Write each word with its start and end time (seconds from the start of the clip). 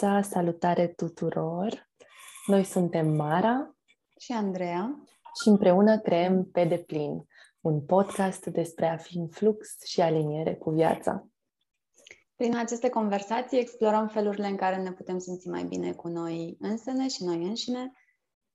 Bună 0.00 0.10
dimineața, 0.10 0.34
salutare 0.34 0.86
tuturor! 0.86 1.90
Noi 2.46 2.64
suntem 2.64 3.08
Mara 3.08 3.76
și 4.20 4.32
Andreea 4.32 5.02
și 5.42 5.48
împreună 5.48 5.98
creăm 5.98 6.50
Pe 6.50 6.64
deplin, 6.64 7.26
un 7.60 7.84
podcast 7.84 8.46
despre 8.46 8.86
a 8.86 8.96
fi 8.96 9.18
în 9.18 9.28
flux 9.28 9.84
și 9.84 10.00
aliniere 10.00 10.54
cu 10.54 10.70
viața. 10.70 11.26
Prin 12.34 12.56
aceste 12.56 12.88
conversații 12.88 13.58
explorăm 13.58 14.08
felurile 14.08 14.46
în 14.46 14.56
care 14.56 14.82
ne 14.82 14.92
putem 14.92 15.18
simți 15.18 15.48
mai 15.48 15.64
bine 15.64 15.92
cu 15.92 16.08
noi 16.08 16.56
însene 16.58 17.08
și 17.08 17.24
noi 17.24 17.44
înșine 17.44 17.92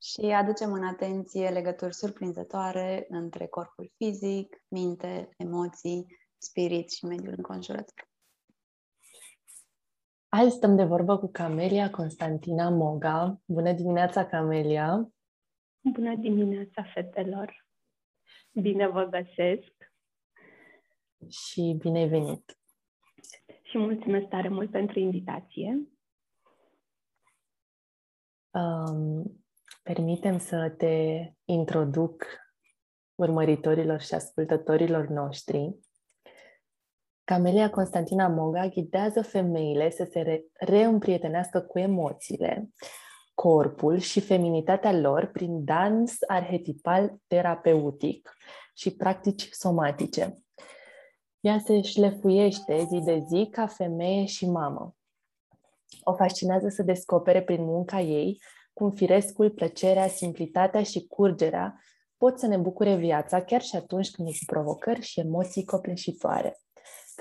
și 0.02 0.25
aducem 0.25 0.71
în 0.71 0.83
atenție 0.83 1.49
legături 1.49 1.95
surprinzătoare 1.95 3.05
între 3.09 3.47
corpul 3.47 3.91
fizic, 3.97 4.63
minte, 4.67 5.30
emoții, 5.38 6.05
spirit 6.38 6.91
și 6.91 7.05
mediul 7.05 7.33
înconjurător. 7.38 8.10
Azi 10.34 10.55
stăm 10.55 10.76
de 10.76 10.84
vorbă 10.84 11.17
cu 11.17 11.27
Camelia 11.31 11.90
Constantina 11.90 12.70
Moga. 12.70 13.41
Bună 13.45 13.73
dimineața, 13.73 14.26
Camelia! 14.26 15.12
Bună 15.80 16.16
dimineața, 16.16 16.84
fetelor! 16.94 17.66
Bine 18.52 18.88
vă 18.88 19.03
găsesc! 19.03 19.94
Și 21.30 21.75
bine 21.80 21.99
ai 21.99 22.08
venit! 22.08 22.59
Și 23.63 23.78
mulțumesc 23.78 24.28
tare 24.28 24.47
mult 24.47 24.72
pentru 24.72 25.00
invitație. 25.00 25.88
Um, 28.52 29.44
permitem 29.83 30.38
să 30.38 30.73
te 30.77 31.25
introduc 31.45 32.25
urmăritorilor 33.16 34.00
și 34.00 34.14
ascultătorilor 34.14 35.08
noștri 35.08 35.80
Camelia 37.31 37.69
Constantina 37.69 38.27
Moga 38.27 38.67
ghidează 38.67 39.21
femeile 39.21 39.89
să 39.89 40.07
se 40.11 40.21
re- 40.21 40.43
reîmprietenească 40.53 41.59
cu 41.59 41.79
emoțiile, 41.79 42.69
corpul 43.33 43.97
și 43.97 44.19
feminitatea 44.19 44.93
lor 44.93 45.25
prin 45.25 45.63
dans 45.63 46.17
arhetipal 46.27 47.15
terapeutic 47.27 48.33
și 48.73 48.95
practici 48.95 49.49
somatice. 49.52 50.43
Ea 51.39 51.59
se 51.59 51.81
șlefuiește 51.81 52.85
zi 52.89 52.99
de 52.99 53.23
zi 53.27 53.47
ca 53.52 53.67
femeie 53.67 54.25
și 54.25 54.49
mamă. 54.49 54.95
O 56.03 56.13
fascinează 56.13 56.67
să 56.69 56.83
descopere 56.83 57.41
prin 57.41 57.63
munca 57.63 57.99
ei 57.99 58.41
cum 58.73 58.91
firescul, 58.91 59.49
plăcerea, 59.49 60.07
simplitatea 60.07 60.83
și 60.83 61.07
curgerea 61.07 61.79
pot 62.17 62.39
să 62.39 62.47
ne 62.47 62.57
bucure 62.57 62.95
viața 62.95 63.41
chiar 63.41 63.61
și 63.61 63.75
atunci 63.75 64.11
când 64.11 64.27
sunt 64.27 64.49
provocări 64.49 65.02
și 65.02 65.19
emoții 65.19 65.65
copleșitoare 65.65 66.61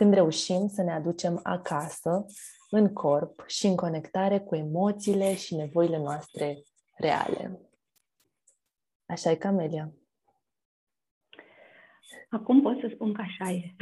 când 0.01 0.15
reușim 0.15 0.69
să 0.69 0.83
ne 0.83 0.93
aducem 0.93 1.41
acasă, 1.43 2.27
în 2.71 2.93
corp 2.93 3.45
și 3.47 3.67
în 3.67 3.77
conectare 3.77 4.41
cu 4.41 4.55
emoțiile 4.55 5.35
și 5.35 5.55
nevoile 5.55 5.99
noastre 5.99 6.63
reale. 6.97 7.61
Așa 9.07 9.31
e, 9.31 9.35
Camelia. 9.35 9.93
Acum 12.29 12.63
pot 12.63 12.81
să 12.81 12.91
spun 12.95 13.13
că 13.13 13.21
așa 13.21 13.51
e. 13.51 13.75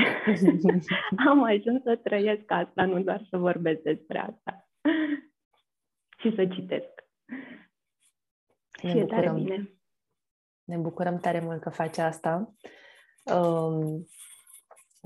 Am 1.31 1.43
ajuns 1.43 1.83
să 1.83 2.01
trăiesc 2.03 2.51
asta, 2.51 2.85
nu 2.85 3.03
doar 3.03 3.27
să 3.31 3.37
vorbesc 3.37 3.81
despre 3.81 4.19
asta. 4.19 4.69
și 6.19 6.35
să 6.35 6.47
citesc. 6.47 7.05
Ne 8.83 8.89
și 8.89 8.99
bucurăm, 8.99 9.07
e 9.07 9.07
tare 9.07 9.33
bine. 9.33 9.73
Ne 10.65 10.77
bucurăm 10.77 11.19
tare 11.19 11.41
mult 11.41 11.61
că 11.61 11.71
faci 11.71 11.99
asta. 11.99 12.55
Um, 13.25 14.07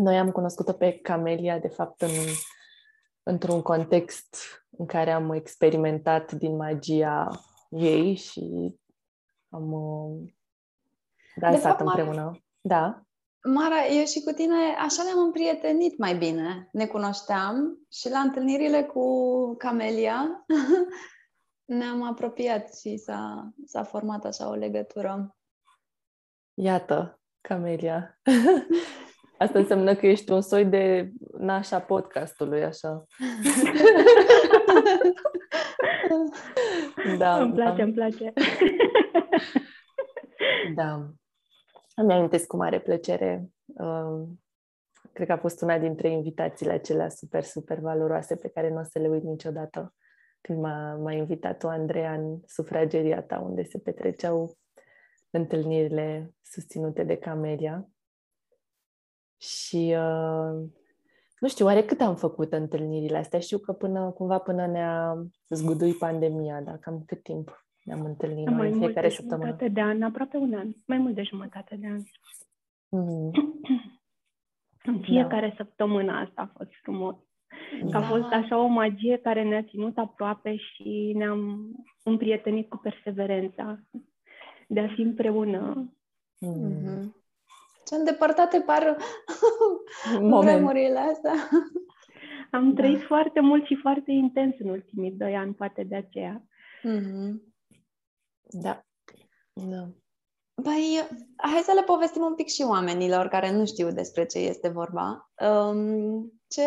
noi 0.02 0.18
am 0.18 0.30
cunoscut-o 0.30 0.72
pe 0.72 0.92
Camelia, 0.92 1.58
de 1.58 1.68
fapt, 1.68 2.00
în, 2.00 2.10
într-un 3.22 3.62
context 3.62 4.36
în 4.70 4.86
care 4.86 5.10
am 5.10 5.32
experimentat 5.32 6.32
din 6.32 6.56
magia 6.56 7.40
ei 7.70 8.14
și 8.14 8.74
am 9.48 9.72
uh, 9.72 10.32
dansat 11.34 11.80
împreună. 11.80 12.22
Mara, 12.22 12.42
da. 12.60 13.02
Mara, 13.42 13.86
eu 13.86 14.04
și 14.04 14.22
cu 14.22 14.30
tine 14.30 14.74
așa 14.78 15.02
ne-am 15.02 15.18
împrietenit 15.18 15.98
mai 15.98 16.16
bine. 16.16 16.68
Ne 16.72 16.86
cunoșteam 16.86 17.86
și 17.90 18.10
la 18.10 18.18
întâlnirile 18.18 18.82
cu 18.82 19.54
Camelia 19.56 20.44
ne-am 21.78 22.02
apropiat 22.02 22.74
și 22.74 22.96
s-a, 22.96 23.52
s-a 23.66 23.82
format 23.82 24.24
așa 24.24 24.48
o 24.48 24.54
legătură. 24.54 25.36
Iată, 26.54 27.20
Camelia. 27.40 28.20
Asta 29.42 29.58
înseamnă 29.58 29.94
că 29.94 30.06
ești 30.06 30.32
un 30.32 30.40
soi 30.40 30.64
de 30.64 31.12
nașa 31.38 31.80
podcastului, 31.80 32.64
așa. 32.64 33.04
da, 37.18 37.42
îmi 37.42 37.52
place, 37.52 37.76
da. 37.76 37.82
îmi 37.82 37.92
place. 37.92 38.32
da. 40.76 41.10
Îmi 41.96 42.12
amintesc 42.12 42.46
cu 42.46 42.56
mare 42.56 42.80
plăcere. 42.80 43.48
Uh, 43.66 44.28
cred 45.12 45.26
că 45.26 45.32
a 45.32 45.38
fost 45.38 45.62
una 45.62 45.78
dintre 45.78 46.08
invitațiile 46.08 46.72
acelea 46.72 47.08
super, 47.08 47.42
super 47.42 47.78
valoroase 47.78 48.36
pe 48.36 48.48
care 48.48 48.70
nu 48.70 48.78
o 48.78 48.82
să 48.82 48.98
le 48.98 49.08
uit 49.08 49.22
niciodată. 49.22 49.94
Când 50.40 50.60
m-a, 50.60 50.94
m-a 50.94 51.12
invitat 51.12 51.64
o 51.64 51.68
Andreea 51.68 52.12
în 52.12 52.40
sufrageria 52.46 53.22
ta, 53.22 53.38
unde 53.38 53.62
se 53.62 53.78
petreceau 53.78 54.56
întâlnirile 55.30 56.34
susținute 56.42 57.04
de 57.04 57.16
Camelia. 57.16 57.86
Și 59.42 59.94
uh, 59.96 60.68
nu 61.38 61.48
știu, 61.48 61.64
oare 61.64 61.82
cât 61.82 62.00
am 62.00 62.16
făcut 62.16 62.52
întâlnirile 62.52 63.16
astea? 63.16 63.38
Știu 63.38 63.58
că 63.58 63.72
până 63.72 64.10
cumva 64.10 64.38
până 64.38 64.66
ne-a 64.66 65.26
zguduit 65.48 65.98
pandemia, 65.98 66.60
dar 66.60 66.78
cam 66.78 67.02
cât 67.06 67.22
timp 67.22 67.66
ne-am 67.84 68.04
întâlnit 68.04 68.50
mai 68.50 68.70
noi 68.70 68.78
fiecare 68.78 69.08
de 69.08 69.14
săptămână? 69.14 69.56
de 69.72 69.80
an, 69.80 70.02
aproape 70.02 70.36
un 70.36 70.54
an, 70.54 70.68
mai 70.86 70.98
mult 70.98 71.14
de 71.14 71.22
jumătate 71.22 71.76
de 71.76 71.86
an. 71.86 72.02
Mm. 72.88 73.30
În 74.84 75.00
fiecare 75.00 75.48
da. 75.48 75.54
săptămână 75.56 76.12
asta 76.12 76.42
a 76.42 76.52
fost 76.56 76.70
frumos. 76.82 77.16
Da. 77.84 77.98
a 77.98 78.02
fost 78.02 78.32
așa 78.32 78.58
o 78.58 78.66
magie 78.66 79.16
care 79.16 79.42
ne-a 79.42 79.62
ținut 79.62 79.98
aproape 79.98 80.56
și 80.56 81.12
ne-am 81.16 81.70
împrietenit 82.02 82.68
cu 82.68 82.76
perseverența 82.76 83.80
de 84.68 84.80
a 84.80 84.88
fi 84.94 85.00
împreună. 85.00 85.92
Mm-hmm. 86.46 87.21
Ce 87.84 87.94
îndepărtate 87.94 88.60
par 88.60 88.96
memorile 90.44 90.98
astea. 90.98 91.32
Am 92.50 92.74
da. 92.74 92.82
trăit 92.82 93.02
foarte 93.02 93.40
mult 93.40 93.66
și 93.66 93.74
foarte 93.74 94.10
intens 94.10 94.54
în 94.58 94.68
ultimii 94.68 95.12
doi 95.12 95.36
ani, 95.36 95.54
poate 95.54 95.84
de 95.84 95.96
aceea. 95.96 96.42
Mm-hmm. 96.88 97.32
Da. 98.50 98.84
da. 99.52 99.88
Păi, 100.62 101.08
hai 101.36 101.60
să 101.60 101.72
le 101.74 101.82
povestim 101.82 102.22
un 102.22 102.34
pic 102.34 102.46
și 102.46 102.62
oamenilor 102.62 103.28
care 103.28 103.52
nu 103.52 103.66
știu 103.66 103.90
despre 103.90 104.26
ce 104.26 104.38
este 104.38 104.68
vorba. 104.68 105.30
Um, 105.40 106.32
ce, 106.48 106.62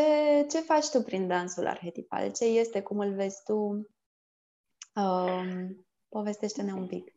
ce 0.49 0.59
faci 0.59 0.89
tu 0.89 1.01
prin 1.01 1.27
dansul 1.27 1.67
arhetipal? 1.67 2.31
Ce 2.31 2.45
este? 2.45 2.81
Cum 2.81 2.99
îl 2.99 3.13
vezi 3.13 3.43
tu? 3.43 3.87
Um, 4.95 5.85
povestește-ne 6.09 6.73
un 6.73 6.87
pic. 6.87 7.14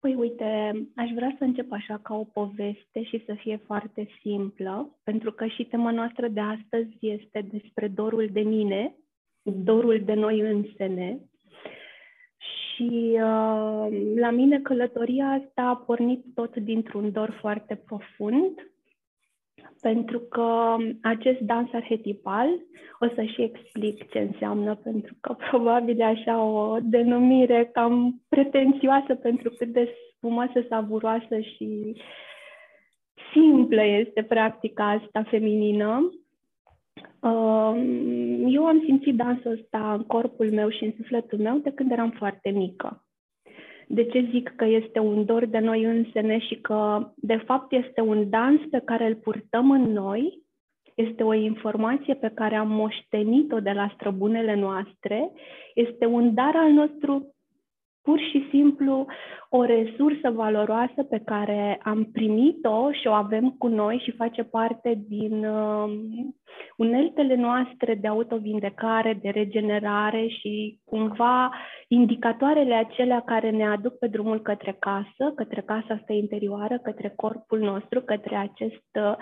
Păi 0.00 0.14
uite, 0.14 0.72
aș 0.96 1.10
vrea 1.14 1.34
să 1.38 1.44
încep 1.44 1.72
așa 1.72 1.98
ca 2.02 2.14
o 2.14 2.24
poveste 2.24 3.02
și 3.02 3.22
să 3.26 3.34
fie 3.34 3.56
foarte 3.56 4.08
simplă, 4.20 4.98
pentru 5.04 5.32
că 5.32 5.46
și 5.46 5.64
tema 5.64 5.90
noastră 5.90 6.28
de 6.28 6.40
astăzi 6.40 6.96
este 7.00 7.48
despre 7.50 7.88
dorul 7.88 8.28
de 8.32 8.40
mine, 8.40 8.94
dorul 9.42 10.02
de 10.04 10.14
noi 10.14 10.40
însene. 10.40 11.20
Și 12.38 13.10
uh, 13.12 13.88
la 14.14 14.30
mine 14.30 14.60
călătoria 14.60 15.26
asta 15.26 15.62
a 15.62 15.76
pornit 15.76 16.24
tot 16.34 16.56
dintr-un 16.56 17.12
dor 17.12 17.36
foarte 17.40 17.74
profund, 17.74 18.70
pentru 19.80 20.18
că 20.18 20.76
acest 21.02 21.38
dans 21.38 21.72
arhetipal, 21.72 22.48
o 23.00 23.06
să 23.14 23.22
și 23.22 23.42
explic 23.42 24.10
ce 24.10 24.18
înseamnă, 24.18 24.74
pentru 24.74 25.14
că 25.20 25.36
probabil 25.50 26.00
e 26.00 26.04
așa 26.04 26.42
o 26.42 26.78
denumire 26.82 27.70
cam 27.72 28.22
pretențioasă 28.28 29.14
pentru 29.14 29.50
cât 29.50 29.68
de 29.68 29.88
spumoasă, 30.16 30.64
savuroasă 30.68 31.40
și 31.40 31.96
simplă 33.32 33.82
este 33.84 34.22
practica 34.22 34.90
asta 34.90 35.22
feminină. 35.22 36.10
Um, 37.20 38.46
eu 38.46 38.66
am 38.66 38.82
simțit 38.84 39.16
dansul 39.16 39.50
ăsta 39.50 39.92
în 39.92 40.02
corpul 40.02 40.50
meu 40.50 40.70
și 40.70 40.84
în 40.84 40.92
sufletul 40.96 41.38
meu 41.38 41.58
de 41.58 41.70
când 41.70 41.90
eram 41.90 42.10
foarte 42.10 42.50
mică. 42.50 43.07
De 43.90 44.04
ce 44.04 44.28
zic 44.30 44.52
că 44.56 44.64
este 44.64 44.98
un 44.98 45.24
dor 45.24 45.46
de 45.46 45.58
noi 45.58 45.84
însene 45.84 46.38
și 46.38 46.54
că, 46.54 47.10
de 47.16 47.36
fapt, 47.36 47.72
este 47.72 48.00
un 48.00 48.30
dans 48.30 48.60
pe 48.70 48.82
care 48.84 49.06
îl 49.06 49.14
purtăm 49.14 49.70
în 49.70 49.92
noi, 49.92 50.42
este 50.94 51.22
o 51.22 51.34
informație 51.34 52.14
pe 52.14 52.32
care 52.34 52.56
am 52.56 52.68
moștenit-o 52.68 53.60
de 53.60 53.70
la 53.70 53.90
străbunele 53.94 54.54
noastre, 54.54 55.30
este 55.74 56.06
un 56.06 56.34
dar 56.34 56.56
al 56.56 56.70
nostru 56.70 57.34
pur 58.08 58.20
și 58.30 58.46
simplu 58.50 59.06
o 59.48 59.64
resursă 59.64 60.30
valoroasă 60.30 61.02
pe 61.10 61.22
care 61.24 61.80
am 61.82 62.04
primit-o 62.12 62.92
și 62.92 63.06
o 63.06 63.12
avem 63.12 63.50
cu 63.58 63.66
noi 63.66 64.02
și 64.04 64.16
face 64.16 64.42
parte 64.42 65.02
din 65.08 65.44
uh, 65.44 65.90
uneltele 66.76 67.34
noastre 67.34 67.94
de 67.94 68.08
autovindecare, 68.08 69.18
de 69.22 69.28
regenerare 69.28 70.26
și 70.26 70.80
cumva 70.84 71.50
indicatoarele 71.88 72.74
acelea 72.74 73.22
care 73.26 73.50
ne 73.50 73.66
aduc 73.66 73.98
pe 73.98 74.06
drumul 74.06 74.40
către 74.42 74.76
casă, 74.78 75.32
către 75.34 75.60
casa 75.60 75.94
asta 75.94 76.12
interioară, 76.12 76.78
către 76.78 77.12
corpul 77.16 77.58
nostru, 77.58 78.00
către 78.00 78.36
acest 78.36 78.88
uh, 79.00 79.16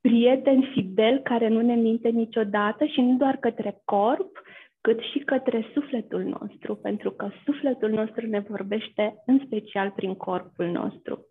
prieten 0.00 0.70
fidel 0.72 1.18
care 1.18 1.48
nu 1.48 1.60
ne 1.60 1.74
minte 1.74 2.08
niciodată 2.08 2.84
și 2.84 3.00
nu 3.00 3.16
doar 3.16 3.36
către 3.36 3.80
corp, 3.84 4.42
cât 4.80 5.00
și 5.00 5.18
către 5.18 5.66
sufletul 5.74 6.36
nostru, 6.40 6.74
pentru 6.74 7.10
că 7.10 7.28
sufletul 7.44 7.90
nostru 7.90 8.26
ne 8.26 8.40
vorbește 8.48 9.22
în 9.26 9.40
special 9.44 9.90
prin 9.90 10.14
corpul 10.14 10.66
nostru. 10.66 11.26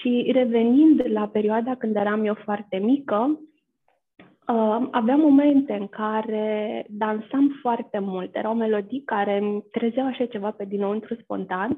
Și 0.00 0.30
revenind 0.32 1.02
la 1.06 1.28
perioada 1.28 1.74
când 1.74 1.96
eram 1.96 2.24
eu 2.24 2.34
foarte 2.34 2.76
mică, 2.76 3.40
uh, 4.18 4.88
aveam 4.90 5.20
momente 5.20 5.72
în 5.72 5.86
care 5.86 6.84
dansam 6.88 7.58
foarte 7.60 7.98
mult. 7.98 8.36
Erau 8.36 8.54
melodii 8.54 9.02
care 9.04 9.38
îmi 9.38 9.62
trezeau 9.70 10.06
așa 10.06 10.26
ceva 10.26 10.50
pe 10.50 10.64
dinăuntru 10.64 11.14
spontan 11.14 11.76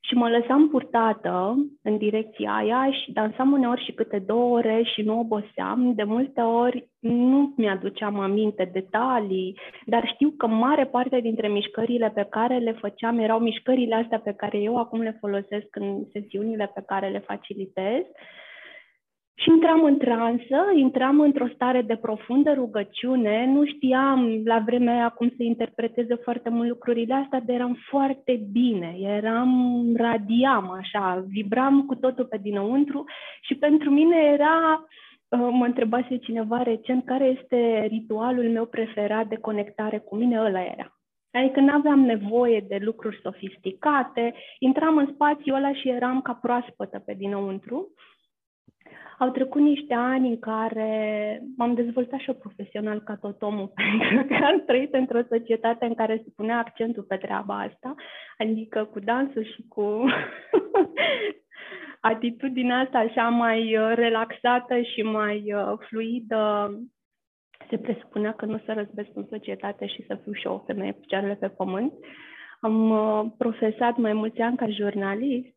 și 0.00 0.14
mă 0.14 0.28
lăsam 0.28 0.68
purtată 0.68 1.56
în 1.82 1.96
direcția 1.96 2.54
aia 2.54 2.90
și 2.92 3.12
dansam 3.12 3.52
uneori 3.52 3.84
și 3.84 3.92
câte 3.92 4.18
două 4.26 4.56
ore 4.56 4.82
și 4.94 5.02
nu 5.02 5.18
oboseam. 5.18 5.92
De 5.94 6.02
multe 6.02 6.40
ori 6.40 6.88
nu 6.98 7.52
mi-aduceam 7.56 8.18
aminte 8.18 8.70
detalii, 8.72 9.58
dar 9.86 10.10
știu 10.14 10.34
că 10.36 10.46
mare 10.46 10.86
parte 10.86 11.20
dintre 11.20 11.48
mișcările 11.48 12.10
pe 12.14 12.26
care 12.30 12.58
le 12.58 12.72
făceam 12.72 13.18
erau 13.18 13.38
mișcările 13.38 13.94
astea 13.94 14.18
pe 14.18 14.34
care 14.36 14.58
eu 14.58 14.78
acum 14.78 15.00
le 15.00 15.16
folosesc 15.20 15.76
în 15.76 16.04
sesiunile 16.12 16.70
pe 16.74 16.82
care 16.86 17.08
le 17.08 17.18
facilitez. 17.18 18.02
Uh, 18.02 18.38
și 19.40 19.48
intram 19.48 19.84
în 19.84 19.98
transă, 19.98 20.72
intram 20.74 21.20
într-o 21.20 21.48
stare 21.54 21.82
de 21.82 21.96
profundă 21.96 22.52
rugăciune, 22.52 23.46
nu 23.46 23.64
știam 23.64 24.40
la 24.44 24.62
vremea 24.66 24.94
aia 24.94 25.08
cum 25.08 25.28
să 25.36 25.42
interpreteze 25.42 26.14
foarte 26.14 26.48
mult 26.48 26.68
lucrurile 26.68 27.14
astea, 27.14 27.40
dar 27.40 27.56
eram 27.56 27.78
foarte 27.88 28.40
bine, 28.52 28.96
eram, 28.98 29.82
radiam 29.96 30.70
așa, 30.70 31.24
vibram 31.28 31.86
cu 31.86 31.94
totul 31.94 32.24
pe 32.24 32.38
dinăuntru 32.42 33.04
și 33.40 33.54
pentru 33.54 33.90
mine 33.90 34.16
era, 34.16 34.86
uh, 35.28 35.48
mă 35.52 35.64
întrebase 35.64 36.16
cineva 36.16 36.62
recent, 36.62 37.04
care 37.04 37.24
este 37.24 37.86
ritualul 37.88 38.50
meu 38.50 38.66
preferat 38.66 39.26
de 39.26 39.36
conectare 39.36 39.98
cu 39.98 40.16
mine, 40.16 40.40
ăla 40.40 40.62
era. 40.62 40.92
Adică 41.32 41.60
nu 41.60 41.72
aveam 41.72 42.00
nevoie 42.00 42.64
de 42.68 42.78
lucruri 42.80 43.20
sofisticate, 43.22 44.34
intram 44.58 44.96
în 44.96 45.10
spațiul 45.12 45.56
ăla 45.56 45.72
și 45.72 45.88
eram 45.88 46.20
ca 46.20 46.32
proaspătă 46.32 47.02
pe 47.06 47.14
dinăuntru 47.18 47.92
au 49.18 49.30
trecut 49.30 49.60
niște 49.60 49.94
ani 49.94 50.28
în 50.28 50.38
care 50.38 51.42
m-am 51.56 51.74
dezvoltat 51.74 52.18
și 52.20 52.28
eu 52.28 52.34
profesional 52.34 53.00
ca 53.00 53.16
tot 53.16 53.42
omul, 53.42 53.72
pentru 53.98 54.26
că 54.26 54.44
am 54.44 54.62
trăit 54.66 54.94
într-o 54.94 55.20
societate 55.28 55.84
în 55.84 55.94
care 55.94 56.20
se 56.24 56.32
punea 56.36 56.58
accentul 56.58 57.02
pe 57.02 57.16
treaba 57.16 57.58
asta, 57.58 57.94
adică 58.38 58.84
cu 58.84 59.00
dansul 59.00 59.44
și 59.44 59.64
cu 59.68 60.04
atitudinea 62.00 62.78
asta 62.78 62.98
așa 62.98 63.28
mai 63.28 63.76
uh, 63.76 63.92
relaxată 63.94 64.80
și 64.80 65.02
mai 65.02 65.52
uh, 65.54 65.72
fluidă 65.88 66.72
se 67.70 67.78
presupunea 67.78 68.32
că 68.32 68.44
nu 68.44 68.60
să 68.64 68.72
răzbesc 68.72 69.08
în 69.14 69.26
societate 69.30 69.86
și 69.86 70.04
să 70.06 70.18
fiu 70.22 70.32
și 70.32 70.46
o 70.46 70.58
femeie 70.58 70.92
cu 70.92 71.00
picioarele 71.00 71.34
pe 71.34 71.48
pământ. 71.48 71.92
Am 72.60 72.90
uh, 72.90 73.24
profesat 73.38 73.96
mai 73.96 74.12
mulți 74.12 74.40
ani 74.40 74.56
ca 74.56 74.68
jurnalist 74.68 75.56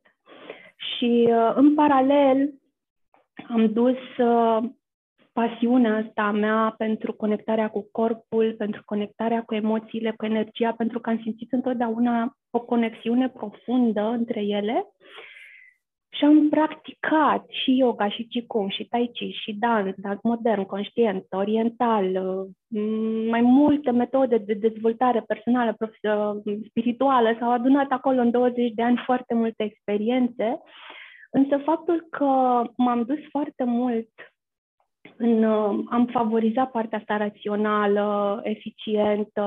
și 0.76 1.30
în 1.56 1.74
paralel 1.76 2.54
am 3.48 3.72
dus 3.74 3.98
uh, 4.18 4.70
pasiunea 5.34 5.96
asta 5.96 6.22
a 6.22 6.32
mea 6.32 6.74
pentru 6.78 7.14
conectarea 7.14 7.70
cu 7.70 7.90
corpul, 7.92 8.56
pentru 8.58 8.82
conectarea 8.86 9.44
cu 9.44 9.56
emoțiile, 9.56 10.14
cu 10.18 10.26
energia, 10.26 10.72
pentru 10.72 11.00
că 11.00 11.10
am 11.10 11.20
simțit 11.22 11.52
întotdeauna 11.52 12.38
o 12.50 12.60
conexiune 12.60 13.30
profundă 13.30 14.02
între 14.02 14.42
ele 14.42 14.86
și 16.14 16.28
am 16.28 16.50
practicat 16.50 17.46
și 17.50 17.78
yoga, 17.78 18.10
și 18.10 18.24
qigong, 18.24 18.72
și 18.72 18.86
tai 18.86 19.10
chi, 19.14 19.38
și 19.44 19.54
dans, 19.54 19.94
dans 19.98 20.20
modern, 20.24 20.64
conștient, 20.64 21.26
oriental, 21.30 22.06
uh, 22.06 22.80
mai 23.30 23.42
multe 23.42 23.92
metode 23.92 24.38
de 24.38 24.54
dezvoltare 24.54 25.24
personală, 25.28 25.76
uh, 25.80 26.54
spirituală. 26.70 27.36
S-au 27.40 27.52
adunat 27.52 27.92
acolo 27.92 28.22
în 28.22 28.32
20 28.32 28.72
de 28.72 28.84
ani 28.84 29.02
foarte 29.06 29.34
multe 29.34 29.64
experiențe 29.64 30.62
Însă 31.32 31.58
faptul 31.58 32.08
că 32.10 32.62
m-am 32.78 33.04
dus 33.04 33.20
foarte 33.30 33.64
mult 33.64 34.10
în, 35.18 35.44
uh, 35.44 35.84
am 35.90 36.06
favorizat 36.12 36.72
partea 36.72 36.98
asta 36.98 37.18
rațională, 37.18 38.40
eficientă, 38.44 39.44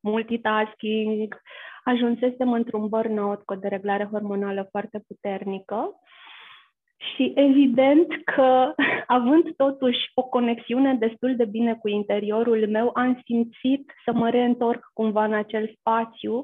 multitasking, 0.00 1.40
ajunsesem 1.84 2.52
într-un 2.52 2.88
burnout 2.88 3.42
cu 3.42 3.52
o 3.52 3.56
dereglare 3.56 4.08
hormonală 4.10 4.68
foarte 4.70 5.04
puternică 5.06 6.00
și 7.14 7.32
evident 7.34 8.06
că, 8.24 8.74
având 9.06 9.56
totuși 9.56 9.98
o 10.14 10.22
conexiune 10.22 10.94
destul 10.94 11.36
de 11.36 11.44
bine 11.44 11.74
cu 11.74 11.88
interiorul 11.88 12.68
meu, 12.68 12.90
am 12.94 13.20
simțit 13.24 13.92
să 14.04 14.12
mă 14.12 14.30
reîntorc 14.30 14.90
cumva 14.92 15.24
în 15.24 15.32
acel 15.32 15.74
spațiu 15.78 16.42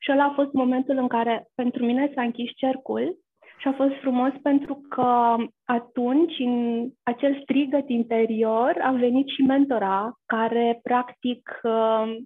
și 0.00 0.12
ăla 0.12 0.24
a 0.24 0.32
fost 0.34 0.52
momentul 0.52 0.96
în 0.96 1.08
care 1.08 1.46
pentru 1.54 1.84
mine 1.84 2.12
s-a 2.14 2.22
închis 2.22 2.50
cercul 2.56 3.16
și 3.58 3.68
a 3.68 3.72
fost 3.72 3.94
frumos 4.00 4.32
pentru 4.42 4.74
că 4.88 5.36
atunci, 5.64 6.38
în 6.38 6.88
acel 7.02 7.40
strigăt 7.42 7.88
interior, 7.88 8.78
a 8.82 8.90
venit 8.92 9.28
și 9.28 9.42
mentora, 9.42 10.18
care 10.26 10.80
practic 10.82 11.60
uh, 11.62 12.16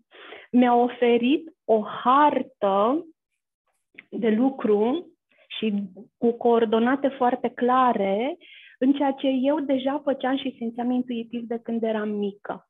mi-a 0.50 0.74
oferit 0.74 1.52
o 1.64 1.82
hartă 1.82 3.06
de 4.10 4.28
lucru 4.28 5.06
și 5.58 5.74
cu 6.18 6.32
coordonate 6.32 7.08
foarte 7.08 7.48
clare 7.48 8.36
în 8.78 8.92
ceea 8.92 9.12
ce 9.12 9.26
eu 9.26 9.60
deja 9.60 10.00
făceam 10.04 10.36
și 10.36 10.54
simțeam 10.56 10.90
intuitiv 10.90 11.42
de 11.42 11.60
când 11.62 11.82
eram 11.82 12.08
mică. 12.08 12.66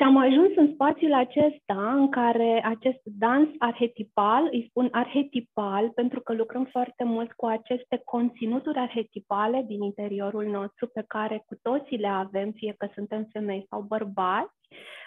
Și 0.00 0.06
am 0.06 0.16
ajuns 0.16 0.56
în 0.56 0.72
spațiul 0.72 1.14
acesta 1.14 1.92
în 1.92 2.10
care 2.10 2.62
acest 2.64 3.00
dans 3.02 3.48
arhetipal, 3.58 4.48
îi 4.50 4.66
spun 4.68 4.88
arhetipal 4.90 5.90
pentru 5.90 6.20
că 6.20 6.32
lucrăm 6.32 6.64
foarte 6.64 7.04
mult 7.04 7.32
cu 7.32 7.46
aceste 7.46 8.00
conținuturi 8.04 8.78
arhetipale 8.78 9.64
din 9.66 9.82
interiorul 9.82 10.44
nostru 10.44 10.86
pe 10.86 11.04
care 11.06 11.42
cu 11.46 11.54
toții 11.62 11.98
le 11.98 12.06
avem, 12.06 12.50
fie 12.50 12.74
că 12.78 12.88
suntem 12.94 13.28
femei 13.32 13.66
sau 13.68 13.80
bărbați. 13.80 14.54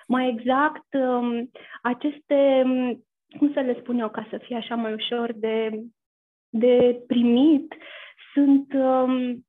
Mai 0.07 0.29
exact, 0.29 0.93
um, 0.93 1.49
aceste, 1.81 2.61
um, 2.65 3.03
cum 3.37 3.53
să 3.53 3.59
le 3.59 3.77
spun 3.79 3.99
eu 3.99 4.09
ca 4.09 4.27
să 4.29 4.37
fie 4.37 4.55
așa 4.55 4.75
mai 4.75 4.93
ușor 4.93 5.33
de, 5.35 5.83
de 6.49 7.03
primit, 7.07 7.75
sunt 8.33 8.73
um, 8.73 9.45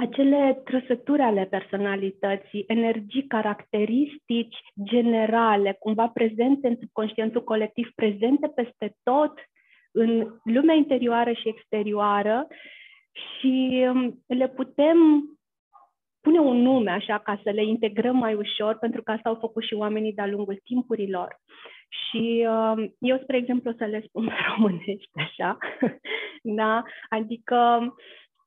acele 0.00 0.60
trăsături 0.64 1.22
ale 1.22 1.44
personalității, 1.44 2.64
energii, 2.66 3.26
caracteristici 3.26 4.56
generale, 4.82 5.76
cumva 5.78 6.08
prezente 6.08 6.68
în 6.68 6.76
subconștientul 6.80 7.44
colectiv, 7.44 7.90
prezente 7.94 8.48
peste 8.54 8.96
tot 9.02 9.32
în 9.92 10.34
lumea 10.44 10.74
interioară 10.74 11.32
și 11.32 11.48
exterioară 11.48 12.46
și 13.12 13.86
um, 13.88 14.22
le 14.26 14.48
putem 14.48 14.98
pune 16.20 16.38
un 16.38 16.56
nume 16.56 16.90
așa 16.90 17.18
ca 17.18 17.40
să 17.42 17.50
le 17.50 17.64
integrăm 17.64 18.16
mai 18.16 18.34
ușor, 18.34 18.78
pentru 18.78 19.02
că 19.02 19.10
asta 19.10 19.28
au 19.28 19.34
făcut 19.40 19.62
și 19.62 19.74
oamenii 19.74 20.12
de-a 20.12 20.26
lungul 20.26 20.60
timpurilor. 20.64 21.40
Și 21.88 22.46
uh, 22.48 22.90
eu, 22.98 23.18
spre 23.22 23.36
exemplu, 23.36 23.72
să 23.78 23.84
le 23.84 24.04
spun 24.06 24.26
pe 24.26 24.34
românești 24.56 25.10
așa, 25.14 25.58
da? 26.58 26.82
adică 27.08 27.80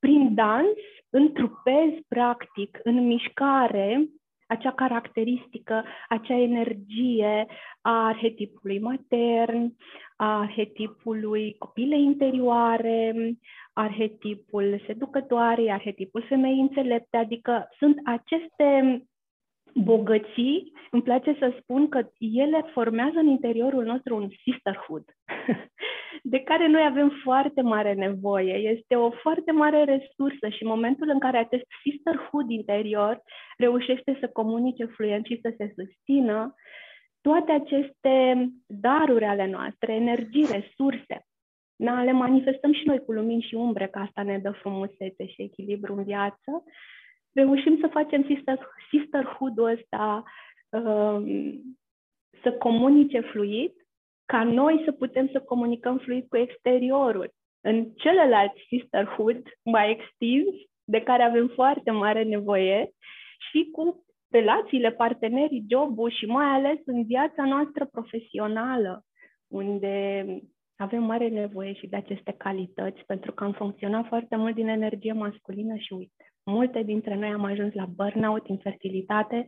prin 0.03 0.33
dans 0.35 0.77
întrupezi 1.09 2.03
practic 2.07 2.79
în 2.83 3.05
mișcare 3.07 4.09
acea 4.47 4.71
caracteristică, 4.71 5.83
acea 6.09 6.37
energie 6.37 7.45
a 7.81 8.05
arhetipului 8.07 8.79
matern, 8.79 9.75
a 10.15 10.39
arhetipului 10.39 11.55
copilei 11.57 12.03
interioare, 12.03 13.13
arhetipul 13.73 14.83
seducătoare, 14.85 15.71
arhetipul 15.71 16.25
femeii 16.27 16.61
înțelepte, 16.61 17.17
adică 17.17 17.69
sunt 17.77 17.95
aceste 18.03 19.01
bogății, 19.73 20.71
îmi 20.91 21.01
place 21.01 21.35
să 21.39 21.53
spun 21.61 21.89
că 21.89 22.09
ele 22.19 22.65
formează 22.73 23.19
în 23.19 23.27
interiorul 23.27 23.83
nostru 23.83 24.15
un 24.15 24.29
sisterhood, 24.43 25.03
de 26.33 26.39
care 26.39 26.67
noi 26.67 26.85
avem 26.85 27.11
foarte 27.23 27.61
mare 27.61 27.93
nevoie. 27.93 28.53
Este 28.53 28.95
o 28.95 29.11
foarte 29.11 29.51
mare 29.51 29.83
resursă 29.83 30.49
și 30.49 30.63
în 30.63 30.69
momentul 30.69 31.09
în 31.09 31.19
care 31.19 31.37
acest 31.37 31.65
sisterhood 31.83 32.49
interior 32.49 33.21
reușește 33.57 34.17
să 34.19 34.27
comunice 34.27 34.85
fluent 34.85 35.25
și 35.25 35.39
să 35.41 35.53
se 35.57 35.73
susțină, 35.75 36.53
toate 37.21 37.51
aceste 37.51 38.47
daruri 38.67 39.25
ale 39.25 39.47
noastre, 39.47 39.93
energii, 39.93 40.47
resurse, 40.51 41.25
na, 41.75 42.03
le 42.03 42.11
manifestăm 42.11 42.73
și 42.73 42.85
noi 42.85 42.99
cu 42.99 43.11
lumini 43.11 43.41
și 43.41 43.55
umbre, 43.55 43.87
că 43.87 43.99
asta 43.99 44.23
ne 44.23 44.37
dă 44.37 44.51
frumusețe 44.51 45.27
și 45.27 45.41
echilibru 45.41 45.95
în 45.95 46.03
viață, 46.03 46.63
reușim 47.33 47.77
să 47.81 47.87
facem 47.87 48.23
sister, 48.23 48.59
sisterhood-ul 48.89 49.71
ăsta, 49.71 50.23
um, 50.69 51.61
să 52.41 52.51
comunice 52.51 53.19
fluid, 53.19 53.71
ca 54.25 54.43
noi 54.43 54.81
să 54.85 54.91
putem 54.91 55.29
să 55.31 55.39
comunicăm 55.39 55.97
fluid 55.97 56.27
cu 56.27 56.37
exteriorul. 56.37 57.33
În 57.61 57.85
celălalt 57.95 58.51
sisterhood 58.67 59.41
mai 59.63 59.91
extins, 59.91 60.55
de 60.83 61.01
care 61.01 61.23
avem 61.23 61.47
foarte 61.47 61.91
mare 61.91 62.23
nevoie, 62.23 62.91
și 63.49 63.69
cu 63.71 64.05
relațiile, 64.29 64.91
partenerii, 64.91 65.65
jobul 65.69 66.11
și 66.11 66.25
mai 66.25 66.45
ales 66.45 66.77
în 66.85 67.03
viața 67.05 67.45
noastră 67.45 67.85
profesională, 67.85 69.05
unde 69.47 70.25
avem 70.75 71.03
mare 71.03 71.27
nevoie 71.27 71.73
și 71.73 71.87
de 71.87 71.95
aceste 71.95 72.31
calități, 72.37 73.05
pentru 73.05 73.31
că 73.31 73.43
am 73.43 73.51
funcționat 73.51 74.07
foarte 74.07 74.35
mult 74.35 74.55
din 74.55 74.67
energie 74.67 75.13
masculină 75.13 75.75
și 75.75 75.93
uite, 75.93 76.32
multe 76.43 76.83
dintre 76.83 77.15
noi 77.15 77.29
am 77.29 77.43
ajuns 77.43 77.73
la 77.73 77.85
burnout, 77.85 78.47
infertilitate, 78.47 79.47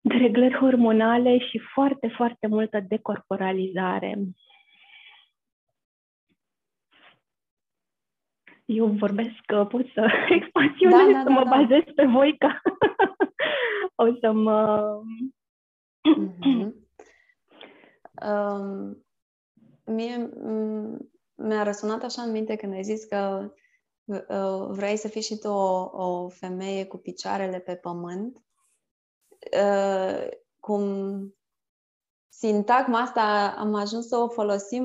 dereglări 0.00 0.54
hormonale 0.54 1.38
și 1.38 1.58
foarte, 1.58 2.08
foarte 2.16 2.46
multă 2.46 2.80
decorporalizare. 2.88 4.18
Eu 8.64 8.86
vorbesc 8.86 9.40
că 9.46 9.64
pot 9.64 9.86
să 9.94 10.06
expansionez, 10.38 11.06
da, 11.06 11.12
da, 11.12 11.18
să 11.18 11.28
da, 11.28 11.34
mă 11.34 11.44
da. 11.44 11.50
bazez 11.50 11.94
pe 11.94 12.04
voi 12.04 12.36
ca 12.38 12.60
o 14.04 14.14
să 14.20 14.32
mă... 14.32 15.00
Mm-hmm. 16.16 16.72
Um, 18.28 19.04
mie 19.84 20.28
mi-a 21.34 21.62
răsunat 21.62 22.02
așa 22.02 22.22
în 22.22 22.30
minte 22.30 22.56
când 22.56 22.72
ai 22.72 22.82
zis 22.82 23.04
că 23.04 23.40
uh, 23.44 23.50
vrei 24.68 24.96
să 24.96 25.08
fii 25.08 25.22
și 25.22 25.38
tu 25.38 25.48
o, 25.48 25.90
o 25.92 26.28
femeie 26.28 26.86
cu 26.86 26.96
picioarele 26.96 27.58
pe 27.58 27.74
pământ. 27.74 28.42
Uh, 29.52 30.28
cum 30.60 31.34
sintagma 32.28 33.00
asta 33.00 33.54
am 33.58 33.74
ajuns 33.74 34.06
să 34.06 34.16
o 34.16 34.28
folosim 34.28 34.84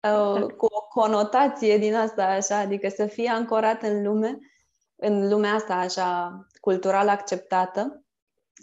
uh, 0.00 0.34
exact. 0.34 0.56
cu 0.56 0.66
o 0.66 0.80
conotație 0.80 1.78
din 1.78 1.94
asta, 1.94 2.24
așa, 2.24 2.58
adică 2.58 2.88
să 2.88 3.06
fie 3.06 3.28
ancorat 3.28 3.82
în 3.82 4.02
lume, 4.02 4.38
în 4.96 5.28
lumea 5.28 5.52
asta 5.52 5.74
așa 5.74 6.40
cultural 6.60 7.08
acceptată. 7.08 8.04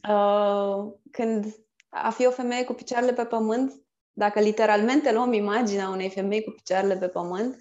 Uh, 0.09 0.93
când 1.11 1.45
a 1.89 2.09
fi 2.09 2.25
o 2.25 2.31
femeie 2.31 2.63
cu 2.63 2.73
picioarele 2.73 3.13
pe 3.13 3.25
pământ 3.25 3.83
dacă 4.13 4.39
literalmente 4.39 5.11
luăm 5.11 5.33
imaginea 5.33 5.89
unei 5.89 6.09
femei 6.09 6.43
cu 6.43 6.51
picioarele 6.51 6.97
pe 6.97 7.07
pământ, 7.07 7.57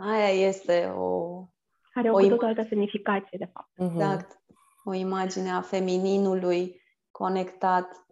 aia 0.00 0.46
este 0.48 0.92
o... 0.96 1.42
Are 1.94 2.10
o, 2.10 2.14
o 2.14 2.20
im- 2.20 2.36
altă 2.40 2.66
semnificație, 2.68 3.38
de 3.38 3.50
fapt. 3.52 3.68
Mhm. 3.76 4.00
Exact. 4.00 4.40
O 4.84 4.94
imagine 4.94 5.50
a 5.50 5.60
femininului 5.60 6.80
conectat 7.10 8.06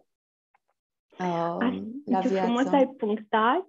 uh, 1.19 1.57
la 2.05 2.19
viață. 2.19 2.43
frumos 2.43 2.65
ai 2.65 2.87
punctat 2.87 3.67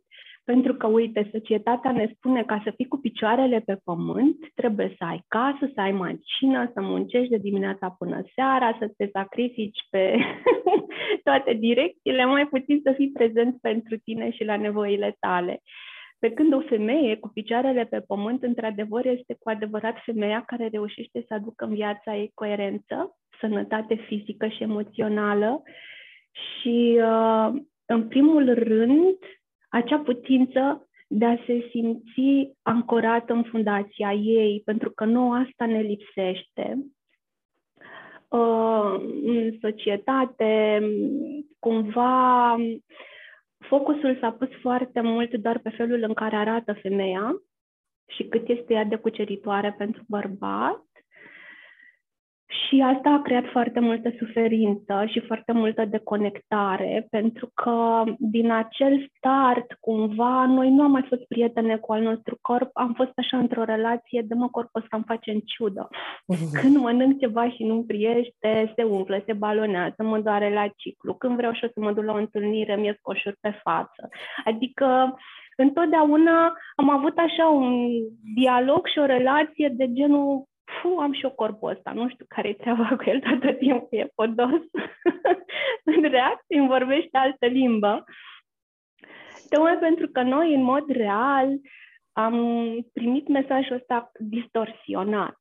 pentru 0.52 0.74
că, 0.74 0.86
uite, 0.86 1.28
societatea 1.32 1.92
ne 1.92 2.12
spune 2.14 2.42
ca 2.44 2.60
să 2.64 2.72
fii 2.76 2.88
cu 2.88 2.96
picioarele 2.96 3.60
pe 3.60 3.80
pământ, 3.84 4.36
trebuie 4.54 4.94
să 4.98 5.04
ai 5.04 5.24
casă, 5.28 5.70
să 5.74 5.80
ai 5.80 5.92
mașină, 5.92 6.70
să 6.74 6.80
muncești 6.80 7.28
de 7.30 7.36
dimineața 7.36 7.90
până 7.98 8.22
seara, 8.34 8.76
să 8.78 8.92
te 8.96 9.08
sacrifici 9.12 9.78
pe 9.90 10.16
toate 11.24 11.52
direcțiile, 11.52 12.24
mai 12.24 12.46
puțin 12.46 12.80
să 12.84 12.92
fii 12.96 13.10
prezent 13.10 13.60
pentru 13.60 13.98
tine 13.98 14.30
și 14.30 14.44
la 14.44 14.56
nevoile 14.56 15.16
tale. 15.20 15.62
Pe 16.18 16.30
când 16.30 16.52
o 16.52 16.60
femeie 16.60 17.16
cu 17.16 17.28
picioarele 17.28 17.84
pe 17.84 18.00
pământ, 18.00 18.42
într-adevăr, 18.42 19.06
este 19.06 19.36
cu 19.40 19.48
adevărat 19.48 19.96
femeia 20.04 20.44
care 20.46 20.68
reușește 20.72 21.24
să 21.28 21.34
aducă 21.34 21.64
în 21.64 21.74
viața 21.74 22.16
ei 22.16 22.30
coerență, 22.34 23.16
sănătate 23.40 23.94
fizică 23.94 24.48
și 24.48 24.62
emoțională 24.62 25.62
și, 26.30 27.00
uh, 27.00 27.62
în 27.86 28.08
primul 28.08 28.54
rând, 28.54 29.16
acea 29.68 29.98
putință 29.98 30.88
de 31.08 31.24
a 31.24 31.36
se 31.46 31.68
simți 31.70 32.52
ancorat 32.62 33.30
în 33.30 33.42
fundația 33.42 34.12
ei, 34.12 34.62
pentru 34.64 34.90
că 34.90 35.04
nouă 35.04 35.34
asta 35.34 35.66
ne 35.66 35.80
lipsește. 35.80 36.78
Uh, 38.28 38.94
în 39.24 39.58
societate, 39.60 40.82
cumva, 41.58 42.56
focusul 43.68 44.18
s-a 44.20 44.30
pus 44.30 44.48
foarte 44.60 45.00
mult 45.00 45.34
doar 45.34 45.58
pe 45.58 45.70
felul 45.70 46.02
în 46.02 46.14
care 46.14 46.36
arată 46.36 46.72
femeia 46.72 47.42
și 48.06 48.24
cât 48.24 48.48
este 48.48 48.72
ea 48.74 48.84
de 48.84 48.96
cuceritoare 48.96 49.74
pentru 49.78 50.02
bărbat 50.08 50.87
și 52.68 52.84
asta 52.94 53.10
a 53.10 53.22
creat 53.22 53.44
foarte 53.44 53.80
multă 53.80 54.12
suferință 54.18 55.04
și 55.06 55.20
foarte 55.20 55.52
multă 55.52 55.84
deconectare, 55.84 57.06
pentru 57.10 57.50
că 57.54 58.04
din 58.18 58.50
acel 58.50 59.10
start, 59.16 59.72
cumva, 59.80 60.46
noi 60.46 60.70
nu 60.70 60.82
am 60.82 60.90
mai 60.90 61.04
fost 61.08 61.22
prietene 61.22 61.76
cu 61.76 61.92
al 61.92 62.02
nostru 62.02 62.38
corp, 62.40 62.70
am 62.72 62.92
fost 62.92 63.12
așa 63.16 63.38
într-o 63.38 63.64
relație 63.64 64.24
de 64.26 64.34
mă 64.34 64.48
corpul 64.48 64.80
ăsta 64.80 64.96
îmi 64.96 65.04
face 65.06 65.30
în 65.30 65.40
ciudă. 65.40 65.88
Când 66.60 66.76
mănânc 66.76 67.18
ceva 67.18 67.50
și 67.50 67.64
nu-mi 67.64 67.84
priește, 67.84 68.72
se 68.76 68.82
umflă, 68.82 69.22
se 69.26 69.32
balonează, 69.32 70.02
mă 70.02 70.18
doare 70.18 70.52
la 70.52 70.66
ciclu. 70.76 71.14
Când 71.14 71.36
vreau 71.36 71.52
și 71.52 71.64
o 71.64 71.68
să 71.68 71.80
mă 71.80 71.92
duc 71.92 72.04
la 72.04 72.12
o 72.12 72.16
întâlnire, 72.16 72.76
mi-e 72.76 72.96
scoșuri 72.98 73.36
pe 73.40 73.60
față. 73.62 74.08
Adică 74.44 75.16
întotdeauna 75.56 76.52
am 76.76 76.90
avut 76.90 77.18
așa 77.18 77.46
un 77.46 77.90
dialog 78.34 78.86
și 78.86 78.98
o 78.98 79.04
relație 79.04 79.68
de 79.76 79.92
genul 79.92 80.47
fu, 80.80 80.88
am 80.88 81.12
și 81.12 81.24
eu 81.24 81.30
corpul 81.30 81.70
ăsta, 81.70 81.92
nu 81.92 82.08
știu 82.08 82.24
care 82.28 82.48
e 82.48 82.54
treaba 82.54 82.96
cu 82.96 83.10
el, 83.10 83.20
toată 83.20 83.52
timpul 83.52 83.98
e 83.98 84.12
podos. 84.14 84.60
în 85.84 86.02
reacție 86.16 86.58
îmi 86.58 86.68
vorbește 86.68 87.18
altă 87.18 87.46
limbă. 87.46 88.04
Tocmai 89.48 89.78
pentru 89.78 90.08
că 90.08 90.22
noi, 90.22 90.54
în 90.54 90.62
mod 90.62 90.90
real, 90.90 91.48
am 92.12 92.36
primit 92.92 93.28
mesajul 93.28 93.76
ăsta 93.76 94.10
distorsionat. 94.18 95.38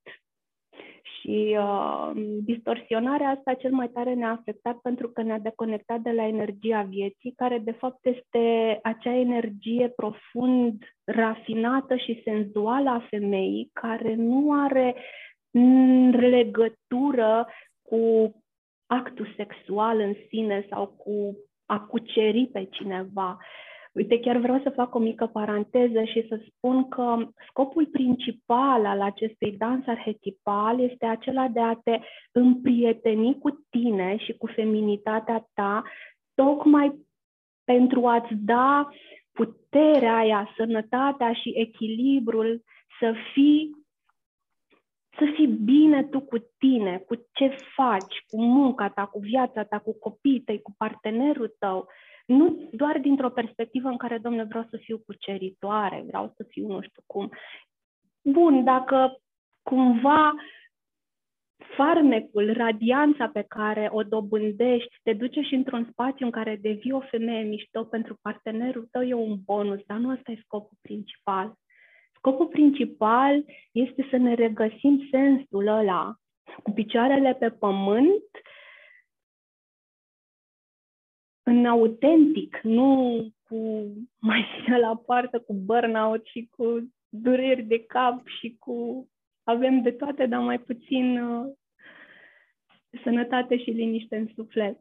Și 1.19 1.57
uh, 1.59 2.11
distorsionarea 2.43 3.29
asta 3.29 3.53
cel 3.53 3.71
mai 3.71 3.87
tare 3.89 4.13
ne-a 4.13 4.31
afectat 4.31 4.77
pentru 4.77 5.09
că 5.09 5.21
ne-a 5.21 5.39
deconectat 5.39 5.99
de 5.99 6.11
la 6.11 6.27
energia 6.27 6.81
vieții, 6.81 7.33
care 7.35 7.57
de 7.57 7.71
fapt 7.71 8.05
este 8.05 8.79
acea 8.83 9.13
energie 9.13 9.93
profund 9.95 10.83
rafinată 11.03 11.95
și 11.95 12.21
senzuală 12.23 12.89
a 12.89 13.05
femeii, 13.09 13.69
care 13.73 14.15
nu 14.15 14.51
are 14.63 14.95
legătură 16.11 17.47
cu 17.81 18.31
actul 18.85 19.33
sexual 19.35 19.99
în 19.99 20.15
sine 20.29 20.65
sau 20.69 20.87
cu 20.87 21.37
a 21.65 21.79
cuceri 21.79 22.49
pe 22.53 22.67
cineva. 22.71 23.37
Uite, 23.97 24.19
chiar 24.19 24.37
vreau 24.37 24.59
să 24.63 24.69
fac 24.69 24.95
o 24.95 24.99
mică 24.99 25.25
paranteză 25.25 26.03
și 26.03 26.25
să 26.27 26.41
spun 26.47 26.89
că 26.89 27.29
scopul 27.49 27.85
principal 27.85 28.85
al 28.85 29.01
acestui 29.01 29.51
dans 29.51 29.87
arhetipal 29.87 30.79
este 30.79 31.05
acela 31.05 31.47
de 31.47 31.59
a 31.59 31.73
te 31.73 31.99
împrieteni 32.31 33.37
cu 33.39 33.65
tine 33.69 34.17
și 34.17 34.33
cu 34.33 34.47
feminitatea 34.47 35.47
ta, 35.53 35.83
tocmai 36.33 37.05
pentru 37.63 38.07
a-ți 38.07 38.33
da 38.33 38.89
puterea 39.31 40.15
aia, 40.15 40.53
sănătatea 40.57 41.33
și 41.33 41.53
echilibrul 41.55 42.63
să 42.99 43.13
fii 43.33 43.85
să 45.17 45.31
fii 45.35 45.47
bine 45.47 46.03
tu 46.03 46.19
cu 46.19 46.37
tine, 46.57 46.97
cu 46.97 47.15
ce 47.33 47.55
faci, 47.75 48.23
cu 48.27 48.41
munca 48.41 48.89
ta, 48.89 49.05
cu 49.05 49.19
viața 49.19 49.63
ta, 49.63 49.79
cu 49.79 49.99
copiii 49.99 50.41
tăi, 50.41 50.61
cu 50.61 50.73
partenerul 50.77 51.55
tău, 51.59 51.87
nu 52.27 52.69
doar 52.71 52.99
dintr-o 52.99 53.29
perspectivă 53.29 53.87
în 53.87 53.97
care, 53.97 54.17
domnule, 54.17 54.43
vreau 54.43 54.67
să 54.69 54.77
fiu 54.77 54.97
cuceritoare, 55.05 56.03
vreau 56.07 56.33
să 56.35 56.43
fiu 56.49 56.67
nu 56.67 56.81
știu 56.81 57.01
cum. 57.05 57.29
Bun, 58.21 58.63
dacă 58.63 59.17
cumva 59.61 60.33
farmecul, 61.75 62.53
radianța 62.53 63.27
pe 63.27 63.45
care 63.47 63.89
o 63.91 64.03
dobândești, 64.03 64.95
te 65.03 65.13
duce 65.13 65.41
și 65.41 65.53
într-un 65.53 65.87
spațiu 65.91 66.25
în 66.25 66.31
care 66.31 66.59
devii 66.61 66.91
o 66.91 66.99
femeie 66.99 67.43
mișto 67.43 67.83
pentru 67.83 68.17
partenerul 68.21 68.87
tău, 68.91 69.01
e 69.01 69.13
un 69.13 69.37
bonus, 69.45 69.79
dar 69.85 69.97
nu 69.97 70.11
ăsta 70.11 70.31
e 70.31 70.41
scopul 70.43 70.77
principal. 70.81 71.53
Scopul 72.15 72.47
principal 72.47 73.45
este 73.71 74.07
să 74.09 74.17
ne 74.17 74.33
regăsim 74.33 75.07
sensul 75.11 75.67
ăla 75.67 76.15
cu 76.63 76.71
picioarele 76.71 77.33
pe 77.33 77.49
pământ 77.49 78.23
în 81.47 81.65
autentic, 81.65 82.59
nu 82.63 83.21
cu 83.49 83.87
mașina 84.19 84.77
la 84.77 84.95
poartă, 84.95 85.39
cu 85.39 85.53
burnout 85.53 86.25
și 86.25 86.49
cu 86.57 86.93
dureri 87.09 87.63
de 87.63 87.83
cap 87.85 88.21
și 88.39 88.55
cu 88.59 89.07
avem 89.43 89.81
de 89.81 89.91
toate, 89.91 90.25
dar 90.25 90.39
mai 90.39 90.59
puțin 90.59 91.19
uh, 91.19 91.53
sănătate 93.03 93.57
și 93.57 93.69
liniște 93.69 94.15
în 94.17 94.27
suflet. 94.35 94.77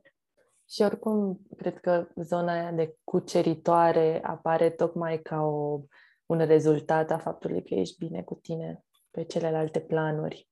Și 0.71 0.83
oricum, 0.83 1.41
cred 1.57 1.79
că 1.79 2.09
zona 2.15 2.53
aia 2.53 2.73
de 2.73 2.95
cuceritoare 3.05 4.21
apare 4.23 4.71
tocmai 4.71 5.19
ca 5.19 5.41
o, 5.41 5.81
un 6.27 6.39
rezultat 6.39 7.11
a 7.11 7.19
faptului 7.19 7.63
că 7.63 7.75
ești 7.75 8.07
bine 8.07 8.23
cu 8.23 8.35
tine 8.35 8.85
pe 9.11 9.25
celelalte 9.25 9.81
planuri. 9.81 10.49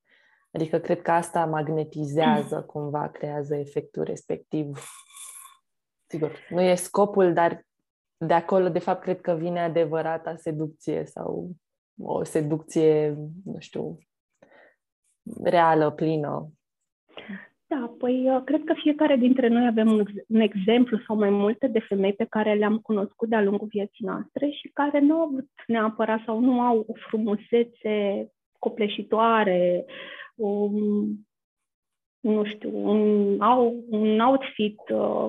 Adică 0.52 0.78
cred 0.78 1.02
că 1.02 1.10
asta 1.10 1.46
magnetizează 1.46 2.62
cumva, 2.72 3.08
creează 3.08 3.56
efectul 3.56 4.02
respectiv. 4.02 4.78
Sigur, 6.14 6.38
nu 6.48 6.60
e 6.60 6.74
scopul, 6.74 7.32
dar 7.32 7.66
de 8.16 8.34
acolo, 8.34 8.68
de 8.68 8.78
fapt, 8.78 9.02
cred 9.02 9.20
că 9.20 9.32
vine 9.32 9.60
adevărata 9.60 10.36
seducție 10.36 11.04
sau 11.04 11.50
o 11.98 12.24
seducție, 12.24 13.16
nu 13.44 13.56
știu, 13.58 13.98
reală, 15.42 15.90
plină. 15.90 16.52
Da, 17.66 17.94
păi 17.98 18.30
uh, 18.30 18.42
cred 18.44 18.64
că 18.64 18.74
fiecare 18.82 19.16
dintre 19.16 19.48
noi 19.48 19.66
avem 19.66 19.92
un, 19.92 20.04
un 20.28 20.40
exemplu 20.40 20.98
sau 21.06 21.16
mai 21.16 21.30
multe 21.30 21.66
de 21.66 21.78
femei 21.78 22.12
pe 22.12 22.26
care 22.30 22.54
le-am 22.54 22.78
cunoscut 22.78 23.28
de-a 23.28 23.42
lungul 23.42 23.66
vieții 23.66 24.04
noastre 24.04 24.50
și 24.50 24.70
care 24.72 25.00
nu 25.00 25.14
au 25.14 25.26
avut 25.26 25.50
neapărat 25.66 26.20
sau 26.24 26.40
nu 26.40 26.60
au 26.60 26.84
o 26.88 26.92
frumusețe 27.08 28.28
copleșitoare, 28.58 29.84
um, 30.34 31.26
nu 32.24 32.44
știu, 32.44 32.70
un, 32.88 33.40
au 33.40 33.84
un 33.90 34.20
outfit 34.20 34.80
uh, 34.88 35.28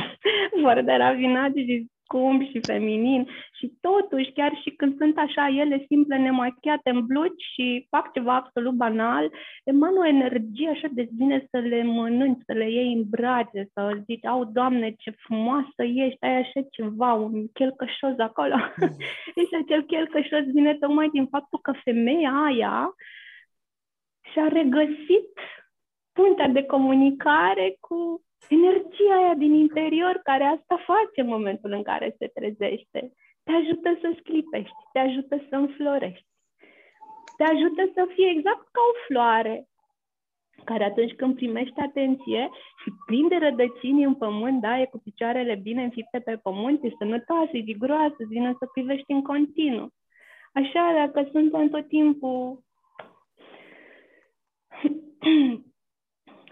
fără 0.62 0.82
de 0.82 0.92
rafinat 0.92 1.52
și 1.54 1.86
scump 2.04 2.42
și 2.42 2.60
feminin 2.66 3.28
și 3.52 3.72
totuși, 3.80 4.32
chiar 4.32 4.52
și 4.62 4.70
când 4.70 4.96
sunt 4.96 5.18
așa 5.18 5.48
ele 5.48 5.84
simple, 5.88 6.16
nemachiate 6.16 6.90
în 6.90 7.06
blugi 7.06 7.44
și 7.52 7.86
fac 7.90 8.12
ceva 8.12 8.34
absolut 8.34 8.72
banal, 8.72 9.30
emană 9.64 9.98
o 9.98 10.06
energie 10.06 10.68
așa 10.68 10.88
de 10.92 11.08
bine 11.16 11.46
să 11.50 11.58
le 11.58 11.82
mănânci, 11.82 12.42
să 12.46 12.52
le 12.52 12.70
iei 12.70 12.92
în 12.92 13.02
brațe, 13.08 13.70
să 13.72 14.02
zici, 14.04 14.26
au, 14.26 14.44
Doamne, 14.44 14.94
ce 14.98 15.10
frumoasă 15.10 15.82
ești, 15.82 16.24
ai 16.24 16.36
așa 16.36 16.60
ceva, 16.70 17.12
un 17.12 17.48
chelcășos 17.52 18.18
acolo. 18.18 18.54
Mm. 18.76 18.96
și 19.48 19.54
acel 19.62 19.82
chelcășos 19.82 20.44
vine 20.52 20.74
tocmai 20.74 21.08
din 21.12 21.26
faptul 21.26 21.58
că 21.62 21.72
femeia 21.84 22.30
aia 22.30 22.94
și-a 24.32 24.48
regăsit 24.48 25.32
puntea 26.14 26.48
de 26.48 26.62
comunicare 26.64 27.76
cu 27.80 28.22
energia 28.48 29.14
aia 29.18 29.34
din 29.34 29.52
interior 29.54 30.20
care 30.22 30.44
asta 30.44 30.76
face 30.86 31.20
în 31.20 31.26
momentul 31.26 31.72
în 31.72 31.82
care 31.82 32.14
se 32.18 32.26
trezește. 32.26 33.12
Te 33.44 33.52
ajută 33.52 33.98
să 34.00 34.14
sclipești, 34.18 34.80
te 34.92 34.98
ajută 34.98 35.36
să 35.48 35.56
înflorești, 35.56 36.26
te 37.36 37.44
ajută 37.44 37.90
să 37.94 38.06
fii 38.14 38.30
exact 38.36 38.68
ca 38.72 38.80
o 38.90 38.94
floare 39.06 39.68
care 40.64 40.84
atunci 40.84 41.12
când 41.12 41.34
primește 41.34 41.80
atenție 41.80 42.50
și 42.82 42.92
prinde 43.06 43.36
rădăcini 43.36 44.04
în 44.04 44.14
pământ, 44.14 44.60
da, 44.60 44.80
e 44.80 44.84
cu 44.86 44.98
picioarele 44.98 45.54
bine 45.54 45.82
înfipte 45.82 46.20
pe 46.20 46.36
pământ, 46.36 46.84
e 46.84 46.94
sănătoasă, 46.98 47.50
e 47.52 47.60
viguroasă, 47.60 48.16
vine 48.28 48.54
să 48.58 48.66
privești 48.72 49.12
în 49.12 49.22
continuu. 49.22 49.92
Așa, 50.52 50.92
dacă 50.94 51.28
suntem 51.32 51.68
tot 51.68 51.88
timpul 51.88 52.62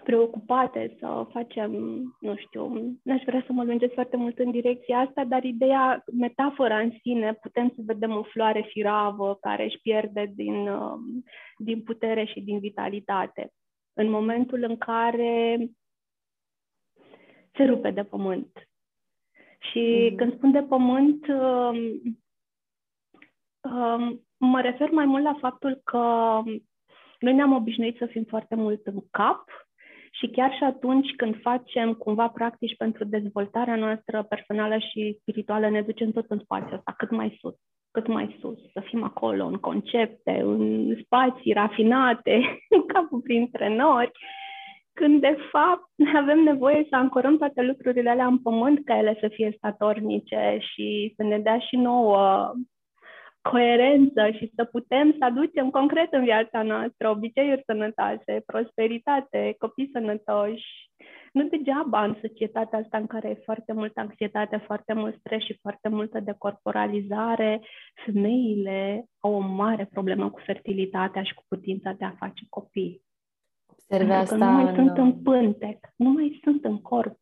preocupate 0.03 0.95
să 0.99 1.27
facem, 1.31 1.71
nu 2.19 2.35
știu, 2.35 2.95
n-aș 3.03 3.21
vrea 3.25 3.43
să 3.45 3.51
mă 3.53 3.63
lungesc 3.63 3.93
foarte 3.93 4.17
mult 4.17 4.39
în 4.39 4.51
direcția 4.51 4.97
asta, 4.97 5.23
dar 5.23 5.43
ideea, 5.43 6.03
metafora 6.11 6.79
în 6.79 6.91
sine, 7.01 7.33
putem 7.33 7.71
să 7.75 7.81
vedem 7.85 8.11
o 8.11 8.23
floare 8.23 8.65
firavă 8.67 9.37
care 9.41 9.63
își 9.63 9.79
pierde 9.81 10.31
din, 10.35 10.67
um, 10.67 11.23
din 11.57 11.81
putere 11.81 12.25
și 12.25 12.41
din 12.41 12.59
vitalitate. 12.59 13.51
În 13.93 14.09
momentul 14.09 14.63
în 14.63 14.77
care 14.77 15.57
se 17.53 17.63
rupe 17.63 17.91
de 17.91 18.03
pământ. 18.03 18.69
Și 19.59 20.09
mm-hmm. 20.09 20.15
când 20.15 20.33
spun 20.33 20.51
de 20.51 20.63
pământ, 20.63 21.27
um, 21.27 21.77
um, 23.71 24.25
mă 24.37 24.61
refer 24.61 24.89
mai 24.89 25.05
mult 25.05 25.23
la 25.23 25.37
faptul 25.39 25.81
că 25.83 26.41
noi 27.19 27.33
ne-am 27.33 27.53
obișnuit 27.53 27.97
să 27.97 28.05
fim 28.05 28.23
foarte 28.23 28.55
mult 28.55 28.87
în 28.87 28.99
cap 29.11 29.62
și 30.23 30.29
chiar 30.29 30.53
și 30.53 30.63
atunci 30.63 31.15
când 31.15 31.41
facem 31.41 31.93
cumva 31.93 32.27
practici 32.27 32.77
pentru 32.77 33.03
dezvoltarea 33.05 33.75
noastră 33.75 34.23
personală 34.23 34.77
și 34.77 35.17
spirituală, 35.21 35.69
ne 35.69 35.81
ducem 35.81 36.11
tot 36.11 36.25
în 36.29 36.39
spațiul 36.39 36.73
ăsta, 36.73 36.93
cât 36.97 37.11
mai 37.11 37.37
sus, 37.41 37.55
cât 37.91 38.07
mai 38.07 38.37
sus, 38.39 38.59
să 38.73 38.79
fim 38.79 39.03
acolo, 39.03 39.45
în 39.45 39.55
concepte, 39.55 40.41
în 40.41 40.95
spații 41.03 41.53
rafinate, 41.53 42.33
în 42.75 42.85
capul 42.85 43.19
printre 43.19 43.75
nori, 43.75 44.11
când 44.93 45.21
de 45.21 45.37
fapt 45.51 45.89
avem 46.15 46.39
nevoie 46.39 46.85
să 46.89 46.95
ancorăm 46.95 47.37
toate 47.37 47.61
lucrurile 47.61 48.09
alea 48.09 48.25
în 48.25 48.37
pământ 48.37 48.85
ca 48.85 48.97
ele 48.97 49.17
să 49.19 49.27
fie 49.27 49.53
statornice 49.57 50.57
și 50.59 51.13
să 51.15 51.23
ne 51.23 51.39
dea 51.39 51.59
și 51.59 51.75
nouă 51.75 52.53
coerență 53.51 54.29
și 54.31 54.51
să 54.55 54.63
putem 54.63 55.15
să 55.17 55.25
aducem 55.25 55.69
concret 55.69 56.13
în 56.13 56.23
viața 56.23 56.61
noastră 56.61 57.09
obiceiuri 57.09 57.63
sănătoase, 57.65 58.43
prosperitate, 58.45 59.55
copii 59.57 59.89
sănătoși. 59.93 60.91
Nu 61.33 61.47
degeaba 61.47 62.03
în 62.03 62.15
societatea 62.21 62.79
asta 62.79 62.97
în 62.97 63.07
care 63.07 63.29
e 63.29 63.43
foarte 63.43 63.73
multă 63.73 63.99
anxietate, 63.99 64.57
foarte 64.57 64.93
mult 64.93 65.17
stres 65.19 65.43
și 65.43 65.57
foarte 65.61 65.89
multă 65.89 66.19
decorporalizare, 66.19 67.61
femeile 68.05 69.05
au 69.19 69.33
o 69.33 69.39
mare 69.39 69.85
problemă 69.85 70.29
cu 70.29 70.39
fertilitatea 70.45 71.23
și 71.23 71.33
cu 71.33 71.43
putința 71.47 71.91
de 71.91 72.05
a 72.05 72.15
face 72.19 72.45
copii. 72.49 73.01
Observe 73.65 74.13
asta 74.13 74.35
nu 74.35 74.51
mai 74.51 74.63
în... 74.63 74.75
sunt 74.75 74.97
în 74.97 75.21
pântec, 75.21 75.87
nu 75.95 76.09
mai 76.09 76.39
sunt 76.43 76.63
în 76.63 76.81
corp. 76.81 77.19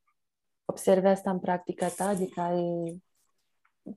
Observe 0.65 1.07
asta 1.07 1.31
în 1.31 1.39
practica 1.39 1.87
ta? 1.87 2.05
Adică 2.05 2.41
ai 2.41 3.01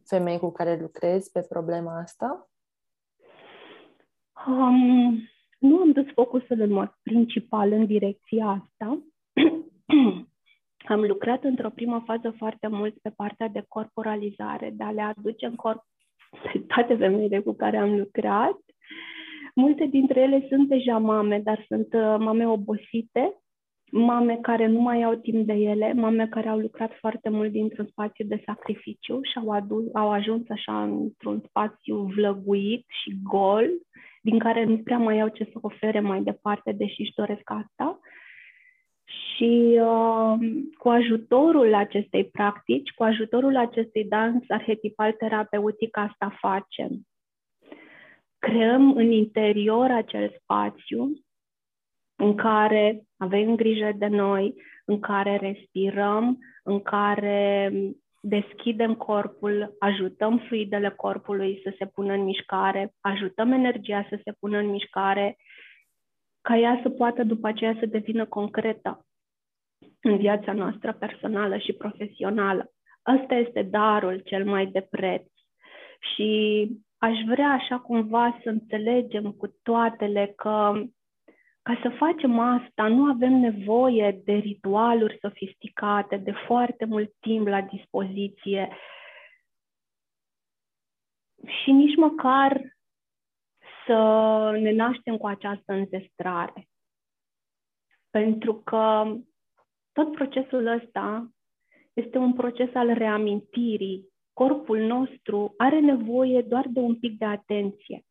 femei 0.05 0.39
cu 0.39 0.51
care 0.51 0.81
lucrezi 0.81 1.31
pe 1.31 1.41
problema 1.49 1.99
asta? 1.99 2.49
Um, 4.47 5.29
nu 5.59 5.77
am 5.77 5.93
dus 5.93 6.07
focusul 6.13 6.61
în 6.61 6.73
mod 6.73 6.95
principal 7.03 7.73
în 7.73 7.87
direcția 7.87 8.47
asta. 8.47 9.03
am 10.95 11.01
lucrat 11.01 11.45
într-o 11.45 11.71
primă 11.71 12.03
fază 12.07 12.35
foarte 12.39 12.67
mult 12.67 12.99
pe 12.99 13.11
partea 13.11 13.49
de 13.49 13.65
corporalizare, 13.69 14.71
de 14.71 14.85
a 14.85 14.91
le 14.91 15.03
aduce 15.03 15.47
în 15.47 15.55
corp 15.55 15.83
pe 16.43 16.59
toate 16.67 16.97
femeile 16.97 17.41
cu 17.41 17.53
care 17.53 17.77
am 17.77 17.97
lucrat. 17.97 18.59
Multe 19.55 19.85
dintre 19.85 20.21
ele 20.21 20.47
sunt 20.49 20.69
deja 20.69 20.99
mame, 20.99 21.39
dar 21.39 21.65
sunt 21.69 21.93
uh, 21.93 22.17
mame 22.19 22.47
obosite 22.47 23.44
mame 23.91 24.39
care 24.43 24.67
nu 24.67 24.81
mai 24.81 25.03
au 25.03 25.15
timp 25.15 25.47
de 25.47 25.53
ele, 25.53 25.93
mame 25.93 26.29
care 26.29 26.49
au 26.49 26.59
lucrat 26.59 26.93
foarte 26.99 27.29
mult 27.29 27.53
dintr-un 27.53 27.87
spațiu 27.87 28.25
de 28.25 28.43
sacrificiu 28.47 29.21
și 29.23 29.39
au, 29.39 29.51
adu- 29.51 29.91
au 29.93 30.11
ajuns 30.11 30.49
așa 30.49 30.83
într-un 30.83 31.43
spațiu 31.49 31.97
vlăguit 31.97 32.87
și 33.03 33.19
gol, 33.23 33.69
din 34.23 34.39
care 34.39 34.65
nu 34.65 34.79
prea 34.79 34.99
mai 34.99 35.21
au 35.21 35.29
ce 35.29 35.49
să 35.53 35.59
ofere 35.61 36.01
mai 36.01 36.23
departe, 36.23 36.73
deși 36.73 37.01
își 37.01 37.15
doresc 37.15 37.51
asta. 37.51 37.99
Și 39.05 39.81
uh, 39.81 40.35
cu 40.79 40.89
ajutorul 40.89 41.75
acestei 41.75 42.25
practici, 42.25 42.91
cu 42.91 43.03
ajutorul 43.03 43.57
acestui 43.57 44.05
dans 44.05 44.45
arhetipal 44.49 45.13
terapeutic, 45.13 45.97
asta 45.97 46.37
facem. 46.41 46.91
Creăm 48.39 48.97
în 48.97 49.11
interior 49.11 49.91
acel 49.91 50.35
spațiu 50.43 51.24
în 52.17 52.35
care 52.35 53.03
avem 53.17 53.55
grijă 53.57 53.93
de 53.97 54.07
noi, 54.07 54.55
în 54.85 55.01
care 55.01 55.37
respirăm, 55.37 56.39
în 56.63 56.83
care 56.83 57.73
deschidem 58.21 58.95
corpul, 58.95 59.77
ajutăm 59.79 60.39
fluidele 60.39 60.91
corpului 60.91 61.61
să 61.63 61.75
se 61.79 61.87
pună 61.87 62.13
în 62.13 62.23
mișcare, 62.23 62.95
ajutăm 63.01 63.53
energia 63.53 64.07
să 64.09 64.21
se 64.25 64.33
pună 64.33 64.59
în 64.59 64.67
mișcare, 64.67 65.37
ca 66.41 66.57
ea 66.57 66.81
să 66.83 66.91
poată 66.91 67.23
după 67.23 67.47
aceea 67.47 67.77
să 67.79 67.87
devină 67.87 68.27
concretă 68.27 69.07
în 70.01 70.17
viața 70.17 70.53
noastră 70.53 70.93
personală 70.93 71.59
și 71.59 71.73
profesională. 71.73 72.73
Ăsta 73.07 73.35
este 73.35 73.63
darul 73.63 74.19
cel 74.19 74.45
mai 74.45 74.67
de 74.67 74.81
preț. 74.91 75.23
Și 76.15 76.69
aș 76.99 77.19
vrea 77.27 77.49
așa 77.49 77.79
cumva 77.79 78.41
să 78.43 78.49
înțelegem 78.49 79.33
cu 79.33 79.47
toatele 79.63 80.33
că 80.37 80.83
ca 81.65 81.79
să 81.83 81.89
facem 81.89 82.39
asta, 82.39 82.89
nu 82.89 83.05
avem 83.11 83.33
nevoie 83.33 84.21
de 84.25 84.33
ritualuri 84.33 85.19
sofisticate, 85.21 86.17
de 86.17 86.33
foarte 86.47 86.85
mult 86.85 87.15
timp 87.21 87.47
la 87.47 87.61
dispoziție 87.61 88.77
și 91.47 91.71
nici 91.71 91.97
măcar 91.97 92.77
să 93.87 94.01
ne 94.61 94.73
naștem 94.73 95.17
cu 95.17 95.27
această 95.27 95.73
înzestrare. 95.73 96.69
Pentru 98.11 98.55
că 98.55 99.15
tot 99.93 100.13
procesul 100.13 100.67
ăsta 100.67 101.31
este 101.93 102.19
un 102.19 102.33
proces 102.33 102.75
al 102.75 102.93
reamintirii. 102.93 104.13
Corpul 104.33 104.79
nostru 104.79 105.55
are 105.57 105.81
nevoie 105.81 106.43
doar 106.43 106.67
de 106.69 106.81
un 106.81 106.99
pic 106.99 107.19
de 107.19 107.25
atenție 107.25 108.05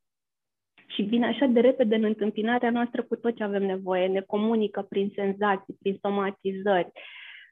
și 0.94 1.02
vine 1.02 1.26
așa 1.26 1.46
de 1.46 1.60
repede 1.60 1.96
în 1.96 2.04
întâmpinarea 2.04 2.70
noastră 2.70 3.04
cu 3.04 3.16
tot 3.16 3.36
ce 3.36 3.44
avem 3.44 3.66
nevoie. 3.66 4.08
Ne 4.08 4.22
comunică 4.22 4.82
prin 4.82 5.12
senzații, 5.16 5.78
prin 5.80 5.98
somatizări, 6.02 6.92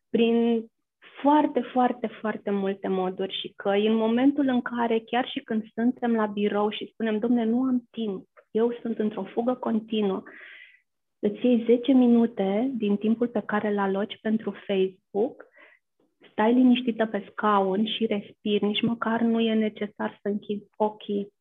prin 0.10 0.66
foarte, 1.22 1.60
foarte, 1.60 2.08
foarte 2.08 2.50
multe 2.50 2.88
moduri 2.88 3.40
și 3.40 3.54
că 3.56 3.70
în 3.70 3.96
momentul 3.96 4.48
în 4.48 4.62
care, 4.62 5.00
chiar 5.00 5.28
și 5.28 5.40
când 5.40 5.64
suntem 5.74 6.16
la 6.16 6.26
birou 6.26 6.70
și 6.70 6.90
spunem, 6.94 7.20
domne, 7.20 7.44
nu 7.44 7.62
am 7.62 7.84
timp, 7.92 8.28
eu 8.52 8.78
sunt 8.82 9.00
într-o 9.00 9.24
fugă 9.24 9.54
continuă, 9.54 10.24
îți 11.20 11.46
iei 11.46 11.64
10 11.66 11.92
minute 11.92 12.72
din 12.74 12.98
timpul 12.98 13.28
pe 13.28 13.44
care 13.46 13.68
îl 13.68 13.80
aloci 13.80 14.20
pentru 14.22 14.54
Facebook, 14.68 15.46
stai 16.32 16.54
liniștită 16.54 17.06
pe 17.06 17.28
scaun 17.32 17.86
și 17.86 18.06
respiri, 18.06 18.66
nici 18.66 18.82
măcar 18.82 19.22
nu 19.22 19.40
e 19.40 19.54
necesar 19.54 20.20
să 20.22 20.28
închizi 20.28 20.68
ochii 20.76 21.34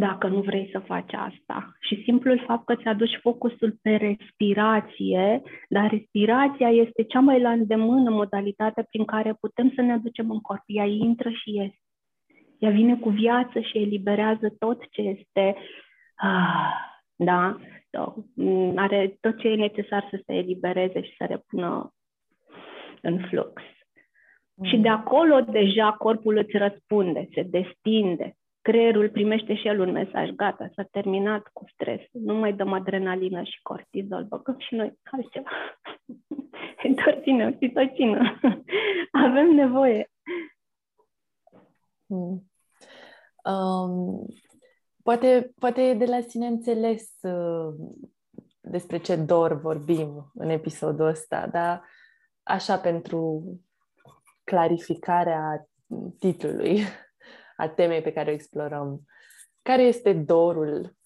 dacă 0.00 0.26
nu 0.26 0.40
vrei 0.40 0.68
să 0.72 0.78
faci 0.78 1.12
asta. 1.12 1.76
Și 1.80 2.02
simplul 2.04 2.42
fapt 2.46 2.64
că 2.64 2.74
ți-aduci 2.74 3.18
focusul 3.22 3.78
pe 3.82 3.90
respirație, 3.96 5.42
dar 5.68 5.90
respirația 5.90 6.68
este 6.68 7.02
cea 7.02 7.20
mai 7.20 7.40
la 7.40 7.50
îndemână 7.50 8.10
modalitate 8.10 8.86
prin 8.90 9.04
care 9.04 9.36
putem 9.40 9.72
să 9.74 9.80
ne 9.80 9.92
aducem 9.92 10.30
în 10.30 10.40
corp. 10.40 10.62
Ea 10.66 10.84
intră 10.84 11.30
și 11.30 11.54
iese. 11.54 11.78
Ea 12.58 12.70
vine 12.70 12.96
cu 12.96 13.08
viață 13.08 13.60
și 13.60 13.78
eliberează 13.78 14.54
tot 14.58 14.82
ce 14.90 15.02
este, 15.02 15.56
ah, 16.14 16.90
da, 17.16 17.56
mm, 18.34 18.72
are 18.76 19.16
tot 19.20 19.38
ce 19.38 19.48
e 19.48 19.54
necesar 19.54 20.08
să 20.10 20.22
se 20.26 20.32
elibereze 20.32 21.02
și 21.02 21.14
să 21.18 21.24
repună 21.24 21.94
în 23.02 23.18
flux. 23.28 23.62
Mm. 24.54 24.64
Și 24.64 24.76
de 24.76 24.88
acolo 24.88 25.40
deja 25.40 25.92
corpul 25.92 26.36
îți 26.36 26.56
răspunde, 26.56 27.28
se 27.34 27.42
destinde, 27.42 28.34
creierul 28.62 29.10
primește 29.10 29.54
și 29.54 29.66
el 29.66 29.80
un 29.80 29.90
mesaj, 29.90 30.30
gata, 30.30 30.70
s-a 30.74 30.82
terminat 30.82 31.50
cu 31.52 31.64
stres, 31.72 32.00
nu 32.12 32.34
mai 32.34 32.52
dăm 32.52 32.72
adrenalină 32.72 33.42
și 33.42 33.62
cortizol, 33.62 34.24
băgăm 34.24 34.56
și 34.58 34.74
noi 34.74 34.98
altceva. 35.10 35.50
Întorține, 36.88 37.46
oxitocină. 37.46 38.38
Avem 39.26 39.46
nevoie. 39.46 40.10
Hmm. 42.06 42.50
Um, 43.44 44.26
poate, 45.02 45.52
poate 45.58 45.82
e 45.82 45.94
de 45.94 46.04
la 46.04 46.20
sine 46.20 46.46
înțeles 46.46 47.12
uh, 47.22 47.74
despre 48.60 48.98
ce 48.98 49.16
dor 49.16 49.60
vorbim 49.60 50.30
în 50.34 50.48
episodul 50.48 51.06
ăsta, 51.06 51.46
dar 51.46 51.84
așa 52.42 52.78
pentru 52.78 53.42
clarificarea 54.44 55.68
titlului 56.18 56.80
a 57.60 57.68
temei 57.68 58.02
pe 58.02 58.12
care 58.12 58.30
o 58.30 58.34
explorăm. 58.34 59.06
Care 59.62 59.82
este 59.82 60.12
dorul 60.12 60.96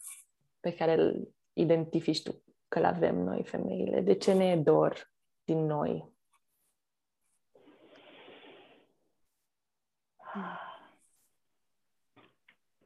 pe 0.61 0.75
care 0.75 0.93
îl 0.93 1.35
identifici 1.53 2.23
tu 2.23 2.43
că 2.69 2.79
îl 2.79 2.85
avem 2.85 3.17
noi, 3.17 3.45
femeile? 3.45 4.01
De 4.01 4.15
ce 4.15 4.33
ne 4.33 4.45
e 4.45 4.57
dor 4.57 5.13
din 5.45 5.67
noi? 5.67 6.13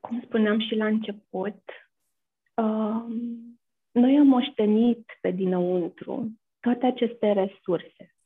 Cum 0.00 0.20
spuneam 0.20 0.60
și 0.60 0.74
la 0.74 0.86
început, 0.86 1.62
uh, 2.54 3.04
noi 3.90 4.18
am 4.18 4.26
moștenit 4.26 5.18
pe 5.20 5.30
dinăuntru 5.30 6.32
toate 6.60 6.86
aceste 6.86 7.32
resurse 7.32 8.17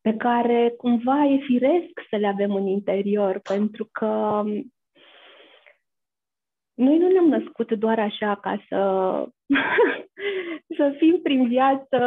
pe 0.00 0.16
care 0.16 0.74
cumva 0.76 1.24
e 1.24 1.38
firesc 1.46 1.92
să 2.10 2.16
le 2.16 2.26
avem 2.26 2.54
în 2.54 2.66
interior, 2.66 3.38
pentru 3.38 3.88
că 3.92 4.42
noi 6.74 6.98
nu 6.98 7.08
ne-am 7.08 7.28
născut 7.28 7.72
doar 7.72 7.98
așa 7.98 8.36
ca 8.36 8.64
să, 8.68 8.78
să 10.76 10.94
fim 10.98 11.20
prin 11.22 11.48
viață 11.48 11.98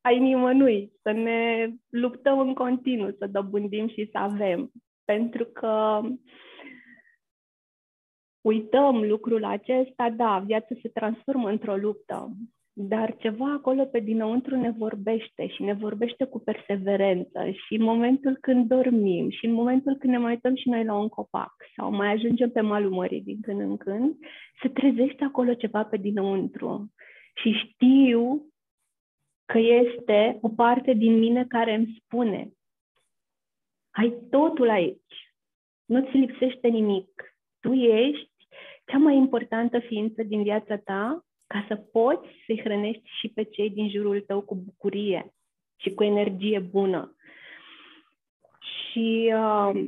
ai 0.00 0.18
nimănui, 0.18 0.92
să 1.02 1.10
ne 1.10 1.68
luptăm 1.88 2.38
în 2.38 2.54
continuu, 2.54 3.10
să 3.18 3.26
dobândim 3.26 3.88
și 3.88 4.08
să 4.12 4.18
avem. 4.18 4.70
Pentru 5.04 5.44
că 5.44 6.00
uităm 8.40 9.02
lucrul 9.02 9.44
acesta, 9.44 10.10
da, 10.10 10.38
viața 10.46 10.74
se 10.82 10.88
transformă 10.88 11.48
într-o 11.48 11.76
luptă 11.76 12.30
dar 12.78 13.16
ceva 13.16 13.52
acolo 13.52 13.84
pe 13.84 13.98
dinăuntru 14.00 14.56
ne 14.56 14.70
vorbește 14.70 15.46
și 15.46 15.62
ne 15.62 15.72
vorbește 15.72 16.24
cu 16.24 16.38
perseverență. 16.38 17.50
Și 17.50 17.74
în 17.74 17.82
momentul 17.82 18.36
când 18.40 18.68
dormim 18.68 19.30
și 19.30 19.46
în 19.46 19.52
momentul 19.52 19.96
când 19.96 20.12
ne 20.12 20.18
mai 20.18 20.32
uităm 20.32 20.56
și 20.56 20.68
noi 20.68 20.84
la 20.84 20.96
un 20.96 21.08
copac 21.08 21.54
sau 21.76 21.90
mai 21.90 22.12
ajungem 22.12 22.50
pe 22.50 22.60
malul 22.60 22.90
mării 22.90 23.22
din 23.22 23.40
când 23.40 23.60
în 23.60 23.76
când, 23.76 24.16
se 24.62 24.68
trezește 24.68 25.24
acolo 25.24 25.54
ceva 25.54 25.84
pe 25.84 25.96
dinăuntru. 25.96 26.92
Și 27.34 27.52
știu 27.52 28.46
că 29.44 29.58
este 29.58 30.38
o 30.40 30.48
parte 30.48 30.92
din 30.92 31.18
mine 31.18 31.44
care 31.44 31.74
îmi 31.74 32.02
spune 32.02 32.50
ai 33.90 34.14
totul 34.30 34.70
aici, 34.70 35.34
nu-ți 35.84 36.16
lipsește 36.16 36.68
nimic, 36.68 37.36
tu 37.60 37.72
ești 37.72 38.32
cea 38.86 38.98
mai 38.98 39.16
importantă 39.16 39.78
ființă 39.78 40.22
din 40.22 40.42
viața 40.42 40.76
ta 40.76 41.26
ca 41.56 41.64
să 41.68 41.76
poți 41.76 42.28
să-i 42.46 42.60
hrănești 42.60 43.08
și 43.20 43.28
pe 43.28 43.42
cei 43.44 43.70
din 43.70 43.90
jurul 43.90 44.20
tău 44.20 44.40
cu 44.40 44.54
bucurie 44.54 45.34
și 45.76 45.94
cu 45.94 46.04
energie 46.04 46.58
bună. 46.58 47.16
Și 48.60 49.32
uh, 49.34 49.84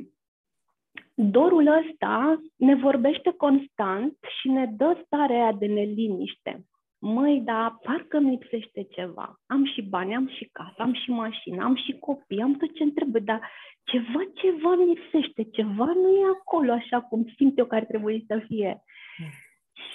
dorul 1.13 1.67
ăsta 1.67 2.41
ne 2.55 2.75
vorbește 2.75 3.33
constant 3.37 4.17
și 4.39 4.49
ne 4.49 4.65
dă 4.65 5.01
starea 5.05 5.51
de 5.51 5.65
neliniște. 5.65 6.65
Măi, 7.01 7.41
dar 7.41 7.77
parcă 7.83 8.17
îmi 8.17 8.29
lipsește 8.29 8.83
ceva. 8.83 9.39
Am 9.45 9.65
și 9.65 9.81
bani, 9.81 10.15
am 10.15 10.27
și 10.27 10.49
casă, 10.51 10.75
am 10.77 10.93
și 10.93 11.09
mașină, 11.09 11.63
am 11.63 11.75
și 11.75 11.97
copii, 11.99 12.41
am 12.41 12.53
tot 12.53 12.75
ce 12.75 12.83
îmi 12.83 12.91
trebuie, 12.91 13.21
dar 13.25 13.51
ceva, 13.83 14.19
ceva 14.33 14.71
îmi 14.71 14.93
lipsește, 14.93 15.43
ceva 15.43 15.85
nu 15.85 16.09
e 16.09 16.25
acolo 16.39 16.71
așa 16.71 17.01
cum 17.01 17.33
simt 17.35 17.57
eu 17.57 17.65
că 17.65 17.75
ar 17.75 17.85
trebui 17.85 18.23
să 18.27 18.43
fie. 18.47 18.83
Mm. 19.17 19.27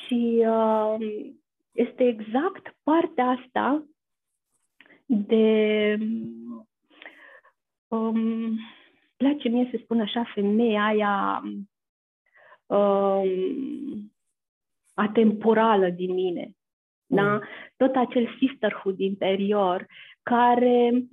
Și 0.06 0.44
uh, 0.46 0.96
este 1.74 2.06
exact 2.06 2.76
partea 2.82 3.26
asta 3.26 3.84
de 5.06 5.98
um, 7.88 8.58
place 9.16 9.48
mie 9.48 9.68
să 9.70 9.78
spun 9.82 10.00
așa, 10.00 10.30
femeia 10.34 10.84
aia 10.84 11.42
um, 12.66 14.12
atemporală 14.94 15.88
din 15.88 16.14
mine. 16.14 16.56
Da? 17.06 17.22
Mm. 17.22 17.38
Da? 17.38 17.46
Tot 17.76 17.96
acel 17.96 18.36
sisterhood 18.38 18.98
interior 18.98 19.86
care 20.22 21.06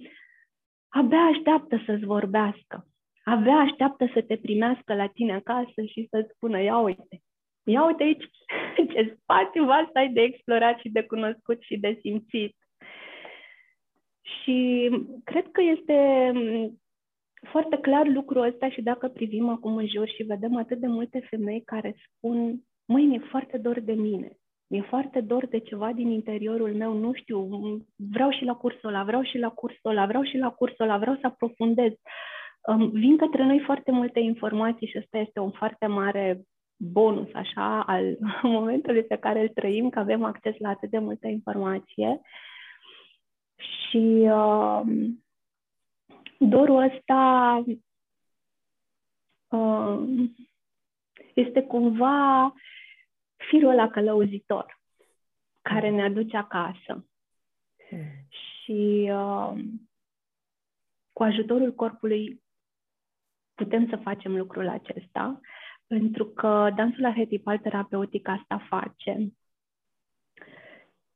abia 0.87 1.21
așteaptă 1.21 1.83
să-ți 1.85 2.05
vorbească. 2.05 2.85
Abia 3.23 3.55
așteaptă 3.55 4.09
să 4.13 4.21
te 4.21 4.37
primească 4.37 4.93
la 4.93 5.07
tine 5.07 5.33
acasă 5.33 5.83
și 5.85 6.07
să-ți 6.09 6.33
spună, 6.35 6.61
ia 6.61 6.77
uite, 6.77 7.21
ia 7.63 7.85
uite 7.85 8.03
aici 8.03 8.23
ce 8.93 9.17
spațiu 9.21 9.65
vast 9.65 9.95
ai 9.95 10.09
de 10.09 10.21
explorat 10.21 10.79
și 10.79 10.89
de 10.89 11.03
cunoscut 11.03 11.61
și 11.61 11.77
de 11.77 11.97
simțit. 12.01 12.55
Și 14.21 14.89
cred 15.23 15.51
că 15.51 15.61
este 15.61 16.31
foarte 17.49 17.77
clar 17.77 18.07
lucrul 18.07 18.41
ăsta 18.41 18.69
și 18.69 18.81
dacă 18.81 19.07
privim 19.07 19.49
acum 19.49 19.75
în 19.75 19.87
jur 19.87 20.07
și 20.07 20.23
vedem 20.23 20.55
atât 20.55 20.77
de 20.77 20.87
multe 20.87 21.27
femei 21.29 21.61
care 21.61 21.95
spun, 22.15 22.61
măi, 22.85 23.05
mi-e 23.05 23.19
foarte 23.29 23.57
dor 23.57 23.79
de 23.79 23.93
mine, 23.93 24.31
mi-e 24.67 24.81
foarte 24.81 25.21
dor 25.21 25.47
de 25.47 25.59
ceva 25.59 25.91
din 25.91 26.09
interiorul 26.09 26.73
meu, 26.73 26.93
nu 26.93 27.13
știu, 27.13 27.49
vreau 27.95 28.31
și 28.31 28.43
la 28.43 28.53
cursul 28.53 28.89
ăla, 28.89 29.03
vreau 29.03 29.23
și 29.23 29.37
la 29.37 29.49
cursul 29.49 29.89
ăla, 29.89 30.05
vreau 30.05 30.23
și 30.23 30.37
la 30.37 30.49
cursul 30.49 30.85
ăla, 30.85 30.97
vreau 30.97 31.15
să 31.15 31.27
aprofundez. 31.27 31.91
Vin 32.91 33.17
către 33.17 33.43
noi 33.43 33.59
foarte 33.59 33.91
multe 33.91 34.19
informații 34.19 34.87
și 34.87 34.97
ăsta 34.97 35.17
este 35.17 35.39
un 35.39 35.51
foarte 35.51 35.85
mare 35.85 36.41
bonus 36.81 37.33
așa 37.33 37.83
al 37.83 38.17
momentului 38.41 39.03
pe 39.03 39.17
care 39.17 39.41
îl 39.41 39.49
trăim, 39.49 39.89
că 39.89 39.99
avem 39.99 40.23
acces 40.23 40.57
la 40.57 40.69
atât 40.69 40.89
de 40.89 40.97
multă 40.97 41.27
informație. 41.27 42.21
Și 43.55 44.27
uh, 44.31 44.81
dorul 46.37 46.83
ăsta 46.83 47.63
uh, 49.47 50.29
este 51.33 51.61
cumva 51.61 52.53
firul 53.49 53.69
ăla 53.69 53.89
călăuzitor 53.89 54.79
care 55.61 55.89
ne 55.89 56.03
aduce 56.03 56.37
acasă. 56.37 57.05
Mm. 57.91 58.27
Și 58.29 59.09
uh, 59.11 59.53
cu 61.13 61.23
ajutorul 61.23 61.73
corpului 61.73 62.41
putem 63.53 63.89
să 63.89 63.95
facem 63.95 64.37
lucrul 64.37 64.67
acesta 64.67 65.39
pentru 65.91 66.25
că 66.25 66.71
dansul 66.75 67.05
arhetipal 67.05 67.57
terapeutic 67.57 68.27
asta 68.27 68.65
face. 68.69 69.33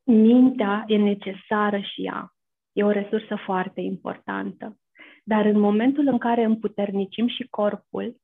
Mintea 0.03 0.83
e 0.87 0.97
necesară 0.97 1.79
și 1.79 2.05
ea. 2.05 2.33
E 2.71 2.83
o 2.83 2.91
resursă 2.91 3.35
foarte 3.45 3.81
importantă. 3.81 4.79
Dar 5.23 5.45
în 5.45 5.59
momentul 5.59 6.07
în 6.07 6.17
care 6.17 6.43
împuternicim 6.43 7.27
și 7.27 7.47
corpul 7.49 8.15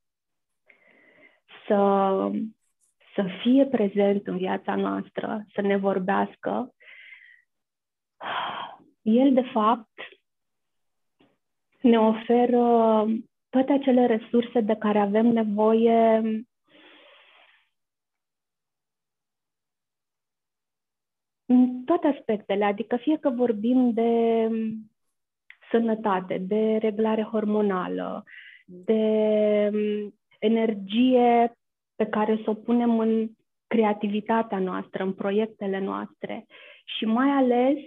să, 1.67 2.31
să 3.15 3.25
fie 3.41 3.65
prezent 3.65 4.27
în 4.27 4.37
viața 4.37 4.75
noastră, 4.75 5.45
să 5.53 5.61
ne 5.61 5.77
vorbească, 5.77 6.73
el, 9.01 9.33
de 9.33 9.43
fapt, 9.53 9.99
ne 11.81 11.99
oferă 11.99 13.05
toate 13.51 13.71
acele 13.73 14.05
resurse 14.05 14.59
de 14.61 14.75
care 14.75 14.99
avem 14.99 15.25
nevoie 15.25 16.21
în 21.45 21.83
toate 21.85 22.07
aspectele, 22.07 22.65
adică 22.65 22.95
fie 22.95 23.17
că 23.17 23.29
vorbim 23.29 23.93
de 23.93 24.49
sănătate, 25.71 26.37
de 26.37 26.77
reglare 26.77 27.23
hormonală, 27.23 28.23
de 28.65 29.03
energie 30.39 31.53
pe 31.95 32.05
care 32.05 32.41
să 32.43 32.49
o 32.49 32.53
punem 32.53 32.99
în 32.99 33.29
creativitatea 33.67 34.59
noastră, 34.59 35.03
în 35.03 35.13
proiectele 35.13 35.79
noastre. 35.79 36.45
Și 36.97 37.05
mai 37.05 37.29
ales 37.29 37.77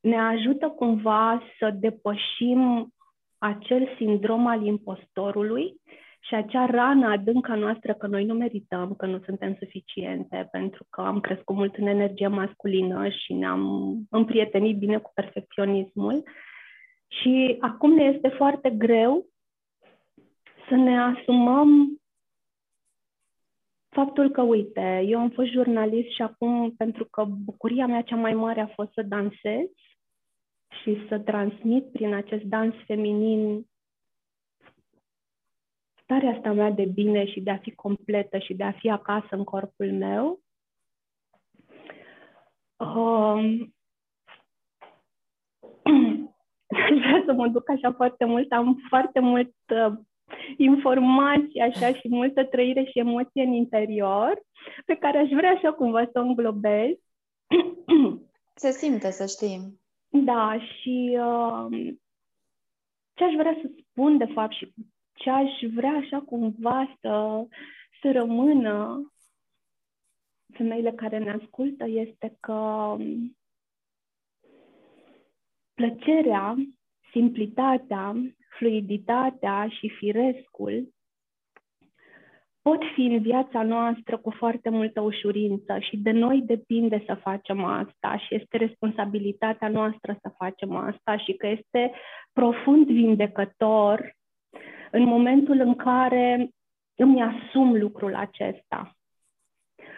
ne 0.00 0.18
ajută 0.18 0.68
cumva 0.68 1.42
să 1.58 1.70
depășim 1.70 2.92
acel 3.42 3.88
sindrom 3.96 4.46
al 4.46 4.62
impostorului 4.62 5.80
și 6.20 6.34
acea 6.34 6.66
rană 6.66 7.06
adâncă 7.06 7.54
noastră 7.54 7.94
că 7.94 8.06
noi 8.06 8.24
nu 8.24 8.34
merităm, 8.34 8.94
că 8.94 9.06
nu 9.06 9.20
suntem 9.24 9.56
suficiente, 9.58 10.48
pentru 10.50 10.86
că 10.90 11.00
am 11.00 11.20
crescut 11.20 11.56
mult 11.56 11.76
în 11.76 11.86
energie 11.86 12.26
masculină 12.26 13.08
și 13.08 13.32
ne-am 13.32 13.94
împrietenit 14.10 14.78
bine 14.78 14.98
cu 14.98 15.10
perfecționismul. 15.14 16.22
Și 17.08 17.56
acum 17.60 17.92
ne 17.92 18.02
este 18.04 18.28
foarte 18.28 18.70
greu 18.70 19.26
să 20.68 20.74
ne 20.74 21.00
asumăm 21.00 22.00
faptul 23.88 24.30
că, 24.30 24.42
uite, 24.42 25.04
eu 25.06 25.18
am 25.18 25.30
fost 25.30 25.50
jurnalist 25.50 26.08
și 26.08 26.22
acum, 26.22 26.74
pentru 26.76 27.04
că 27.04 27.24
bucuria 27.24 27.86
mea 27.86 28.02
cea 28.02 28.16
mai 28.16 28.34
mare 28.34 28.60
a 28.60 28.66
fost 28.66 28.92
să 28.92 29.02
dansez 29.02 29.66
și 30.82 31.06
să 31.08 31.18
transmit 31.18 31.92
prin 31.92 32.14
acest 32.14 32.42
dans 32.42 32.74
feminin 32.86 33.66
starea 36.02 36.30
asta 36.36 36.52
mea 36.52 36.70
de 36.70 36.84
bine 36.84 37.26
și 37.26 37.40
de 37.40 37.50
a 37.50 37.58
fi 37.58 37.74
completă 37.74 38.38
și 38.38 38.54
de 38.54 38.64
a 38.64 38.72
fi 38.72 38.90
acasă 38.90 39.28
în 39.30 39.44
corpul 39.44 39.92
meu, 39.92 40.40
um, 42.76 43.74
vreau 47.00 47.22
să 47.26 47.32
mă 47.32 47.48
duc 47.48 47.70
așa 47.70 47.92
foarte 47.92 48.24
mult, 48.24 48.52
am 48.52 48.82
foarte 48.88 49.20
mult 49.20 49.54
uh, 49.68 49.92
informații 50.56 51.60
așa 51.60 51.92
și 51.92 52.08
multă 52.08 52.44
trăire 52.44 52.84
și 52.84 52.98
emoție 52.98 53.42
în 53.42 53.52
interior, 53.52 54.42
pe 54.86 54.94
care 54.94 55.18
aș 55.18 55.28
vrea 55.28 55.50
așa 55.50 55.72
cumva 55.72 56.04
să 56.04 56.18
o 56.18 56.22
înglobez. 56.22 56.90
Se 58.54 58.70
simte, 58.70 59.10
să 59.10 59.26
știm. 59.26 59.81
Da, 60.14 60.58
și 60.58 61.18
uh, 61.18 61.94
ce 63.14 63.24
aș 63.24 63.32
vrea 63.32 63.58
să 63.62 63.70
spun, 63.78 64.18
de 64.18 64.24
fapt, 64.24 64.52
și 64.52 64.74
ce 65.12 65.30
aș 65.30 65.50
vrea 65.74 65.92
așa 65.92 66.20
cumva 66.20 66.98
să, 67.00 67.46
să 68.02 68.12
rămână 68.12 69.06
femeile 70.52 70.92
care 70.92 71.18
ne 71.18 71.30
ascultă 71.30 71.84
este 71.88 72.36
că 72.40 72.52
um, 72.52 73.36
plăcerea, 75.74 76.54
simplitatea, 77.10 78.14
fluiditatea 78.58 79.68
și 79.68 79.88
firescul 79.88 80.94
pot 82.62 82.82
fi 82.94 83.00
în 83.00 83.20
viața 83.20 83.62
noastră 83.62 84.16
cu 84.16 84.30
foarte 84.30 84.68
multă 84.68 85.00
ușurință 85.00 85.78
și 85.78 85.96
de 85.96 86.10
noi 86.10 86.42
depinde 86.46 87.02
să 87.06 87.14
facem 87.14 87.64
asta 87.64 88.16
și 88.16 88.34
este 88.34 88.56
responsabilitatea 88.56 89.68
noastră 89.68 90.16
să 90.20 90.34
facem 90.36 90.76
asta 90.76 91.16
și 91.16 91.32
că 91.32 91.46
este 91.46 91.92
profund 92.32 92.86
vindecător 92.86 94.16
în 94.90 95.02
momentul 95.02 95.60
în 95.60 95.74
care 95.74 96.48
îmi 96.94 97.22
asum 97.22 97.76
lucrul 97.76 98.14
acesta. 98.14 98.96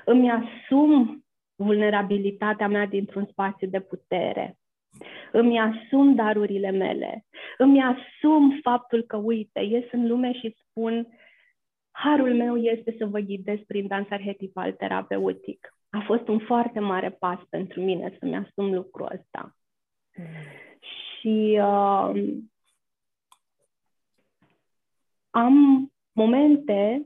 Îmi 0.05 0.31
asum 0.31 1.25
vulnerabilitatea 1.55 2.69
mea 2.69 2.87
dintr-un 2.87 3.27
spațiu 3.31 3.67
de 3.67 3.81
putere. 3.81 4.57
Îmi 5.33 5.61
asum 5.61 6.15
darurile 6.15 6.71
mele. 6.71 7.25
Îmi 7.59 7.83
asum 7.83 8.61
faptul 8.63 9.03
că, 9.03 9.17
uite, 9.17 9.61
ies 9.61 9.85
în 9.93 10.07
lume 10.07 10.33
și 10.33 10.57
spun 10.69 11.09
harul 11.95 12.35
meu 12.35 12.57
este 12.57 12.95
să 12.99 13.07
vă 13.07 13.19
ghidez 13.19 13.59
prin 13.67 13.87
dans 13.87 14.11
arhetipal 14.11 14.73
terapeutic. 14.73 15.75
A 15.91 16.03
fost 16.07 16.29
un 16.29 16.39
foarte 16.39 16.81
mare 16.81 17.11
pas 17.11 17.39
pentru 17.51 17.81
mine 17.81 18.17
să-mi 18.19 18.37
asum 18.37 18.75
lucrul 18.75 19.09
ăsta. 19.13 19.57
Mm. 20.17 20.25
Și 20.91 21.59
uh, 21.61 22.35
am 25.31 25.89
momente 26.13 27.05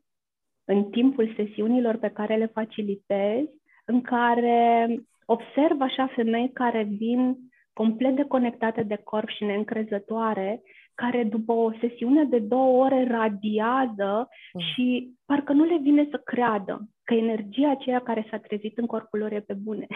în 0.64 0.90
timpul 0.90 1.34
sesiunilor 1.36 1.96
pe 1.96 2.10
care 2.10 2.36
le 2.36 2.46
facilitez 2.46 3.44
în 3.84 4.00
care 4.00 4.88
observ 5.24 5.80
așa 5.80 6.06
femei 6.06 6.52
care 6.52 6.82
vin 6.82 7.36
complet 7.72 8.16
deconectate 8.16 8.82
de 8.82 8.96
corp 9.04 9.28
și 9.28 9.44
neîncrezătoare, 9.44 10.62
care 11.02 11.24
după 11.24 11.52
o 11.52 11.72
sesiune 11.80 12.24
de 12.24 12.38
două 12.38 12.84
ore 12.84 13.06
radiază 13.06 14.28
mm. 14.52 14.60
și 14.60 15.14
parcă 15.24 15.52
nu 15.52 15.64
le 15.64 15.78
vine 15.78 16.06
să 16.10 16.20
creadă 16.24 16.88
că 17.04 17.14
energia 17.14 17.70
aceea 17.70 18.00
care 18.00 18.26
s-a 18.30 18.38
trezit 18.38 18.78
în 18.78 18.86
corpul 18.86 19.18
lor 19.18 19.32
e 19.32 19.40
pe 19.40 19.54
bune. 19.54 19.86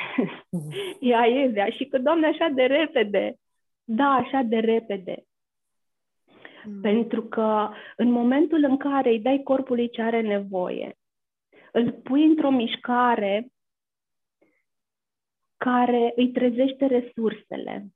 Mm. 0.50 0.70
Ea 1.10 1.26
e 1.26 1.70
și 1.70 1.84
că, 1.84 1.98
Doamne, 1.98 2.26
așa 2.26 2.48
de 2.48 2.62
repede. 2.62 3.36
Da, 3.84 4.04
așa 4.04 4.42
de 4.42 4.58
repede. 4.58 5.24
Mm. 6.64 6.80
Pentru 6.80 7.22
că 7.22 7.70
în 7.96 8.10
momentul 8.10 8.64
în 8.64 8.76
care 8.76 9.10
îi 9.10 9.20
dai 9.20 9.40
corpului 9.42 9.90
ce 9.90 10.02
are 10.02 10.20
nevoie, 10.20 10.96
îl 11.72 11.92
pui 11.92 12.24
într-o 12.24 12.50
mișcare 12.50 13.46
care 15.56 16.12
îi 16.16 16.30
trezește 16.30 16.86
resursele. 16.86 17.86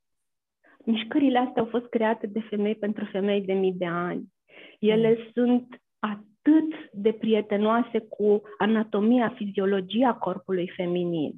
Mișcările 0.87 1.39
astea 1.39 1.63
au 1.63 1.69
fost 1.69 1.87
create 1.87 2.27
de 2.27 2.41
femei 2.41 2.75
pentru 2.75 3.05
femei 3.05 3.41
de 3.41 3.53
mii 3.53 3.73
de 3.73 3.87
ani. 3.87 4.33
Ele 4.79 5.09
mm. 5.09 5.31
sunt 5.33 5.83
atât 5.99 6.91
de 6.93 7.13
prietenoase 7.13 7.99
cu 7.99 8.43
anatomia, 8.59 9.33
fiziologia 9.37 10.15
corpului 10.15 10.73
feminin. 10.77 11.33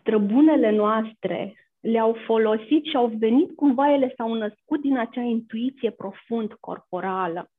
Străbunele 0.00 0.70
noastre 0.70 1.54
le-au 1.80 2.16
folosit 2.26 2.84
și 2.84 2.96
au 2.96 3.06
venit 3.06 3.56
cumva, 3.56 3.92
ele 3.92 4.12
s-au 4.16 4.34
născut 4.34 4.80
din 4.80 4.98
acea 4.98 5.22
intuiție 5.22 5.90
profund 5.90 6.52
corporală, 6.52 7.50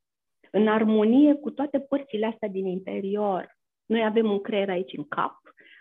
în 0.51 0.67
armonie 0.67 1.33
cu 1.33 1.51
toate 1.51 1.79
părțile 1.79 2.25
astea 2.25 2.47
din 2.47 2.65
interior. 2.65 3.57
Noi 3.85 4.03
avem 4.05 4.31
un 4.31 4.41
creier 4.41 4.69
aici 4.69 4.97
în 4.97 5.07
cap, 5.07 5.37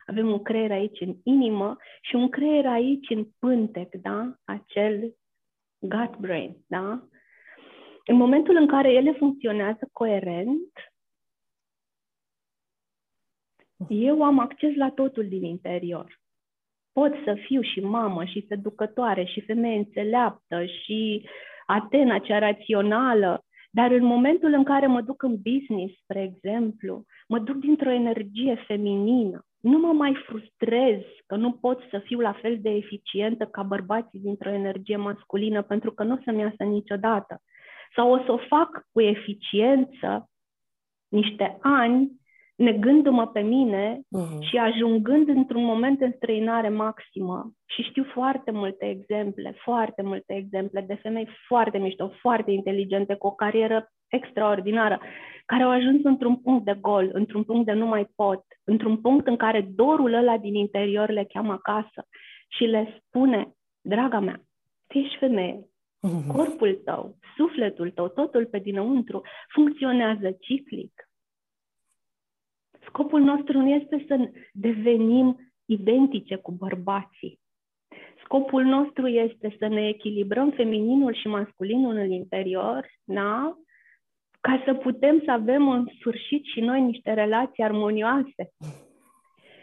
avem 0.06 0.32
un 0.32 0.42
creier 0.42 0.70
aici 0.70 1.00
în 1.00 1.16
inimă 1.22 1.76
și 2.00 2.14
un 2.14 2.28
creier 2.28 2.66
aici 2.66 3.10
în 3.10 3.26
pântec, 3.38 3.94
da? 3.94 4.34
Acel 4.44 5.16
gut 5.78 6.16
brain, 6.16 6.56
da? 6.66 7.08
În 8.04 8.16
momentul 8.16 8.56
în 8.56 8.66
care 8.66 8.92
ele 8.92 9.12
funcționează 9.12 9.88
coerent, 9.92 10.72
eu 13.88 14.22
am 14.22 14.38
acces 14.38 14.74
la 14.74 14.90
totul 14.90 15.28
din 15.28 15.44
interior 15.44 16.24
pot 16.98 17.12
să 17.24 17.34
fiu 17.34 17.60
și 17.60 17.80
mamă 17.80 18.24
și 18.24 18.46
seducătoare 18.48 19.24
și 19.24 19.40
femeie 19.40 19.76
înțeleaptă 19.76 20.64
și 20.64 21.28
Atena 21.66 22.18
cea 22.18 22.38
rațională, 22.38 23.44
dar 23.78 23.90
în 23.90 24.04
momentul 24.04 24.52
în 24.52 24.64
care 24.64 24.86
mă 24.86 25.00
duc 25.00 25.22
în 25.22 25.36
business, 25.42 25.94
spre 26.02 26.22
exemplu, 26.22 27.04
mă 27.28 27.38
duc 27.38 27.56
dintr-o 27.56 27.90
energie 27.90 28.64
feminină. 28.66 29.44
Nu 29.60 29.78
mă 29.78 29.92
mai 29.92 30.14
frustrez 30.26 31.00
că 31.26 31.36
nu 31.36 31.52
pot 31.52 31.80
să 31.90 31.98
fiu 31.98 32.20
la 32.20 32.32
fel 32.32 32.58
de 32.60 32.70
eficientă 32.70 33.44
ca 33.44 33.62
bărbații 33.62 34.20
dintr-o 34.20 34.50
energie 34.50 34.96
masculină, 34.96 35.62
pentru 35.62 35.92
că 35.92 36.02
nu 36.02 36.14
o 36.14 36.18
să-mi 36.24 36.40
iasă 36.40 36.62
niciodată. 36.62 37.42
Sau 37.94 38.12
o 38.12 38.18
să 38.24 38.32
o 38.32 38.38
fac 38.38 38.86
cu 38.92 39.00
eficiență 39.00 40.30
niște 41.08 41.58
ani 41.60 42.20
negându-mă 42.56 43.26
pe 43.26 43.40
mine 43.40 44.00
uh-huh. 44.00 44.38
și 44.40 44.56
ajungând 44.56 45.28
într-un 45.28 45.64
moment 45.64 46.00
în 46.00 46.12
străinare 46.16 46.68
maximă. 46.68 47.52
Și 47.66 47.82
știu 47.82 48.04
foarte 48.04 48.50
multe 48.50 48.88
exemple, 48.88 49.56
foarte 49.64 50.02
multe 50.02 50.34
exemple 50.34 50.84
de 50.86 50.94
femei 50.94 51.28
foarte 51.46 51.78
mișto, 51.78 52.12
foarte 52.20 52.50
inteligente, 52.50 53.14
cu 53.14 53.26
o 53.26 53.30
carieră 53.30 53.90
extraordinară, 54.08 55.00
care 55.46 55.62
au 55.62 55.70
ajuns 55.70 56.04
într-un 56.04 56.36
punct 56.36 56.64
de 56.64 56.78
gol, 56.80 57.10
într-un 57.12 57.42
punct 57.42 57.66
de 57.66 57.72
nu 57.72 57.86
mai 57.86 58.08
pot, 58.16 58.44
într-un 58.64 58.96
punct 58.96 59.26
în 59.26 59.36
care 59.36 59.60
dorul 59.74 60.12
ăla 60.12 60.38
din 60.38 60.54
interior 60.54 61.10
le 61.10 61.24
cheamă 61.24 61.52
acasă 61.52 62.06
și 62.48 62.64
le 62.64 63.02
spune, 63.06 63.54
draga 63.80 64.18
mea, 64.18 64.40
tu 64.86 64.98
ești 64.98 65.16
femeie, 65.16 65.60
uh-huh. 65.60 66.32
corpul 66.36 66.80
tău, 66.84 67.16
sufletul 67.36 67.90
tău, 67.90 68.08
totul 68.08 68.46
pe 68.46 68.58
dinăuntru 68.58 69.22
funcționează 69.48 70.36
ciclic 70.40 71.05
Scopul 72.96 73.20
nostru 73.20 73.58
nu 73.58 73.68
este 73.68 74.04
să 74.08 74.30
devenim 74.52 75.52
identice 75.64 76.36
cu 76.36 76.52
bărbații. 76.52 77.40
Scopul 78.24 78.62
nostru 78.62 79.06
este 79.06 79.56
să 79.58 79.66
ne 79.66 79.88
echilibrăm 79.88 80.50
femininul 80.50 81.14
și 81.14 81.28
masculinul 81.28 81.96
în 81.96 82.10
interior, 82.10 82.86
da? 83.04 83.56
ca 84.40 84.62
să 84.64 84.74
putem 84.74 85.22
să 85.24 85.30
avem 85.30 85.68
în 85.68 85.86
sfârșit 85.98 86.44
și 86.44 86.60
noi 86.60 86.80
niște 86.80 87.12
relații 87.12 87.62
armonioase. 87.62 88.50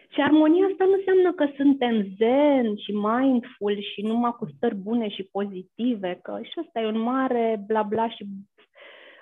Și 0.09 0.21
armonia 0.21 0.65
asta 0.65 0.85
nu 0.85 0.93
înseamnă 0.93 1.33
că 1.33 1.49
suntem 1.55 2.15
zen 2.17 2.75
și 2.75 2.91
mindful 2.91 3.81
și 3.93 4.01
numai 4.01 4.31
cu 4.31 4.45
stări 4.55 4.75
bune 4.75 5.09
și 5.09 5.23
pozitive, 5.31 6.19
că 6.21 6.39
și 6.41 6.59
asta 6.65 6.79
e 6.79 6.87
un 6.87 6.99
mare 6.99 7.63
bla 7.67 7.83
bla 7.83 8.09
și 8.09 8.25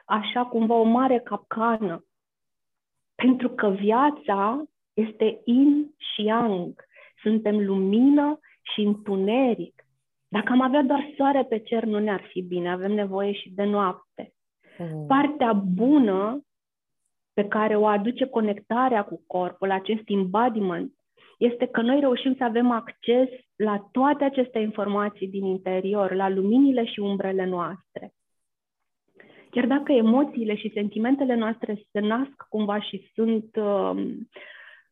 așa 0.05 0.45
cumva 0.45 0.75
o 0.75 0.83
mare 0.83 1.19
capcană. 1.19 2.05
Pentru 3.21 3.49
că 3.49 3.69
viața 3.69 4.63
este 4.93 5.41
yin 5.45 5.93
și 5.97 6.23
yang. 6.23 6.85
Suntem 7.21 7.65
lumină 7.65 8.39
și 8.73 8.81
întuneric. 8.81 9.85
Dacă 10.27 10.51
am 10.51 10.61
avea 10.61 10.83
doar 10.83 11.13
soare 11.17 11.43
pe 11.43 11.59
cer, 11.59 11.83
nu 11.83 11.99
ne-ar 11.99 12.21
fi 12.29 12.41
bine. 12.41 12.71
Avem 12.71 12.91
nevoie 12.91 13.31
și 13.31 13.49
de 13.49 13.63
noapte. 13.63 14.33
Mm. 14.77 15.05
Partea 15.07 15.53
bună 15.53 16.45
pe 17.33 17.47
care 17.47 17.75
o 17.75 17.85
aduce 17.85 18.25
conectarea 18.25 19.03
cu 19.03 19.23
corpul, 19.27 19.71
acest 19.71 20.01
embodiment, 20.05 20.93
este 21.37 21.65
că 21.65 21.81
noi 21.81 21.99
reușim 21.99 22.35
să 22.35 22.43
avem 22.43 22.71
acces 22.71 23.29
la 23.55 23.87
toate 23.91 24.23
aceste 24.23 24.59
informații 24.59 25.27
din 25.27 25.45
interior, 25.45 26.13
la 26.13 26.29
luminile 26.29 26.85
și 26.85 26.99
umbrele 26.99 27.45
noastre. 27.45 28.13
Chiar 29.51 29.65
dacă 29.65 29.91
emoțiile 29.91 30.55
și 30.55 30.71
sentimentele 30.73 31.35
noastre 31.35 31.83
se 31.91 31.99
nasc 31.99 32.45
cumva 32.49 32.81
și 32.81 33.11
sunt 33.13 33.55
uh, 33.55 33.91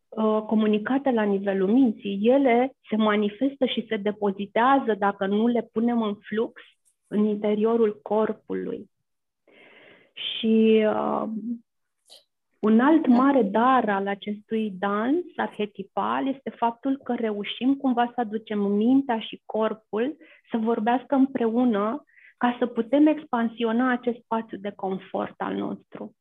uh, 0.10 0.41
comunicate 0.48 1.12
la 1.12 1.24
nivelul 1.24 1.67
minții, 1.67 2.19
ele 2.22 2.76
se 2.89 2.95
manifestă 2.95 3.65
și 3.65 3.86
se 3.88 3.98
depozitează 3.98 4.95
dacă 4.98 5.26
nu 5.26 5.48
le 5.48 5.69
punem 5.72 6.02
în 6.02 6.15
flux 6.15 6.62
în 7.08 7.26
interiorul 7.26 8.00
corpului. 8.02 8.89
Și 10.13 10.86
uh, 10.86 11.24
un 12.60 12.80
alt 12.80 13.08
mare 13.08 13.41
dar 13.41 13.89
al 13.89 14.08
acestui 14.08 14.74
dans 14.80 15.26
arhetipal 15.36 16.28
este 16.28 16.50
faptul 16.50 17.00
că 17.04 17.13
reușim 17.13 17.76
cumva 17.76 18.12
să 18.15 18.22
aducem 18.22 18.60
mintea 18.60 19.19
și 19.19 19.41
corpul 19.45 20.17
să 20.52 20.58
vorbească 20.58 21.15
împreună 21.15 22.04
ca 22.39 22.56
să 22.60 22.65
putem 22.65 23.08
expansiona 23.08 23.91
acest 23.91 24.17
spațiu 24.23 24.58
de 24.58 24.73
confort 24.75 25.34
al 25.38 25.54
nostru. 25.54 26.15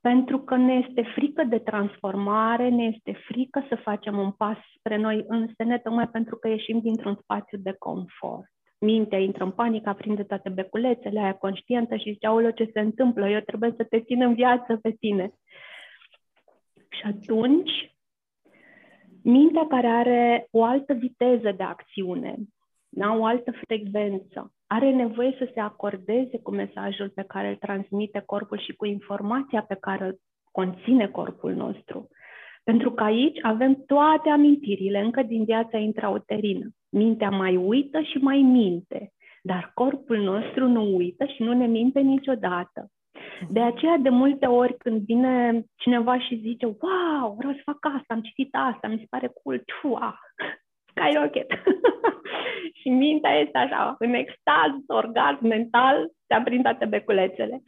Pentru 0.00 0.38
că 0.38 0.56
ne 0.56 0.72
este 0.72 1.02
frică 1.14 1.44
de 1.44 1.58
transformare, 1.58 2.68
ne 2.68 2.84
este 2.84 3.12
frică 3.12 3.64
să 3.68 3.76
facem 3.76 4.18
un 4.18 4.30
pas 4.30 4.56
spre 4.78 4.96
noi 4.96 5.24
însene, 5.28 5.78
tocmai 5.78 6.08
pentru 6.08 6.36
că 6.36 6.48
ieșim 6.48 6.80
dintr-un 6.80 7.18
spațiu 7.22 7.58
de 7.58 7.74
confort 7.78 8.50
mintea 8.80 9.18
intră 9.18 9.44
în 9.44 9.50
panică, 9.50 9.88
aprinde 9.88 10.22
toate 10.22 10.48
beculețele, 10.48 11.20
aia 11.20 11.34
conștientă 11.34 11.96
și 11.96 12.12
zice, 12.12 12.26
aoleu, 12.26 12.50
ce 12.50 12.70
se 12.72 12.80
întâmplă? 12.80 13.28
Eu 13.28 13.40
trebuie 13.40 13.74
să 13.76 13.84
te 13.84 14.00
țin 14.00 14.22
în 14.22 14.34
viață 14.34 14.76
pe 14.76 14.90
tine. 14.90 15.32
Și 16.88 17.02
atunci, 17.04 17.96
mintea 19.22 19.66
care 19.66 19.86
are 19.86 20.46
o 20.50 20.64
altă 20.64 20.92
viteză 20.92 21.52
de 21.56 21.62
acțiune, 21.62 22.36
da? 22.88 23.12
o 23.12 23.24
altă 23.24 23.52
frecvență, 23.66 24.52
are 24.72 24.90
nevoie 24.90 25.34
să 25.38 25.50
se 25.54 25.60
acordeze 25.60 26.38
cu 26.42 26.50
mesajul 26.50 27.08
pe 27.14 27.24
care 27.28 27.48
îl 27.48 27.56
transmite 27.56 28.22
corpul 28.26 28.58
și 28.58 28.72
cu 28.72 28.86
informația 28.86 29.62
pe 29.62 29.76
care 29.80 30.04
îl 30.04 30.18
conține 30.50 31.08
corpul 31.08 31.54
nostru. 31.54 32.08
Pentru 32.64 32.92
că 32.92 33.02
aici 33.02 33.38
avem 33.42 33.84
toate 33.86 34.28
amintirile 34.28 35.00
încă 35.00 35.22
din 35.22 35.44
viața 35.44 35.78
intrauterină. 35.78 36.66
Mintea 36.88 37.30
mai 37.30 37.56
uită 37.56 38.00
și 38.00 38.16
mai 38.18 38.38
minte, 38.38 39.12
dar 39.42 39.70
corpul 39.74 40.18
nostru 40.18 40.68
nu 40.68 40.96
uită 40.96 41.24
și 41.24 41.42
nu 41.42 41.52
ne 41.52 41.66
minte 41.66 42.00
niciodată. 42.00 42.90
De 43.48 43.60
aceea, 43.60 43.96
de 43.96 44.08
multe 44.08 44.46
ori, 44.46 44.76
când 44.78 45.00
vine 45.00 45.64
cineva 45.76 46.18
și 46.18 46.40
zice, 46.40 46.66
wow, 46.66 47.34
vreau 47.38 47.52
să 47.52 47.60
fac 47.64 47.78
asta, 47.80 48.14
am 48.14 48.20
citit 48.20 48.48
asta, 48.50 48.88
mi 48.88 48.98
se 48.98 49.06
pare 49.10 49.30
cool, 49.42 49.62
tua, 49.80 50.18
skyrocket. 50.90 51.46
și 52.74 52.88
mintea 52.88 53.32
este 53.32 53.58
așa, 53.58 53.94
în 53.98 54.14
extaz, 54.14 54.72
orgasm 54.86 55.46
mental, 55.46 56.10
se 56.26 56.34
aprind 56.34 56.62
toate 56.62 56.84
beculețele. 56.84 57.62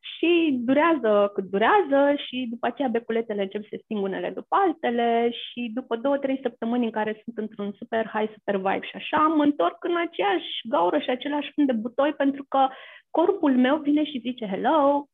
Și 0.00 0.58
durează 0.60 1.30
cât 1.34 1.44
durează 1.44 2.14
și 2.26 2.46
după 2.50 2.66
aceea 2.66 2.88
beculetele 2.88 3.42
încep 3.42 3.62
să 3.62 3.68
se 3.70 3.80
sting 3.82 4.02
unele 4.02 4.30
după 4.30 4.56
altele 4.56 5.30
și 5.30 5.70
după 5.74 5.96
două, 5.96 6.18
trei 6.18 6.38
săptămâni 6.42 6.84
în 6.84 6.90
care 6.90 7.20
sunt 7.24 7.38
într-un 7.38 7.72
super 7.78 8.10
high, 8.14 8.32
super 8.32 8.56
vibe 8.56 8.86
și 8.86 8.96
așa, 8.96 9.18
mă 9.18 9.42
întorc 9.42 9.84
în 9.84 9.96
aceeași 9.96 10.50
gaură 10.68 10.98
și 10.98 11.10
același 11.10 11.52
fund 11.54 11.66
de 11.66 11.72
butoi 11.72 12.12
pentru 12.12 12.44
că 12.48 12.68
corpul 13.10 13.56
meu 13.56 13.76
vine 13.76 14.04
și 14.04 14.20
zice 14.20 14.46
hello, 14.46 15.08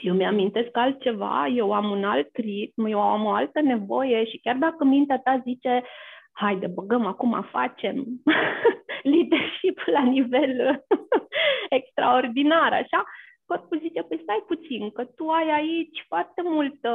eu 0.00 0.14
mi-amintesc 0.14 0.76
altceva, 0.76 1.46
eu 1.46 1.72
am 1.72 1.90
un 1.90 2.04
alt 2.04 2.36
ritm, 2.36 2.84
eu 2.84 3.00
am 3.00 3.24
o 3.24 3.30
altă 3.30 3.60
nevoie 3.60 4.24
și 4.24 4.38
chiar 4.38 4.56
dacă 4.56 4.84
mintea 4.84 5.18
ta 5.18 5.40
zice 5.44 5.82
haide, 6.38 6.66
băgăm 6.66 7.06
acum, 7.06 7.42
facem 7.42 8.04
leadership 9.12 9.78
la 9.86 10.02
nivel 10.02 10.84
extraordinar, 11.78 12.72
așa, 12.72 13.04
corpul 13.46 13.78
zice, 13.78 14.02
păi 14.02 14.20
stai 14.22 14.44
puțin, 14.46 14.90
că 14.90 15.04
tu 15.04 15.28
ai 15.28 15.50
aici 15.50 16.04
foarte 16.08 16.42
multă 16.44 16.90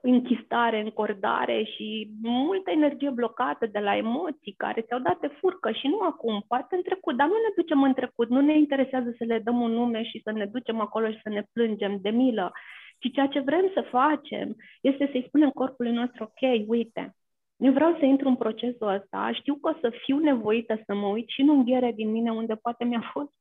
închistare, 0.00 0.80
încordare 0.80 1.62
și 1.62 2.10
multă 2.22 2.70
energie 2.70 3.10
blocată 3.10 3.66
de 3.66 3.78
la 3.78 3.96
emoții 3.96 4.54
care 4.56 4.80
ți-au 4.80 5.00
dat 5.00 5.18
de 5.20 5.30
furcă 5.40 5.70
și 5.72 5.86
nu 5.86 6.00
acum, 6.00 6.44
poate 6.48 6.74
în 6.74 6.82
trecut, 6.82 7.16
dar 7.16 7.26
nu 7.26 7.32
ne 7.32 7.52
ducem 7.56 7.82
în 7.82 7.94
trecut, 7.94 8.28
nu 8.28 8.40
ne 8.40 8.58
interesează 8.58 9.14
să 9.18 9.24
le 9.24 9.38
dăm 9.38 9.60
un 9.60 9.70
nume 9.70 10.02
și 10.02 10.20
să 10.24 10.32
ne 10.32 10.46
ducem 10.46 10.80
acolo 10.80 11.10
și 11.10 11.20
să 11.22 11.28
ne 11.28 11.42
plângem 11.52 11.98
de 12.00 12.10
milă, 12.10 12.52
ci 12.98 13.12
ceea 13.12 13.26
ce 13.26 13.40
vrem 13.40 13.70
să 13.74 13.80
facem 13.90 14.56
este 14.80 15.08
să-i 15.12 15.24
spunem 15.26 15.50
corpului 15.50 15.92
nostru, 15.92 16.22
ok, 16.22 16.68
uite, 16.68 17.14
eu 17.58 17.72
vreau 17.72 17.96
să 17.98 18.04
intru 18.04 18.28
în 18.28 18.36
procesul 18.36 18.88
ăsta, 18.88 19.32
știu 19.32 19.54
că 19.54 19.68
o 19.68 19.78
să 19.80 19.92
fiu 20.04 20.18
nevoită 20.18 20.82
să 20.86 20.94
mă 20.94 21.06
uit 21.06 21.28
și 21.28 21.40
în 21.40 21.48
unghiere 21.48 21.92
din 21.92 22.10
mine 22.10 22.32
unde 22.32 22.54
poate 22.54 22.84
mi-a 22.84 23.10
fost 23.12 23.32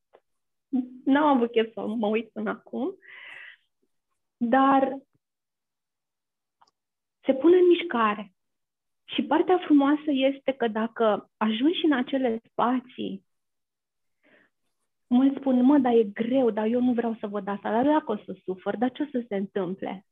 N-am 1.04 1.26
avut 1.36 1.52
chef 1.52 1.74
să 1.74 1.86
mă 1.86 2.08
uit 2.08 2.30
până 2.30 2.50
acum, 2.50 2.96
dar 4.38 4.98
se 7.26 7.34
pune 7.34 7.58
în 7.58 7.68
mișcare. 7.68 8.32
Și 9.06 9.24
partea 9.24 9.58
frumoasă 9.58 10.12
este 10.12 10.52
că 10.52 10.68
dacă 10.68 11.30
ajungi 11.38 11.86
în 11.86 11.92
acele 11.92 12.42
spații, 12.52 13.26
mulți 15.08 15.40
spun, 15.40 15.64
mă, 15.64 15.78
dar 15.78 15.94
e 15.94 16.04
greu, 16.04 16.50
dar 16.50 16.66
eu 16.66 16.82
nu 16.82 16.94
vreau 16.94 17.16
să 17.20 17.28
văd 17.28 17.48
asta, 17.48 17.72
dar 17.72 17.86
dacă 17.86 18.12
o 18.12 18.18
să 18.18 18.38
sufăr, 18.44 18.78
dar 18.78 18.92
ce 18.92 19.04
o 19.04 19.06
să 19.06 19.26
se 19.28 19.36
întâmple? 19.36 20.06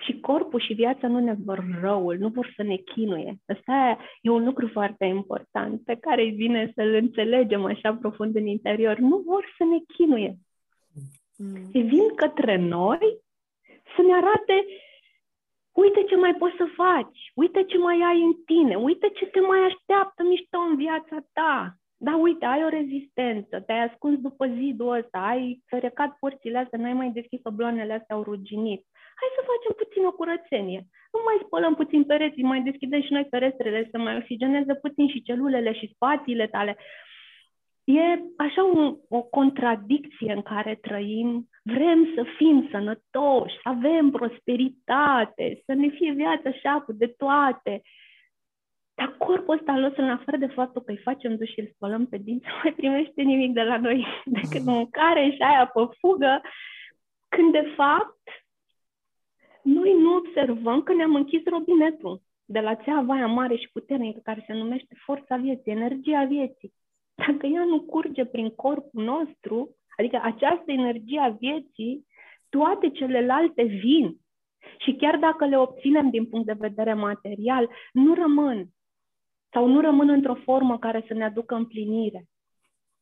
Și 0.00 0.20
corpul 0.20 0.60
și 0.60 0.72
viața 0.72 1.08
nu 1.08 1.18
ne 1.18 1.34
vor 1.44 1.64
răul, 1.80 2.16
nu 2.18 2.28
vor 2.28 2.52
să 2.56 2.62
ne 2.62 2.76
chinuie. 2.76 3.38
Asta 3.46 3.98
e 4.20 4.30
un 4.30 4.44
lucru 4.44 4.68
foarte 4.68 5.04
important 5.04 5.84
pe 5.84 5.96
care 5.96 6.22
e 6.22 6.30
bine 6.30 6.72
să-l 6.74 6.94
înțelegem 6.94 7.64
așa 7.64 7.94
profund 7.94 8.36
în 8.36 8.46
interior. 8.46 8.98
Nu 8.98 9.16
vor 9.16 9.54
să 9.56 9.64
ne 9.64 9.78
chinuie. 9.96 10.36
Mm. 11.36 11.70
Se 11.72 11.78
vin 11.78 12.14
către 12.14 12.56
noi 12.56 13.18
să 13.96 14.02
ne 14.02 14.14
arate 14.14 14.66
uite 15.72 16.04
ce 16.08 16.16
mai 16.16 16.34
poți 16.34 16.56
să 16.56 16.66
faci, 16.76 17.32
uite 17.34 17.64
ce 17.64 17.78
mai 17.78 18.00
ai 18.00 18.22
în 18.22 18.34
tine, 18.44 18.74
uite 18.74 19.08
ce 19.08 19.26
te 19.26 19.40
mai 19.40 19.58
așteaptă 19.58 20.22
mișto 20.22 20.58
în 20.58 20.76
viața 20.76 21.16
ta. 21.32 21.76
Da, 22.00 22.16
uite, 22.16 22.44
ai 22.44 22.64
o 22.64 22.68
rezistență, 22.68 23.60
te-ai 23.60 23.84
ascuns 23.84 24.18
după 24.18 24.46
zidul 24.46 24.96
ăsta, 24.96 25.18
ai 25.18 25.62
ferecat 25.66 26.16
porțile 26.20 26.58
astea, 26.58 26.78
n-ai 26.78 26.92
mai 26.92 27.10
deschis 27.10 27.40
obloanele 27.42 27.92
astea, 27.92 28.16
au 28.16 28.22
ruginit 28.22 28.86
hai 29.18 29.36
să 29.36 29.48
facem 29.50 29.72
puțin 29.82 30.04
o 30.04 30.12
curățenie. 30.12 30.80
Nu 31.12 31.20
mai 31.24 31.38
spălăm 31.44 31.74
puțin 31.74 32.04
pereții, 32.04 32.42
mai 32.52 32.60
deschidem 32.60 33.02
și 33.02 33.12
noi 33.12 33.26
ferestrele 33.30 33.88
să 33.90 33.98
mai 33.98 34.16
oxigeneze 34.16 34.74
puțin 34.74 35.08
și 35.08 35.22
celulele 35.22 35.72
și 35.72 35.92
spațiile 35.94 36.46
tale. 36.46 36.76
E 37.84 38.02
așa 38.36 38.62
un, 38.64 38.96
o 39.08 39.22
contradicție 39.22 40.32
în 40.32 40.42
care 40.42 40.74
trăim. 40.74 41.48
Vrem 41.62 42.12
să 42.14 42.22
fim 42.36 42.68
sănătoși, 42.70 43.54
să 43.62 43.68
avem 43.68 44.10
prosperitate, 44.10 45.62
să 45.66 45.72
ne 45.74 45.88
fie 45.88 46.12
viața 46.12 46.48
așa 46.48 46.80
cu 46.80 46.92
de 46.92 47.06
toate. 47.06 47.82
Dar 48.94 49.14
corpul 49.18 49.54
ăsta 49.54 49.72
al 49.72 49.80
nostru, 49.80 50.02
în 50.02 50.10
afară 50.10 50.36
de 50.36 50.46
faptul 50.46 50.82
că 50.82 50.90
îi 50.90 51.06
facem 51.08 51.36
duș 51.36 51.50
și 51.50 51.60
îl 51.60 51.70
spălăm 51.74 52.06
pe 52.06 52.16
dinți, 52.16 52.46
nu 52.46 52.54
mai 52.62 52.72
primește 52.72 53.22
nimic 53.22 53.52
de 53.52 53.62
la 53.62 53.76
noi 53.76 54.06
decât 54.38 54.64
mâncare 54.64 55.30
și 55.30 55.42
aia 55.42 55.66
pe 55.66 55.80
fugă, 56.00 56.40
când 57.28 57.52
de 57.52 57.72
fapt 57.76 58.18
noi 59.68 59.92
nu 60.00 60.14
observăm 60.14 60.82
că 60.82 60.94
ne-am 60.94 61.14
închis 61.14 61.44
robinetul 61.44 62.20
de 62.44 62.60
la 62.60 62.74
țeava 62.76 63.14
aia 63.14 63.26
mare 63.26 63.56
și 63.56 63.70
puternică 63.72 64.20
care 64.22 64.44
se 64.46 64.52
numește 64.52 64.94
forța 65.04 65.36
vieții, 65.36 65.72
energia 65.72 66.24
vieții. 66.24 66.72
Dacă 67.14 67.46
ea 67.46 67.64
nu 67.64 67.80
curge 67.80 68.24
prin 68.24 68.48
corpul 68.50 69.04
nostru, 69.04 69.76
adică 69.96 70.20
această 70.22 70.72
energie 70.72 71.20
a 71.20 71.28
vieții, 71.28 72.06
toate 72.48 72.90
celelalte 72.90 73.62
vin. 73.62 74.16
Și 74.78 74.92
chiar 74.94 75.16
dacă 75.16 75.46
le 75.46 75.58
obținem 75.58 76.10
din 76.10 76.26
punct 76.26 76.46
de 76.46 76.56
vedere 76.58 76.94
material, 76.94 77.68
nu 77.92 78.14
rămân. 78.14 78.66
sau 79.52 79.66
nu 79.66 79.80
rămân 79.80 80.08
într-o 80.08 80.34
formă 80.34 80.78
care 80.78 81.04
să 81.06 81.14
ne 81.14 81.24
aducă 81.24 81.54
împlinire. 81.54 82.24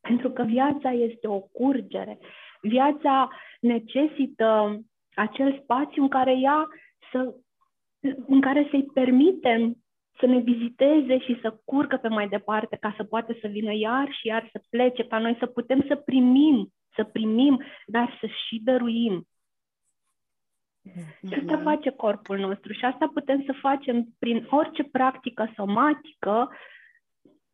Pentru 0.00 0.30
că 0.30 0.42
viața 0.42 0.90
este 0.90 1.28
o 1.28 1.40
curgere. 1.40 2.18
Viața 2.60 3.28
necesită 3.60 4.80
acel 5.16 5.60
spațiu 5.62 6.02
în 6.02 6.08
care 6.08 6.38
ea 6.38 6.68
să, 7.12 7.34
în 8.26 8.40
care 8.40 8.66
să-i 8.70 8.86
permitem 8.94 9.76
să 10.18 10.26
ne 10.26 10.38
viziteze 10.38 11.18
și 11.18 11.38
să 11.42 11.60
curgă 11.64 11.96
pe 11.96 12.08
mai 12.08 12.28
departe, 12.28 12.76
ca 12.80 12.94
să 12.96 13.04
poată 13.04 13.36
să 13.40 13.48
vină 13.48 13.74
iar 13.74 14.08
și 14.12 14.26
iar 14.26 14.48
să 14.52 14.62
plece, 14.70 15.06
ca 15.06 15.18
noi 15.18 15.36
să 15.38 15.46
putem 15.46 15.84
să 15.88 15.96
primim, 15.96 16.72
să 16.94 17.04
primim, 17.04 17.62
dar 17.86 18.18
să 18.20 18.26
și 18.26 18.60
dăruim. 18.64 19.26
Și 21.28 21.34
asta 21.34 21.60
face 21.62 21.90
corpul 21.90 22.38
nostru 22.38 22.72
și 22.72 22.84
asta 22.84 23.10
putem 23.12 23.42
să 23.46 23.52
facem 23.60 24.06
prin 24.18 24.46
orice 24.50 24.84
practică 24.84 25.52
somatică. 25.56 26.50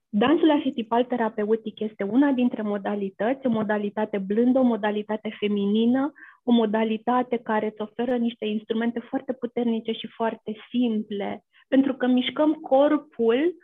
Dansul 0.09 0.51
arhetipal 0.51 1.05
terapeutic 1.05 1.81
este 1.81 2.03
una 2.03 2.33
dintre 2.33 2.63
modalități, 2.63 3.47
o 3.47 3.51
modalitate 3.51 4.19
blândă, 4.19 4.59
o 4.59 4.63
modalitate 4.63 5.37
feminină, 5.39 6.13
o 6.43 6.53
modalitate 6.53 7.37
care 7.37 7.67
îți 7.67 7.81
oferă 7.81 8.17
niște 8.17 8.45
instrumente 8.45 9.01
foarte 9.01 9.33
puternice 9.33 9.93
și 9.93 10.07
foarte 10.07 10.57
simple, 10.71 11.45
pentru 11.69 11.95
că 11.95 12.07
mișcăm 12.07 12.53
corpul 12.53 13.55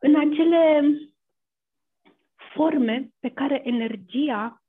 în 0.00 0.16
acele 0.16 0.94
forme 2.54 3.08
pe 3.20 3.28
care 3.28 3.60
energia 3.64 4.62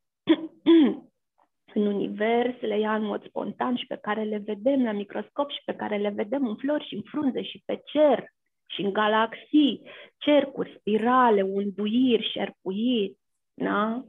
în 1.73 1.85
univers 1.85 2.59
le 2.59 2.79
ia 2.79 2.95
în 2.95 3.03
mod 3.03 3.25
spontan 3.27 3.75
și 3.75 3.85
pe 3.85 3.97
care 4.01 4.23
le 4.23 4.37
vedem 4.37 4.83
la 4.83 4.91
microscop 4.91 5.51
și 5.51 5.61
pe 5.65 5.75
care 5.75 5.97
le 5.97 6.09
vedem 6.09 6.47
în 6.47 6.55
flori 6.55 6.87
și 6.87 6.95
în 6.95 7.01
frunze 7.01 7.43
și 7.43 7.61
pe 7.65 7.81
cer 7.85 8.33
și 8.65 8.81
în 8.81 8.93
galaxii, 8.93 9.81
cercuri, 10.17 10.75
spirale, 10.79 11.41
unduiri, 11.41 12.29
șerpuiri, 12.31 13.17
da? 13.53 14.05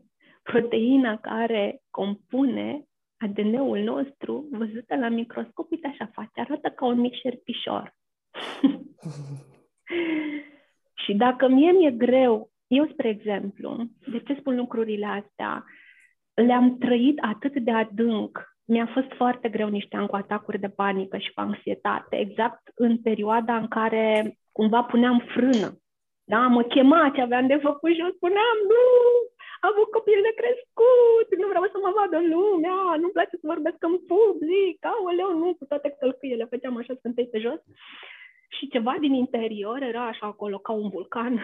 Proteina 0.53 1.17
care 1.17 1.81
compune 1.91 2.85
ADN-ul 3.19 3.79
nostru, 3.79 4.49
văzută 4.51 4.97
la 4.97 5.09
microscop, 5.09 5.71
uite 5.71 5.87
așa 5.87 6.11
face, 6.13 6.41
arată 6.41 6.69
ca 6.69 6.87
un 6.87 7.01
mic 7.01 7.15
șerpișor. 7.15 7.95
și 11.05 11.15
dacă 11.15 11.49
mie 11.49 11.71
mi-e 11.71 11.91
greu, 11.91 12.51
eu, 12.67 12.89
spre 12.93 13.09
exemplu, 13.09 13.87
de 14.07 14.19
ce 14.19 14.37
spun 14.39 14.57
lucrurile 14.57 15.07
astea? 15.07 15.65
Le-am 16.35 16.79
trăit 16.79 17.19
atât 17.21 17.57
de 17.57 17.71
adânc. 17.71 18.55
Mi-a 18.65 18.91
fost 18.93 19.13
foarte 19.17 19.49
greu 19.49 19.69
niște 19.69 19.97
ani 19.97 20.09
cu 20.09 20.17
atacuri 20.17 20.59
de 20.59 20.69
panică 20.69 21.19
și 21.19 21.33
cu 21.33 21.41
anxietate, 21.41 22.19
exact 22.19 22.63
în 22.75 22.99
perioada 22.99 23.57
în 23.57 23.69
care 23.69 24.37
cumva 24.53 24.83
puneam 24.83 25.25
frână. 25.35 25.79
Da, 26.25 26.47
mă 26.47 26.63
chema 26.63 27.11
ce 27.15 27.21
aveam 27.21 27.47
de 27.47 27.59
făcut 27.63 27.93
și 27.93 28.01
eu 28.01 28.11
spuneam, 28.15 28.57
nu, 28.69 28.77
am 29.61 29.71
avut 29.73 29.89
copil 29.97 30.19
de 30.27 30.33
crescut, 30.41 31.29
nu 31.41 31.47
vreau 31.53 31.67
să 31.73 31.79
mă 31.85 31.91
vadă 31.99 32.19
lumea, 32.35 32.79
nu-mi 33.01 33.17
place 33.17 33.35
să 33.37 33.51
vorbesc 33.53 33.79
în 33.91 33.97
public, 34.13 34.77
aoleu, 34.93 35.31
nu, 35.41 35.49
cu 35.59 35.65
toate 35.71 35.89
călcâiele 35.99 36.45
făceam 36.53 36.77
așa 36.77 36.95
scântei 36.99 37.33
pe 37.33 37.39
jos. 37.47 37.61
Și 38.49 38.69
ceva 38.69 38.95
din 39.01 39.15
interior 39.15 39.83
era 39.83 40.07
așa 40.07 40.27
acolo 40.27 40.59
ca 40.59 40.73
un 40.73 40.89
vulcan. 40.89 41.43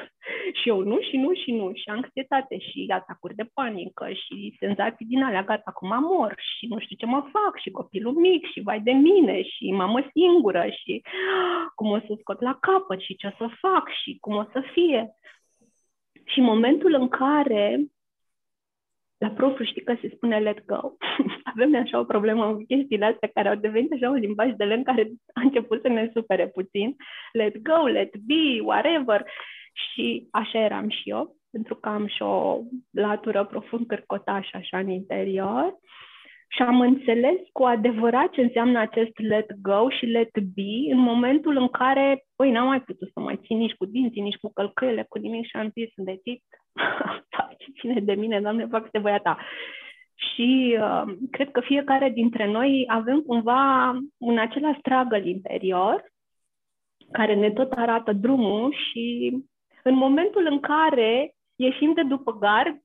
și 0.60 0.68
eu 0.68 0.80
nu, 0.80 1.00
și 1.00 1.16
nu, 1.16 1.34
și 1.34 1.50
nu. 1.52 1.72
Și 1.74 1.88
anxietate 1.88 2.58
și 2.58 2.86
atacuri 2.88 3.34
de 3.34 3.50
panică 3.54 4.08
și 4.12 4.56
senzații 4.58 5.06
din 5.06 5.22
alea, 5.22 5.42
gata, 5.42 5.62
acum 5.64 6.02
mor 6.02 6.34
și 6.36 6.66
nu 6.66 6.78
știu 6.78 6.96
ce 6.96 7.06
mă 7.06 7.20
fac 7.32 7.58
și 7.60 7.70
copilul 7.70 8.12
mic 8.12 8.46
și 8.46 8.60
vai 8.60 8.80
de 8.80 8.90
mine 8.92 9.42
și 9.42 9.72
mamă 9.72 10.00
singură 10.12 10.66
și 10.82 11.02
cum 11.76 11.90
o 11.90 11.98
să 11.98 12.16
scot 12.20 12.40
la 12.40 12.58
capăt 12.60 13.00
și 13.00 13.16
ce 13.16 13.26
o 13.26 13.30
să 13.46 13.54
fac 13.60 13.88
și 14.02 14.16
cum 14.20 14.36
o 14.36 14.44
să 14.52 14.62
fie. 14.72 15.14
Și 16.24 16.40
momentul 16.40 16.94
în 16.94 17.08
care 17.08 17.84
la 19.18 19.28
propriu 19.30 19.64
știi 19.64 19.82
că 19.82 19.96
se 20.00 20.12
spune 20.14 20.38
let 20.38 20.64
go. 20.64 20.80
Avem 21.52 21.76
așa 21.76 21.98
o 21.98 22.04
problemă 22.04 22.54
cu 22.54 22.64
chestiile 22.64 23.04
astea 23.04 23.30
care 23.34 23.48
au 23.48 23.54
devenit 23.54 23.92
așa 23.92 24.10
un 24.10 24.18
limbaj 24.18 24.52
de 24.56 24.64
lemn 24.64 24.82
care 24.82 25.10
a 25.34 25.40
început 25.40 25.80
să 25.80 25.88
ne 25.88 26.10
supere 26.14 26.48
puțin. 26.48 26.96
Let 27.32 27.56
go, 27.62 27.86
let 27.86 28.16
be, 28.16 28.60
whatever. 28.62 29.24
Și 29.72 30.28
așa 30.30 30.58
eram 30.58 30.88
și 30.88 31.10
eu, 31.10 31.36
pentru 31.50 31.74
că 31.74 31.88
am 31.88 32.06
și 32.06 32.22
o 32.22 32.60
latură 32.90 33.44
profund 33.44 33.86
cărcotașă 33.86 34.56
așa 34.56 34.78
în 34.78 34.88
interior 34.88 35.78
și 36.54 36.62
am 36.62 36.80
înțeles 36.80 37.38
cu 37.52 37.62
adevărat 37.62 38.30
ce 38.30 38.40
înseamnă 38.40 38.78
acest 38.78 39.18
let 39.18 39.52
go 39.62 39.90
și 39.90 40.06
let 40.06 40.38
be 40.54 40.92
în 40.92 40.98
momentul 40.98 41.56
în 41.56 41.68
care, 41.68 42.24
păi, 42.36 42.50
n-am 42.50 42.66
mai 42.66 42.80
putut 42.80 43.10
să 43.12 43.20
mai 43.20 43.40
țin 43.44 43.56
nici 43.58 43.74
cu 43.74 43.84
dinții, 43.84 44.22
nici 44.22 44.36
cu 44.40 44.52
călcăile, 44.52 45.06
cu 45.08 45.18
nimic 45.18 45.46
și 45.46 45.56
am 45.56 45.70
zis, 45.74 45.88
de 45.96 46.20
it, 46.24 46.42
ce 47.58 47.66
ține 47.80 48.00
de 48.00 48.14
mine, 48.14 48.40
Doamne, 48.40 48.66
fac 48.66 48.88
să 48.90 48.98
voia 48.98 49.18
ta. 49.18 49.38
Și 50.14 50.78
uh, 50.80 51.14
cred 51.30 51.50
că 51.50 51.60
fiecare 51.60 52.10
dintre 52.10 52.46
noi 52.46 52.84
avem 52.86 53.20
cumva 53.20 53.92
un 54.18 54.38
același 54.38 54.78
struggle 54.78 55.28
interior 55.28 56.04
care 57.12 57.34
ne 57.34 57.50
tot 57.50 57.72
arată 57.72 58.12
drumul 58.12 58.74
și 58.74 59.30
în 59.82 59.94
momentul 59.94 60.46
în 60.50 60.60
care 60.60 61.34
ieșim 61.56 61.92
de 61.92 62.02
după 62.02 62.38
gard 62.38 62.82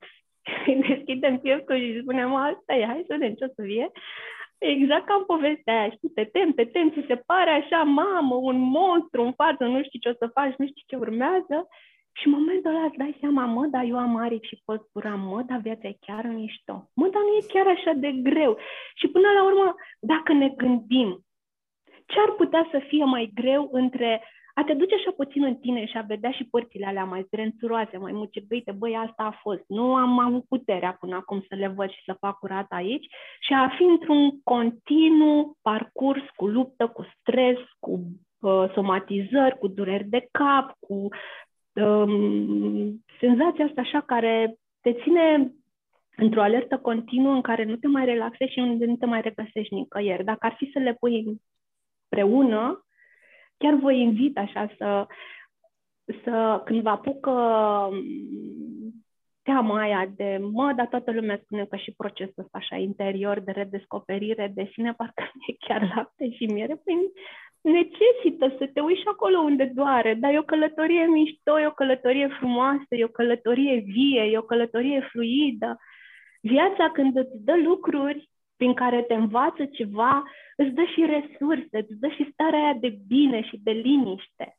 deschidem 0.87 1.39
pieptul 1.39 1.77
și 1.77 1.99
spunem, 2.01 2.35
asta 2.35 2.73
e, 2.75 2.85
hai 2.85 3.03
să 3.07 3.15
vedem 3.17 3.33
ce 3.33 3.43
o 3.43 3.47
să 3.55 3.61
fie. 3.63 3.91
Exact 4.57 5.05
ca 5.05 5.13
în 5.13 5.23
povestea 5.23 5.79
aia, 5.79 5.89
știi, 5.89 6.09
te 6.09 6.23
tem, 6.23 6.51
te 6.51 6.65
tem, 6.65 6.91
ți 6.91 7.07
se 7.07 7.15
pare 7.15 7.49
așa, 7.49 7.83
mamă, 7.83 8.35
un 8.35 8.59
monstru 8.59 9.23
în 9.23 9.33
față, 9.33 9.63
nu 9.65 9.83
știi 9.83 9.99
ce 9.99 10.09
o 10.09 10.13
să 10.19 10.31
faci, 10.33 10.55
nu 10.57 10.65
știi 10.65 10.83
ce 10.87 10.95
urmează. 10.95 11.67
Și 12.13 12.27
în 12.27 12.33
momentul 12.33 12.69
ăla 12.75 12.85
îți 12.85 12.97
dai 12.97 13.17
seama, 13.19 13.45
mă, 13.45 13.65
dar 13.65 13.83
eu 13.83 13.97
am 13.97 14.15
aripi 14.15 14.47
și 14.47 14.61
pot 14.65 14.81
pura, 14.91 15.15
mă, 15.15 15.41
dar 15.41 15.59
viața 15.59 15.87
e 15.87 15.97
chiar 15.99 16.25
mișto. 16.25 16.89
Mă, 16.95 17.07
dar 17.07 17.21
nu 17.21 17.33
e 17.39 17.53
chiar 17.53 17.67
așa 17.67 17.91
de 17.93 18.11
greu. 18.11 18.57
Și 18.95 19.07
până 19.07 19.27
la 19.35 19.43
urmă, 19.43 19.75
dacă 19.99 20.33
ne 20.33 20.49
gândim, 20.49 21.25
ce 22.05 22.19
ar 22.19 22.31
putea 22.31 22.67
să 22.71 22.79
fie 22.87 23.03
mai 23.03 23.31
greu 23.33 23.69
între 23.71 24.23
a 24.57 24.63
te 24.63 24.73
duce 24.73 24.95
așa 24.95 25.11
puțin 25.11 25.43
în 25.43 25.55
tine 25.55 25.85
și 25.85 25.97
a 25.97 26.01
vedea 26.01 26.31
și 26.31 26.43
părțile 26.43 26.85
alea 26.85 27.03
mai 27.03 27.23
zdrențuroase, 27.27 27.97
mai 27.97 28.11
mucegăite, 28.11 28.71
băi, 28.71 28.95
asta 28.95 29.23
a 29.23 29.39
fost. 29.41 29.63
Nu 29.67 29.95
am 29.95 30.19
avut 30.19 30.45
puterea 30.45 30.97
până 30.99 31.15
acum 31.15 31.45
să 31.47 31.55
le 31.55 31.67
văd 31.67 31.89
și 31.89 32.03
să 32.05 32.17
fac 32.19 32.39
curat 32.39 32.65
aici 32.69 33.05
și 33.39 33.53
a 33.53 33.69
fi 33.77 33.83
într-un 33.83 34.41
continuu 34.43 35.57
parcurs 35.61 36.21
cu 36.35 36.47
luptă, 36.47 36.87
cu 36.87 37.05
stres, 37.19 37.57
cu 37.79 37.99
uh, 38.39 38.71
somatizări, 38.73 39.57
cu 39.57 39.67
dureri 39.67 40.03
de 40.03 40.27
cap, 40.31 40.75
cu 40.79 41.07
um, 41.73 43.03
senzația 43.19 43.65
asta 43.65 43.81
așa 43.81 44.01
care 44.01 44.55
te 44.81 44.93
ține 44.93 45.51
într-o 46.15 46.41
alertă 46.41 46.77
continuă 46.77 47.33
în 47.33 47.41
care 47.41 47.63
nu 47.63 47.75
te 47.75 47.87
mai 47.87 48.05
relaxezi 48.05 48.51
și 48.51 48.59
unde 48.59 48.85
nu 48.85 48.95
te 48.95 49.05
mai 49.05 49.21
regăsești 49.21 49.73
nicăieri. 49.73 50.23
Dacă 50.23 50.45
ar 50.45 50.53
fi 50.57 50.69
să 50.73 50.79
le 50.79 50.93
pui 50.93 51.39
împreună, 52.09 52.86
chiar 53.57 53.73
vă 53.73 53.91
invit 53.91 54.37
așa 54.37 54.69
să, 54.77 55.07
să 56.23 56.61
când 56.65 56.81
vă 56.81 56.89
apucă 56.89 57.31
mm, 57.91 59.05
teama 59.43 59.79
aia 59.79 60.11
de, 60.15 60.39
mă, 60.51 60.73
dar 60.75 60.87
toată 60.87 61.11
lumea 61.11 61.39
spune 61.43 61.65
că 61.65 61.75
și 61.75 61.93
procesul 61.97 62.43
ăsta 62.43 62.57
așa 62.57 62.75
interior 62.75 63.39
de 63.39 63.51
redescoperire 63.51 64.51
de 64.55 64.69
sine 64.73 64.93
parcă 64.93 65.23
e 65.47 65.65
chiar 65.67 65.93
lapte 65.95 66.31
și 66.31 66.45
miere, 66.45 66.75
păi 66.83 66.95
necesită 67.61 68.55
să 68.57 68.69
te 68.73 68.79
uiți 68.79 69.07
acolo 69.07 69.37
unde 69.39 69.71
doare, 69.75 70.13
dar 70.13 70.33
e 70.33 70.39
o 70.39 70.51
călătorie 70.53 71.05
mișto, 71.05 71.59
e 71.59 71.67
o 71.67 71.79
călătorie 71.81 72.27
frumoasă, 72.27 72.87
e 72.89 73.03
o 73.03 73.17
călătorie 73.19 73.75
vie, 73.85 74.21
e 74.21 74.37
o 74.37 74.49
călătorie 74.51 75.07
fluidă. 75.11 75.77
Viața 76.41 76.89
când 76.93 77.17
îți 77.17 77.43
dă 77.43 77.55
lucruri 77.63 78.29
prin 78.57 78.73
care 78.73 79.01
te 79.01 79.13
învață 79.13 79.65
ceva, 79.65 80.23
îți 80.55 80.73
dă 80.73 80.83
și 80.83 81.05
resurse, 81.05 81.77
îți 81.77 81.99
dă 81.99 82.07
și 82.07 82.29
starea 82.31 82.59
aia 82.59 82.73
de 82.73 82.97
bine 83.07 83.41
și 83.41 83.59
de 83.63 83.71
liniște. 83.71 84.57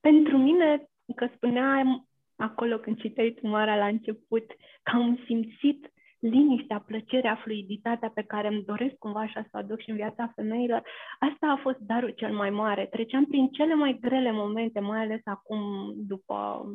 Pentru 0.00 0.36
mine, 0.36 0.88
că 1.14 1.28
spuneam 1.34 2.08
acolo 2.36 2.78
când 2.78 3.00
citeai 3.00 3.30
Tumara 3.30 3.76
la 3.76 3.86
început, 3.86 4.46
că 4.82 4.96
am 4.96 5.20
simțit 5.26 5.92
liniștea, 6.18 6.78
plăcerea, 6.80 7.34
fluiditatea 7.34 8.10
pe 8.14 8.22
care 8.22 8.48
îmi 8.48 8.64
doresc 8.64 8.94
cumva 8.94 9.20
așa 9.20 9.42
să 9.42 9.48
o 9.54 9.58
aduc 9.58 9.80
și 9.80 9.90
în 9.90 9.96
viața 9.96 10.32
femeilor, 10.34 10.82
asta 11.18 11.46
a 11.46 11.60
fost 11.62 11.78
darul 11.78 12.10
cel 12.10 12.34
mai 12.34 12.50
mare. 12.50 12.86
Treceam 12.86 13.24
prin 13.24 13.48
cele 13.48 13.74
mai 13.74 13.98
grele 14.00 14.30
momente, 14.32 14.80
mai 14.80 15.00
ales 15.00 15.20
acum 15.24 15.92
după 15.96 16.66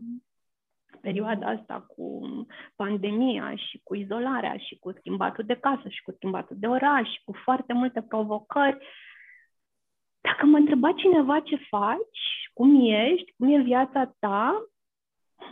perioada 1.01 1.47
asta 1.47 1.85
cu 1.95 2.21
pandemia 2.75 3.55
și 3.55 3.79
cu 3.83 3.95
izolarea 3.95 4.57
și 4.57 4.77
cu 4.79 4.91
schimbatul 4.91 5.43
de 5.45 5.55
casă 5.55 5.89
și 5.89 6.01
cu 6.01 6.11
schimbatul 6.11 6.55
de 6.59 6.67
oraș 6.67 7.09
și 7.09 7.21
cu 7.25 7.33
foarte 7.43 7.73
multe 7.73 8.01
provocări, 8.01 8.77
dacă 10.21 10.45
mă 10.45 10.57
întreba 10.57 10.91
cineva 10.91 11.39
ce 11.39 11.55
faci, 11.55 12.49
cum 12.53 12.91
ești, 12.91 13.33
cum 13.37 13.53
e 13.53 13.61
viața 13.61 14.15
ta, 14.19 14.67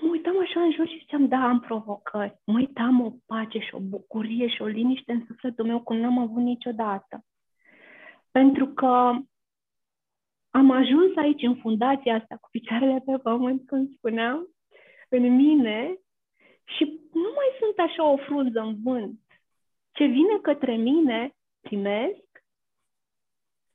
mă 0.01 0.09
uitam 0.11 0.39
așa 0.39 0.61
în 0.61 0.71
jur 0.71 0.87
și 0.87 0.97
ziceam, 0.97 1.27
da, 1.27 1.37
am 1.37 1.59
provocări. 1.59 2.39
Mă 2.45 2.53
uitam 2.57 3.01
o 3.01 3.11
pace 3.25 3.59
și 3.59 3.75
o 3.75 3.79
bucurie 3.79 4.47
și 4.47 4.61
o 4.61 4.65
liniște 4.65 5.11
în 5.11 5.25
sufletul 5.27 5.65
meu 5.65 5.81
cum 5.81 5.97
n-am 5.97 6.17
avut 6.17 6.41
niciodată. 6.41 7.25
Pentru 8.31 8.67
că 8.67 9.11
am 10.49 10.71
ajuns 10.71 11.15
aici, 11.15 11.41
în 11.41 11.55
fundația 11.55 12.15
asta, 12.15 12.37
cu 12.41 12.47
picioarele 12.51 13.03
pe 13.05 13.17
pământ, 13.17 13.67
cum 13.67 13.93
spuneam, 13.95 14.47
în 15.11 15.35
mine 15.35 15.99
și 16.63 16.83
nu 17.13 17.31
mai 17.35 17.49
sunt 17.59 17.89
așa 17.89 18.03
o 18.03 18.17
frunză 18.17 18.59
în 18.59 18.81
vânt. 18.83 19.19
Ce 19.91 20.05
vine 20.05 20.39
către 20.41 20.75
mine, 20.75 21.35
primesc 21.59 22.43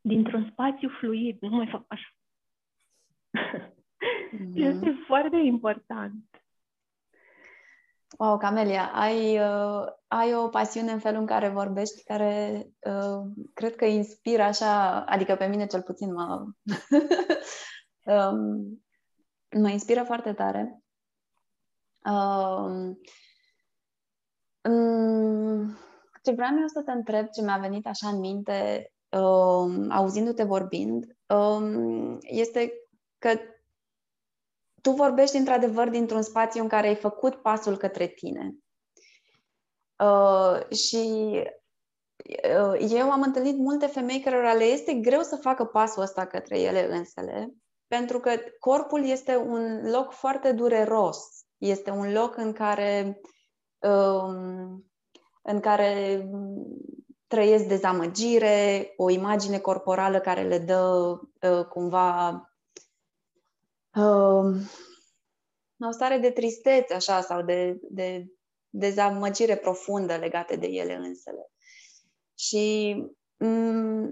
dintr-un 0.01 0.49
spațiu 0.51 0.89
fluid, 0.89 1.41
nu 1.41 1.57
mai 1.57 1.66
fac 1.66 1.84
așa. 1.87 2.09
Mm-hmm. 4.32 4.55
Este 4.55 4.97
foarte 5.07 5.37
important. 5.37 6.24
Wow, 8.18 8.39
Camelia, 8.39 8.91
ai, 8.93 9.39
uh, 9.39 9.87
ai 10.07 10.34
o 10.34 10.49
pasiune 10.49 10.93
în 10.93 10.99
felul 10.99 11.20
în 11.20 11.26
care 11.26 11.49
vorbești, 11.49 12.05
care 12.05 12.66
uh, 12.80 13.47
cred 13.55 13.76
că 13.76 13.84
inspiră 13.84 14.43
așa, 14.43 15.01
adică 15.05 15.34
pe 15.34 15.47
mine 15.47 15.66
cel 15.66 15.82
puțin 15.82 16.12
mă, 16.12 16.47
um, 18.14 18.84
mă 19.61 19.68
inspiră 19.68 20.03
foarte 20.03 20.32
tare. 20.32 20.80
Um, 22.07 22.98
um, 24.70 25.76
ce 26.22 26.32
vreau 26.32 26.59
eu 26.61 26.66
să 26.66 26.82
te 26.84 26.90
întreb, 26.90 27.28
ce 27.28 27.42
mi-a 27.42 27.59
venit 27.59 27.86
așa 27.86 28.09
în 28.09 28.18
minte, 28.18 28.90
um, 29.09 29.90
auzindu-te 29.90 30.42
vorbind, 30.42 31.16
um, 31.26 32.18
este 32.20 32.72
că 33.18 33.38
tu 34.82 34.90
vorbești 34.90 35.36
într-adevăr 35.36 35.88
dintr-un 35.88 36.22
spațiu 36.22 36.62
în 36.62 36.68
care 36.68 36.86
ai 36.86 36.96
făcut 36.96 37.34
pasul 37.34 37.76
către 37.76 38.07
tine. 38.07 38.57
Uh, 39.98 40.76
și 40.76 41.32
uh, 42.50 42.90
eu 42.90 43.11
am 43.11 43.22
întâlnit 43.22 43.57
multe 43.57 43.86
femei 43.86 44.20
cărora 44.20 44.52
le 44.52 44.64
este 44.64 44.94
greu 44.94 45.22
să 45.22 45.36
facă 45.36 45.64
pasul 45.64 46.02
ăsta 46.02 46.26
către 46.26 46.61
ele 46.61 46.94
însele, 46.94 47.54
pentru 47.86 48.20
că 48.20 48.30
corpul 48.59 49.04
este 49.04 49.36
un 49.36 49.90
loc 49.90 50.12
foarte 50.12 50.52
dureros. 50.52 51.45
Este 51.59 51.90
un 51.90 52.12
loc 52.12 52.36
în 52.36 52.52
care, 52.52 53.20
um, 53.78 54.90
în 55.42 55.61
care 55.61 56.28
trăiesc 57.26 57.64
dezamăgire, 57.64 58.92
o 58.96 59.11
imagine 59.11 59.59
corporală 59.59 60.20
care 60.20 60.42
le 60.42 60.59
dă 60.59 60.82
uh, 61.40 61.64
cumva 61.64 62.30
uh, 63.94 64.57
o 65.80 65.90
stare 65.90 66.18
de 66.18 66.30
tristețe 66.30 66.94
așa 66.94 67.20
sau 67.20 67.42
de, 67.42 67.78
de 67.82 68.26
dezamăgire 68.68 69.57
profundă 69.57 70.16
legate 70.16 70.57
de 70.57 70.66
ele 70.66 70.94
însele. 70.94 71.50
Și 72.34 72.94
m- 73.44 74.11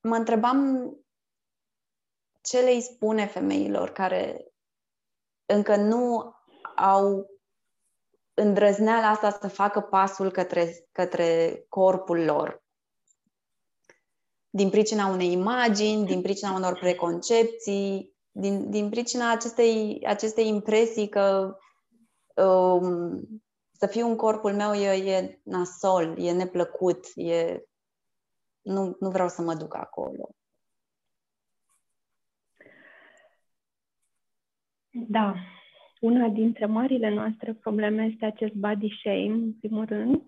mă 0.00 0.16
întrebam 0.16 0.90
ce 2.42 2.60
le 2.60 2.80
spune 2.80 3.26
femeilor 3.26 3.90
care 3.90 4.45
încă 5.46 5.76
nu 5.76 6.34
au 6.76 7.30
îndrăzneala 8.34 9.08
asta 9.08 9.30
să 9.30 9.48
facă 9.48 9.80
pasul 9.80 10.30
către, 10.30 10.86
către 10.92 11.64
corpul 11.68 12.24
lor. 12.24 12.64
Din 14.50 14.70
pricina 14.70 15.06
unei 15.06 15.32
imagini, 15.32 16.06
din 16.06 16.22
pricina 16.22 16.52
unor 16.52 16.78
preconcepții, 16.78 18.14
din, 18.30 18.70
din 18.70 18.88
pricina 18.88 19.30
acestei, 19.30 20.02
acestei 20.06 20.48
impresii 20.48 21.08
că 21.08 21.56
um, 22.34 23.42
să 23.72 23.86
fiu 23.86 24.06
în 24.06 24.16
corpul 24.16 24.54
meu 24.54 24.72
e, 24.72 25.14
e 25.14 25.40
nasol, 25.42 26.18
e 26.18 26.32
neplăcut, 26.32 27.04
e... 27.14 27.62
Nu, 28.60 28.96
nu 29.00 29.10
vreau 29.10 29.28
să 29.28 29.42
mă 29.42 29.54
duc 29.54 29.74
acolo. 29.74 30.28
Da. 34.96 35.34
Una 36.00 36.28
dintre 36.28 36.66
marile 36.66 37.10
noastre 37.10 37.52
probleme 37.52 38.02
este 38.02 38.24
acest 38.24 38.54
body 38.54 38.96
shame, 38.98 39.32
în 39.32 39.52
primul 39.52 39.84
rând, 39.84 40.22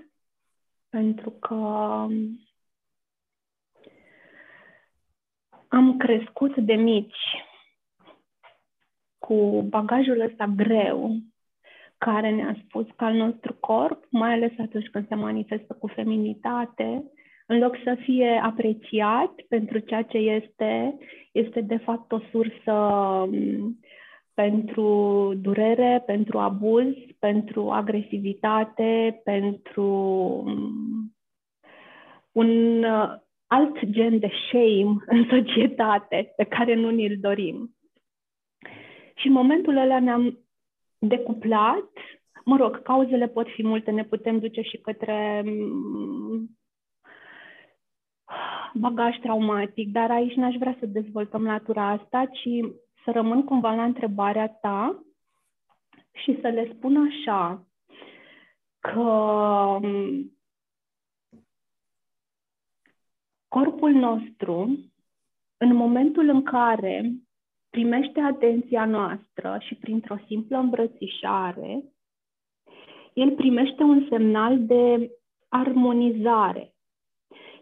pentru 0.89 1.31
că 1.31 1.55
am 5.69 5.97
crescut 5.97 6.57
de 6.57 6.75
mici 6.75 7.45
cu 9.19 9.63
bagajul 9.69 10.21
ăsta 10.21 10.47
greu 10.47 11.17
care 11.99 12.31
ne-a 12.31 12.57
spus 12.65 12.87
că 12.97 13.05
al 13.05 13.15
nostru 13.15 13.55
corp, 13.55 14.05
mai 14.11 14.33
ales 14.33 14.53
atunci 14.59 14.89
când 14.89 15.09
se 15.09 15.15
manifestă 15.15 15.75
cu 15.75 15.87
feminitate, 15.87 17.05
în 17.47 17.59
loc 17.59 17.77
să 17.85 17.97
fie 18.01 18.41
apreciat 18.43 19.35
pentru 19.49 19.79
ceea 19.79 20.03
ce 20.03 20.17
este, 20.17 20.99
este 21.33 21.61
de 21.61 21.77
fapt 21.77 22.13
o 22.13 22.19
sursă 22.31 22.73
mm, 23.31 23.79
pentru 24.39 25.33
durere, 25.41 26.03
pentru 26.07 26.39
abuz, 26.39 26.95
pentru 27.19 27.71
agresivitate, 27.71 29.21
pentru 29.25 29.83
mm, 30.47 31.17
un 32.33 32.83
uh, 32.85 33.15
alt 33.47 33.85
gen 33.85 34.19
de 34.19 34.31
shame 34.47 34.97
în 35.17 35.27
societate 35.31 36.33
pe 36.37 36.45
care 36.45 36.75
nu 36.75 36.91
ni-l 36.91 37.17
dorim. 37.21 37.77
Și 39.15 39.27
în 39.27 39.33
momentul 39.33 39.77
ăla 39.77 40.01
ne-am 40.01 40.39
decuplat. 40.99 41.91
Mă 42.45 42.57
rog, 42.57 42.83
cauzele 42.83 43.29
pot 43.29 43.49
fi 43.49 43.63
multe, 43.63 43.91
ne 43.91 44.05
putem 44.05 44.39
duce 44.39 44.61
și 44.61 44.77
către 44.77 45.43
mm, 45.45 46.59
bagaj 48.85 49.19
traumatic, 49.19 49.93
dar 49.93 50.11
aici 50.11 50.35
n-aș 50.35 50.55
vrea 50.55 50.77
să 50.79 50.87
dezvoltăm 50.87 51.45
latura 51.45 51.89
asta, 51.89 52.25
ci 52.27 52.49
să 53.09 53.15
rămân 53.15 53.45
cumva 53.45 53.75
la 53.75 53.85
întrebarea 53.85 54.49
ta 54.49 55.05
și 56.13 56.39
să 56.41 56.49
le 56.49 56.73
spun 56.75 56.97
așa 56.97 57.67
că 58.79 59.03
mm, 59.83 60.39
corpul 63.49 63.91
nostru, 63.91 64.79
în 65.57 65.75
momentul 65.75 66.29
în 66.29 66.43
care 66.43 67.13
primește 67.71 68.21
atenția 68.21 68.85
noastră 68.85 69.59
și 69.61 69.75
printr-o 69.75 70.17
simplă 70.27 70.59
îmbrățișare, 70.59 71.85
el 73.13 73.35
primește 73.35 73.83
un 73.83 74.07
semnal 74.11 74.65
de 74.67 75.11
armonizare. 75.49 76.75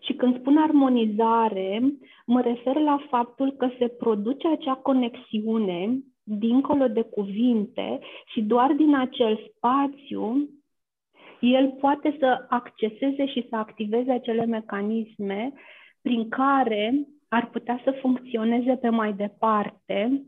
Și 0.06 0.12
când 0.14 0.38
spun 0.38 0.56
armonizare, 0.56 1.82
mă 2.26 2.40
refer 2.40 2.76
la 2.76 3.06
faptul 3.10 3.52
că 3.52 3.70
se 3.78 3.88
produce 3.88 4.48
acea 4.48 4.74
conexiune 4.74 5.98
dincolo 6.22 6.88
de 6.88 7.02
cuvinte 7.02 7.98
și 8.32 8.42
doar 8.42 8.72
din 8.72 8.94
acel 8.94 9.40
spațiu 9.56 10.48
el 11.40 11.70
poate 11.80 12.16
să 12.18 12.46
acceseze 12.48 13.26
și 13.26 13.46
să 13.48 13.56
activeze 13.56 14.12
acele 14.12 14.44
mecanisme 14.44 15.52
prin 16.02 16.28
care 16.28 17.06
ar 17.28 17.50
putea 17.50 17.80
să 17.84 17.90
funcționeze 18.00 18.76
pe 18.76 18.88
mai 18.88 19.12
departe. 19.12 20.22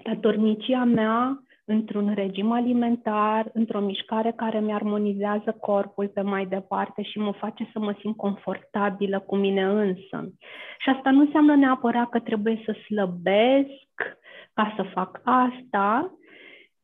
Statornicia 0.00 0.84
mea 0.84 1.42
într-un 1.64 2.14
regim 2.14 2.52
alimentar, 2.52 3.50
într-o 3.52 3.80
mișcare 3.80 4.32
care 4.36 4.60
mi-armonizează 4.60 5.56
corpul 5.60 6.08
pe 6.08 6.20
mai 6.20 6.46
departe 6.46 7.02
și 7.02 7.18
mă 7.18 7.32
face 7.32 7.68
să 7.72 7.78
mă 7.78 7.94
simt 8.00 8.16
confortabilă 8.16 9.20
cu 9.20 9.36
mine 9.36 9.64
însă. 9.64 10.32
Și 10.78 10.88
asta 10.88 11.10
nu 11.10 11.20
înseamnă 11.20 11.54
neapărat 11.54 12.08
că 12.08 12.18
trebuie 12.18 12.62
să 12.64 12.72
slăbesc 12.72 14.18
ca 14.54 14.72
să 14.76 14.82
fac 14.82 15.20
asta, 15.24 16.14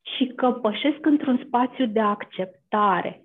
ci 0.00 0.34
că 0.34 0.50
pășesc 0.50 1.06
într-un 1.06 1.42
spațiu 1.46 1.86
de 1.86 2.00
acceptare. 2.00 3.22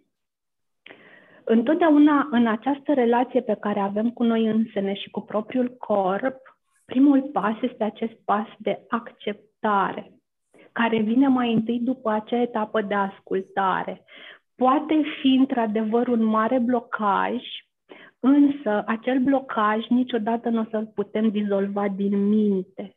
Întotdeauna 1.46 2.28
în 2.32 2.48
această 2.48 2.94
relație 2.94 3.42
pe 3.42 3.58
care 3.60 3.80
avem 3.80 4.10
cu 4.10 4.24
noi 4.24 4.46
însene 4.46 4.94
și 4.94 5.10
cu 5.10 5.22
propriul 5.22 5.76
corp, 5.78 6.38
primul 6.86 7.22
pas 7.22 7.56
este 7.62 7.84
acest 7.84 8.14
pas 8.26 8.48
de 8.58 8.86
acceptare, 8.90 10.12
care 10.74 11.02
vine 11.02 11.28
mai 11.28 11.54
întâi 11.54 11.80
după 11.80 12.10
acea 12.10 12.42
etapă 12.42 12.82
de 12.82 12.94
ascultare. 12.94 14.04
Poate 14.56 15.02
fi 15.22 15.28
într-adevăr 15.28 16.08
un 16.08 16.24
mare 16.24 16.60
blocaj, 16.60 17.42
însă 18.20 18.84
acel 18.86 19.20
blocaj 19.20 19.88
niciodată 19.88 20.50
nu 20.50 20.60
o 20.60 20.66
să-l 20.70 20.92
putem 20.96 21.30
dizolva 21.30 21.88
din 21.88 22.28
minte, 22.28 22.96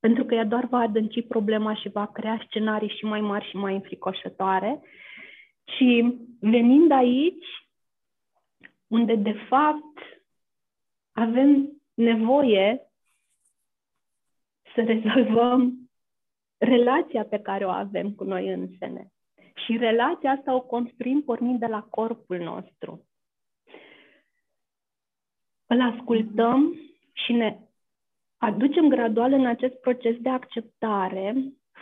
pentru 0.00 0.24
că 0.24 0.34
ea 0.34 0.44
doar 0.44 0.64
va 0.64 0.78
adânci 0.78 1.26
problema 1.26 1.74
și 1.74 1.88
va 1.88 2.06
crea 2.06 2.44
scenarii 2.46 2.94
și 2.96 3.04
mai 3.04 3.20
mari 3.20 3.48
și 3.48 3.56
mai 3.56 3.74
înfricoșătoare. 3.74 4.80
Și 5.76 6.18
venind 6.40 6.90
aici, 6.90 7.46
unde 8.86 9.14
de 9.14 9.32
fapt 9.48 9.98
avem 11.12 11.68
nevoie 11.94 12.80
să 14.74 14.82
rezolvăm 14.82 15.87
relația 16.58 17.24
pe 17.24 17.38
care 17.38 17.64
o 17.64 17.68
avem 17.68 18.12
cu 18.12 18.24
noi 18.24 18.48
însene. 18.48 19.12
Și 19.64 19.76
relația 19.76 20.30
asta 20.30 20.54
o 20.54 20.60
construim 20.60 21.22
pornind 21.22 21.58
de 21.58 21.66
la 21.66 21.82
corpul 21.82 22.38
nostru. 22.38 23.06
Îl 25.66 25.80
ascultăm 25.80 26.74
și 27.12 27.32
ne 27.32 27.58
aducem 28.36 28.88
gradual 28.88 29.32
în 29.32 29.46
acest 29.46 29.74
proces 29.74 30.16
de 30.16 30.28
acceptare, 30.28 31.34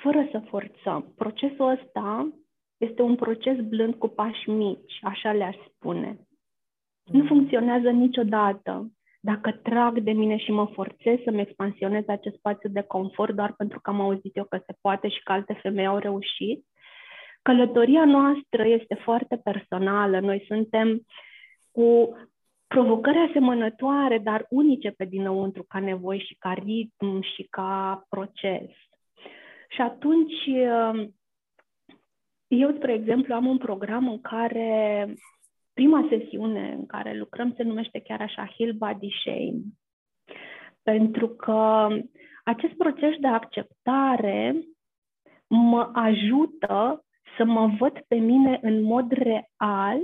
fără 0.03 0.29
să 0.31 0.39
forțăm. 0.39 1.13
Procesul 1.17 1.69
ăsta 1.69 2.33
este 2.77 3.03
un 3.03 3.17
proces 3.17 3.61
blând 3.61 3.95
cu 3.95 4.09
pași 4.09 4.51
mici, 4.51 4.99
așa 5.03 5.33
le-aș 5.33 5.57
spune. 5.75 6.19
Nu 7.05 7.21
mm. 7.21 7.27
funcționează 7.27 7.91
niciodată 7.91 8.91
dacă 9.27 9.53
trag 9.53 9.99
de 9.99 10.13
mine 10.13 10.37
și 10.37 10.51
mă 10.51 10.67
forțez 10.67 11.19
să-mi 11.25 11.41
expansionez 11.41 12.05
acest 12.09 12.37
spațiu 12.37 12.69
de 12.69 12.83
confort 12.83 13.35
doar 13.35 13.55
pentru 13.57 13.81
că 13.81 13.91
am 13.91 14.01
auzit 14.01 14.37
eu 14.37 14.45
că 14.45 14.57
se 14.67 14.75
poate 14.81 15.09
și 15.09 15.23
că 15.23 15.33
alte 15.33 15.59
femei 15.63 15.87
au 15.87 15.99
reușit. 15.99 16.65
Călătoria 17.43 18.05
noastră 18.05 18.67
este 18.67 18.95
foarte 18.95 19.37
personală. 19.45 20.21
Noi 20.21 20.45
suntem 20.47 21.01
cu 21.73 22.17
provocări 22.67 23.27
asemănătoare, 23.29 24.19
dar 24.19 24.47
unice 24.49 24.91
pe 24.91 25.05
dinăuntru, 25.05 25.65
ca 25.69 25.79
nevoi 25.79 26.19
și 26.19 26.37
ca 26.39 26.53
ritm 26.53 27.21
și 27.21 27.47
ca 27.51 28.03
proces. 28.09 28.71
Și 29.69 29.81
atunci, 29.81 30.47
eu, 32.47 32.73
spre 32.77 32.93
exemplu, 32.93 33.35
am 33.35 33.47
un 33.47 33.59
program 33.59 34.09
în 34.09 34.21
care 34.21 35.07
prima 35.77 36.07
sesiune 36.09 36.73
în 36.79 36.87
care 36.87 37.17
lucrăm 37.17 37.55
se 37.57 37.63
numește 37.63 38.01
chiar 38.01 38.21
așa 38.21 38.49
Heal 38.57 38.73
Body 38.73 39.09
Shame. 39.21 39.61
Pentru 40.83 41.29
că 41.29 41.89
acest 42.45 42.75
proces 42.75 43.17
de 43.21 43.27
acceptare 43.27 44.55
mă 45.49 45.91
ajută 45.93 47.05
să 47.37 47.45
mă 47.45 47.67
văd 47.79 47.99
pe 48.09 48.15
mine 48.15 48.59
în 48.63 48.83
mod 48.83 49.13
real 49.13 50.01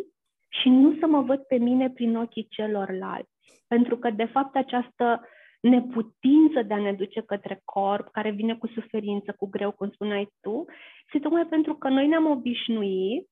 și 0.48 0.68
nu 0.68 0.96
să 1.00 1.06
mă 1.06 1.20
văd 1.20 1.40
pe 1.40 1.56
mine 1.56 1.90
prin 1.90 2.16
ochii 2.16 2.46
celorlalți. 2.50 3.30
Pentru 3.68 3.96
că, 3.96 4.10
de 4.10 4.24
fapt, 4.24 4.56
această 4.56 5.20
neputință 5.60 6.62
de 6.66 6.74
a 6.74 6.78
ne 6.78 6.92
duce 6.92 7.20
către 7.20 7.60
corp, 7.64 8.08
care 8.10 8.30
vine 8.30 8.54
cu 8.56 8.66
suferință, 8.66 9.34
cu 9.38 9.46
greu, 9.48 9.70
cum 9.70 9.90
spuneai 9.90 10.32
tu, 10.40 10.64
este 11.04 11.18
tocmai 11.18 11.46
pentru 11.46 11.74
că 11.74 11.88
noi 11.88 12.06
ne-am 12.06 12.30
obișnuit 12.30 13.28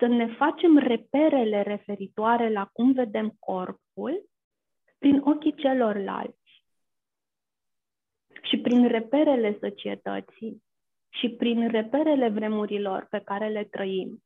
să 0.00 0.06
ne 0.06 0.26
facem 0.26 0.78
reperele 0.78 1.62
referitoare 1.62 2.52
la 2.52 2.68
cum 2.72 2.92
vedem 2.92 3.36
corpul 3.38 4.28
prin 4.98 5.20
ochii 5.24 5.54
celorlalți 5.54 6.64
și 8.42 8.58
prin 8.58 8.88
reperele 8.88 9.58
societății 9.60 10.62
și 11.08 11.28
prin 11.28 11.68
reperele 11.68 12.28
vremurilor 12.28 13.06
pe 13.10 13.20
care 13.24 13.48
le 13.48 13.64
trăim. 13.64 14.22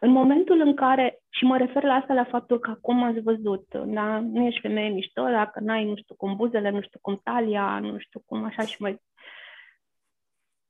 În 0.00 0.10
momentul 0.10 0.60
în 0.60 0.74
care, 0.74 1.18
și 1.28 1.44
mă 1.44 1.56
refer 1.56 1.82
la 1.82 1.94
asta 1.94 2.14
la 2.14 2.24
faptul 2.24 2.58
că 2.58 2.70
acum 2.70 3.02
ați 3.02 3.20
văzut, 3.20 3.74
da, 3.74 4.20
nu 4.20 4.44
ești 4.46 4.60
femeie 4.60 4.88
mișto 4.88 5.22
dacă 5.22 5.60
n-ai 5.60 5.84
nu 5.84 5.96
știu 5.96 6.14
cum 6.14 6.36
buzele, 6.36 6.70
nu 6.70 6.80
știu 6.80 6.98
cum 7.02 7.20
talia, 7.24 7.78
nu 7.78 7.98
știu 7.98 8.22
cum 8.26 8.44
așa 8.44 8.62
și 8.62 8.82
mai 8.82 9.00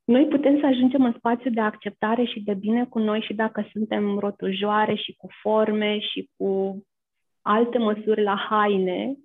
noi 0.05 0.27
putem 0.27 0.61
să 0.61 0.67
ajungem 0.67 1.05
în 1.05 1.15
spațiu 1.17 1.51
de 1.51 1.61
acceptare 1.61 2.25
și 2.25 2.41
de 2.41 2.55
bine 2.55 2.87
cu 2.87 2.99
noi 2.99 3.21
și 3.21 3.35
dacă 3.35 3.69
suntem 3.73 4.19
rotujoare 4.19 4.95
și 4.95 5.15
cu 5.17 5.29
forme 5.43 5.99
și 5.99 6.31
cu 6.37 6.83
alte 7.43 7.79
măsuri 7.79 8.23
la 8.23 8.37
haine, 8.37 9.17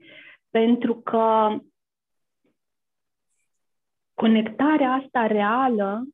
pentru 0.49 0.95
că 1.01 1.57
conectarea 4.13 4.91
asta 4.91 5.28
reală 5.28 6.07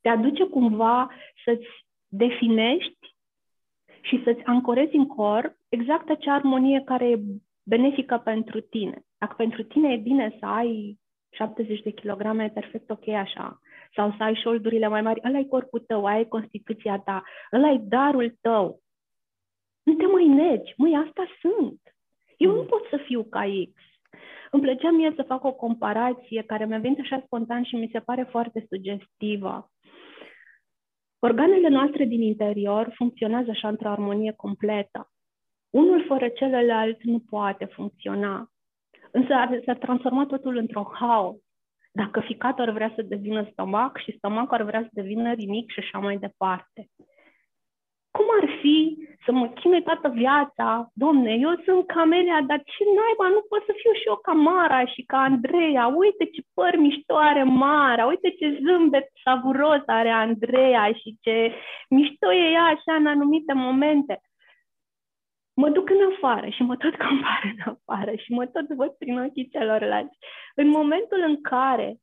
te 0.00 0.08
aduce 0.08 0.44
cumva 0.44 1.10
să-ți 1.44 1.86
definești 2.08 3.16
și 4.00 4.22
să-ți 4.24 4.44
ancorezi 4.44 4.96
în 4.96 5.06
corp 5.06 5.56
exact 5.68 6.10
acea 6.10 6.34
armonie 6.34 6.82
care 6.84 7.08
e 7.08 7.22
benefică 7.62 8.18
pentru 8.18 8.60
tine. 8.60 9.00
Dacă 9.18 9.34
pentru 9.36 9.62
tine 9.62 9.92
e 9.92 9.96
bine 9.96 10.36
să 10.38 10.46
ai 10.46 10.98
70 11.36 11.82
de 11.82 11.90
kilograme 11.90 12.44
e 12.44 12.48
perfect 12.48 12.90
ok 12.90 13.08
așa. 13.08 13.60
Sau 13.94 14.14
să 14.16 14.22
ai 14.22 14.34
șoldurile 14.34 14.88
mai 14.88 15.02
mari, 15.02 15.20
ăla 15.24 15.38
e 15.38 15.44
corpul 15.44 15.80
tău, 15.80 16.04
aia 16.04 16.20
e 16.20 16.24
constituția 16.24 16.98
ta, 16.98 17.22
ăla 17.52 17.70
e 17.70 17.78
darul 17.78 18.36
tău. 18.40 18.80
Nu 19.82 19.94
te 19.94 20.06
mai 20.06 20.26
negi, 20.26 20.74
măi, 20.76 20.96
asta 21.06 21.26
sunt. 21.40 21.80
Eu 22.36 22.50
mm. 22.50 22.56
nu 22.56 22.64
pot 22.64 22.86
să 22.90 22.96
fiu 22.96 23.24
ca 23.24 23.42
X. 23.74 23.82
Îmi 24.50 24.62
plăcea 24.62 24.90
mie 24.90 25.12
să 25.16 25.22
fac 25.22 25.44
o 25.44 25.52
comparație 25.52 26.42
care 26.42 26.66
mi-a 26.66 26.78
venit 26.78 26.98
așa 27.00 27.22
spontan 27.24 27.64
și 27.64 27.76
mi 27.76 27.88
se 27.92 28.00
pare 28.00 28.22
foarte 28.22 28.66
sugestivă. 28.68 29.70
Organele 31.18 31.68
noastre 31.68 32.04
din 32.04 32.22
interior 32.22 32.92
funcționează 32.94 33.50
așa 33.50 33.68
într-o 33.68 33.88
armonie 33.88 34.32
completă. 34.36 35.10
Unul 35.70 36.04
fără 36.06 36.28
celălalt 36.28 37.02
nu 37.02 37.18
poate 37.30 37.64
funcționa. 37.64 38.50
Însă 39.18 39.34
s-a 39.64 39.74
transformat 39.74 40.26
totul 40.26 40.56
într-un 40.56 40.86
haos. 40.92 41.36
Dacă 41.92 42.20
ficatul 42.20 42.64
ar 42.64 42.70
vrea 42.70 42.92
să 42.94 43.02
devină 43.02 43.48
stomac 43.50 43.98
și 43.98 44.16
stomacul 44.16 44.56
ar 44.56 44.62
vrea 44.62 44.82
să 44.82 44.88
devină 44.90 45.32
rinic 45.32 45.70
și 45.70 45.78
așa 45.78 45.98
mai 45.98 46.16
departe. 46.16 46.80
Cum 48.16 48.26
ar 48.40 48.48
fi 48.60 48.96
să 49.24 49.32
mă 49.32 49.46
chinui 49.48 49.82
toată 49.82 50.08
viața? 50.08 50.90
Domne, 50.92 51.32
eu 51.46 51.54
sunt 51.64 51.86
Camelia, 51.86 52.40
dar 52.46 52.62
ce 52.64 52.84
naiba, 52.84 53.26
nu 53.34 53.42
pot 53.48 53.62
să 53.66 53.72
fiu 53.80 53.92
și 53.92 54.06
eu 54.06 54.16
ca 54.16 54.32
Mara 54.32 54.84
și 54.86 55.02
ca 55.02 55.18
Andreea. 55.18 55.86
Uite 55.86 56.24
ce 56.24 56.40
păr 56.54 56.76
mișto 56.76 57.14
are 57.16 57.42
Mara, 57.42 58.06
uite 58.06 58.30
ce 58.38 58.60
zâmbet 58.64 59.06
savuros 59.24 59.82
are 59.86 60.10
Andreea 60.10 60.92
și 60.92 61.18
ce 61.20 61.52
mișto 61.88 62.32
e 62.32 62.50
ea 62.52 62.64
așa 62.64 62.94
în 62.94 63.06
anumite 63.06 63.52
momente 63.52 64.20
mă 65.56 65.68
duc 65.68 65.90
în 65.90 66.12
afară 66.14 66.48
și 66.48 66.62
mă 66.62 66.76
tot 66.76 66.96
compar 67.06 67.54
în 67.56 67.74
afară 67.74 68.14
și 68.14 68.32
mă 68.32 68.46
tot 68.46 68.68
văd 68.68 68.90
prin 68.90 69.18
ochii 69.18 69.48
celorlalți. 69.48 70.18
În 70.54 70.68
momentul 70.68 71.24
în 71.26 71.42
care 71.42 72.00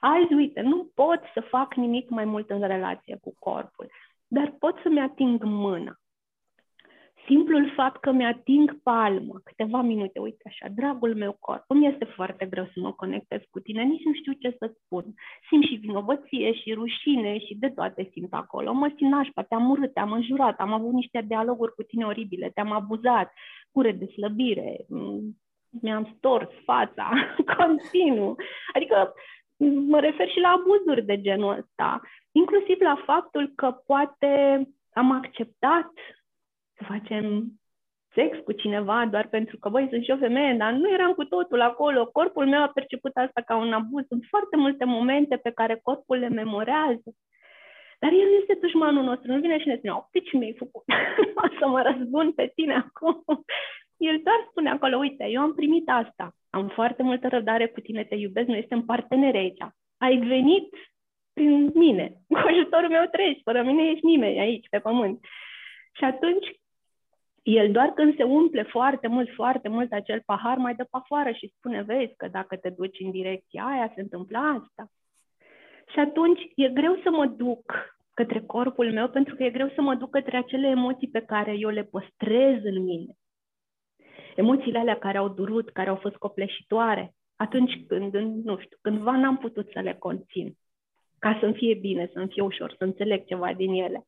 azi, 0.00 0.32
uite, 0.34 0.60
nu 0.60 0.90
pot 0.94 1.20
să 1.34 1.40
fac 1.40 1.74
nimic 1.74 2.08
mai 2.08 2.24
mult 2.24 2.50
în 2.50 2.60
relație 2.60 3.18
cu 3.20 3.34
corpul, 3.38 3.90
dar 4.26 4.54
pot 4.58 4.78
să-mi 4.82 5.00
ating 5.00 5.42
mâna 5.44 5.98
simplul 7.28 7.72
fapt 7.74 8.00
că 8.00 8.10
mi-ating 8.12 8.82
palmă 8.82 9.40
câteva 9.44 9.80
minute, 9.80 10.18
uite 10.18 10.42
așa, 10.46 10.66
dragul 10.74 11.14
meu 11.14 11.36
corp, 11.40 11.64
îmi 11.66 11.86
este 11.86 12.04
foarte 12.04 12.46
greu 12.46 12.64
să 12.64 12.80
mă 12.80 12.92
conectez 12.92 13.40
cu 13.50 13.60
tine, 13.60 13.82
nici 13.82 14.04
nu 14.04 14.12
știu 14.12 14.32
ce 14.32 14.56
să 14.58 14.72
spun. 14.84 15.04
Simt 15.48 15.64
și 15.64 15.74
vinovăție 15.74 16.52
și 16.52 16.72
rușine 16.72 17.38
și 17.38 17.54
de 17.54 17.68
toate 17.68 18.08
simt 18.12 18.32
acolo. 18.32 18.72
Mă 18.72 18.92
simt 18.96 19.10
nașpa, 19.10 19.42
te-am 19.42 19.70
urât, 19.70 19.92
te-am 19.92 20.12
înjurat, 20.12 20.60
am 20.60 20.72
avut 20.72 20.92
niște 20.92 21.24
dialoguri 21.26 21.74
cu 21.74 21.82
tine 21.82 22.04
oribile, 22.04 22.50
te-am 22.54 22.72
abuzat, 22.72 23.32
cure 23.72 23.92
de 23.92 24.06
slăbire, 24.06 24.86
mi-am 25.82 26.14
stors 26.16 26.48
fața, 26.64 27.10
continuu. 27.56 28.36
Adică 28.72 29.14
mă 29.86 30.00
refer 30.00 30.28
și 30.28 30.40
la 30.40 30.48
abuzuri 30.48 31.04
de 31.04 31.20
genul 31.20 31.56
ăsta, 31.58 32.00
inclusiv 32.32 32.80
la 32.80 33.02
faptul 33.06 33.52
că 33.54 33.70
poate 33.86 34.62
am 34.92 35.10
acceptat 35.10 35.92
să 36.78 36.84
facem 36.86 37.52
sex 38.14 38.38
cu 38.44 38.52
cineva 38.52 39.06
doar 39.06 39.28
pentru 39.28 39.58
că, 39.58 39.68
băi, 39.68 39.86
sunt 39.90 40.04
și 40.04 40.10
o 40.10 40.16
femeie, 40.16 40.54
dar 40.54 40.72
nu 40.72 40.92
eram 40.92 41.12
cu 41.12 41.24
totul 41.24 41.60
acolo. 41.60 42.06
Corpul 42.06 42.46
meu 42.46 42.62
a 42.62 42.74
perceput 42.74 43.12
asta 43.14 43.40
ca 43.40 43.56
un 43.56 43.72
abuz. 43.72 44.06
Sunt 44.06 44.24
foarte 44.28 44.56
multe 44.56 44.84
momente 44.84 45.36
pe 45.36 45.50
care 45.50 45.80
corpul 45.82 46.16
le 46.16 46.28
memorează. 46.28 47.10
Dar 48.00 48.12
el 48.12 48.26
nu 48.28 48.34
este 48.40 48.58
dușmanul 48.60 49.04
nostru, 49.04 49.32
nu 49.32 49.40
vine 49.40 49.58
și 49.58 49.68
ne 49.68 49.76
spune, 49.76 49.92
uite 49.92 50.28
ce 50.28 50.36
mi-ai 50.36 50.54
făcut, 50.58 50.84
o 51.44 51.46
să 51.58 51.66
mă 51.68 51.82
răzbun 51.82 52.32
pe 52.32 52.52
tine 52.54 52.74
acum. 52.74 53.24
El 53.96 54.20
doar 54.24 54.46
spune 54.50 54.70
acolo, 54.70 54.96
uite, 54.96 55.24
eu 55.28 55.40
am 55.42 55.54
primit 55.54 55.88
asta, 55.88 56.34
am 56.50 56.68
foarte 56.68 57.02
multă 57.02 57.28
răbdare 57.28 57.66
cu 57.66 57.80
tine, 57.80 58.04
te 58.04 58.14
iubesc, 58.14 58.46
noi 58.46 58.58
suntem 58.58 58.82
parteneri 58.82 59.36
aici. 59.36 59.58
Ai 59.98 60.16
venit 60.16 60.74
prin 61.32 61.70
mine, 61.74 62.12
cu 62.28 62.46
ajutorul 62.46 62.88
meu 62.88 63.04
treci, 63.10 63.40
fără 63.44 63.62
mine 63.62 63.90
ești 63.90 64.04
nimeni 64.04 64.40
aici, 64.40 64.68
pe 64.68 64.78
pământ. 64.78 65.24
Și 65.92 66.04
atunci 66.04 66.46
el 67.42 67.72
doar 67.72 67.88
când 67.88 68.16
se 68.16 68.22
umple 68.22 68.62
foarte 68.62 69.06
mult, 69.06 69.28
foarte 69.34 69.68
mult 69.68 69.92
acel 69.92 70.22
pahar, 70.26 70.56
mai 70.56 70.74
dă 70.74 70.82
pe 70.82 70.88
afară 70.90 71.30
și 71.30 71.52
spune, 71.56 71.82
vezi 71.82 72.14
că 72.16 72.28
dacă 72.28 72.56
te 72.56 72.70
duci 72.70 73.00
în 73.00 73.10
direcția 73.10 73.64
aia, 73.64 73.92
se 73.94 74.00
întâmplă 74.00 74.38
asta. 74.38 74.90
Și 75.92 75.98
atunci 75.98 76.40
e 76.54 76.68
greu 76.68 77.00
să 77.02 77.10
mă 77.10 77.26
duc 77.26 77.96
către 78.14 78.40
corpul 78.40 78.92
meu, 78.92 79.08
pentru 79.08 79.34
că 79.34 79.44
e 79.44 79.50
greu 79.50 79.70
să 79.74 79.80
mă 79.80 79.94
duc 79.94 80.10
către 80.10 80.36
acele 80.36 80.66
emoții 80.66 81.08
pe 81.08 81.20
care 81.20 81.52
eu 81.58 81.68
le 81.68 81.82
păstrez 81.82 82.64
în 82.64 82.82
mine. 82.82 83.12
Emoțiile 84.36 84.78
alea 84.78 84.98
care 84.98 85.18
au 85.18 85.28
durut, 85.28 85.70
care 85.70 85.88
au 85.88 85.96
fost 85.96 86.16
copleșitoare, 86.16 87.14
atunci 87.36 87.84
când, 87.86 88.14
nu 88.44 88.58
știu, 88.58 88.76
cândva 88.80 89.16
n-am 89.16 89.38
putut 89.38 89.70
să 89.72 89.80
le 89.80 89.94
conțin, 89.94 90.56
ca 91.18 91.38
să-mi 91.40 91.54
fie 91.54 91.74
bine, 91.74 92.10
să-mi 92.12 92.28
fie 92.28 92.42
ușor, 92.42 92.74
să 92.78 92.84
înțeleg 92.84 93.24
ceva 93.24 93.52
din 93.52 93.72
ele. 93.72 94.06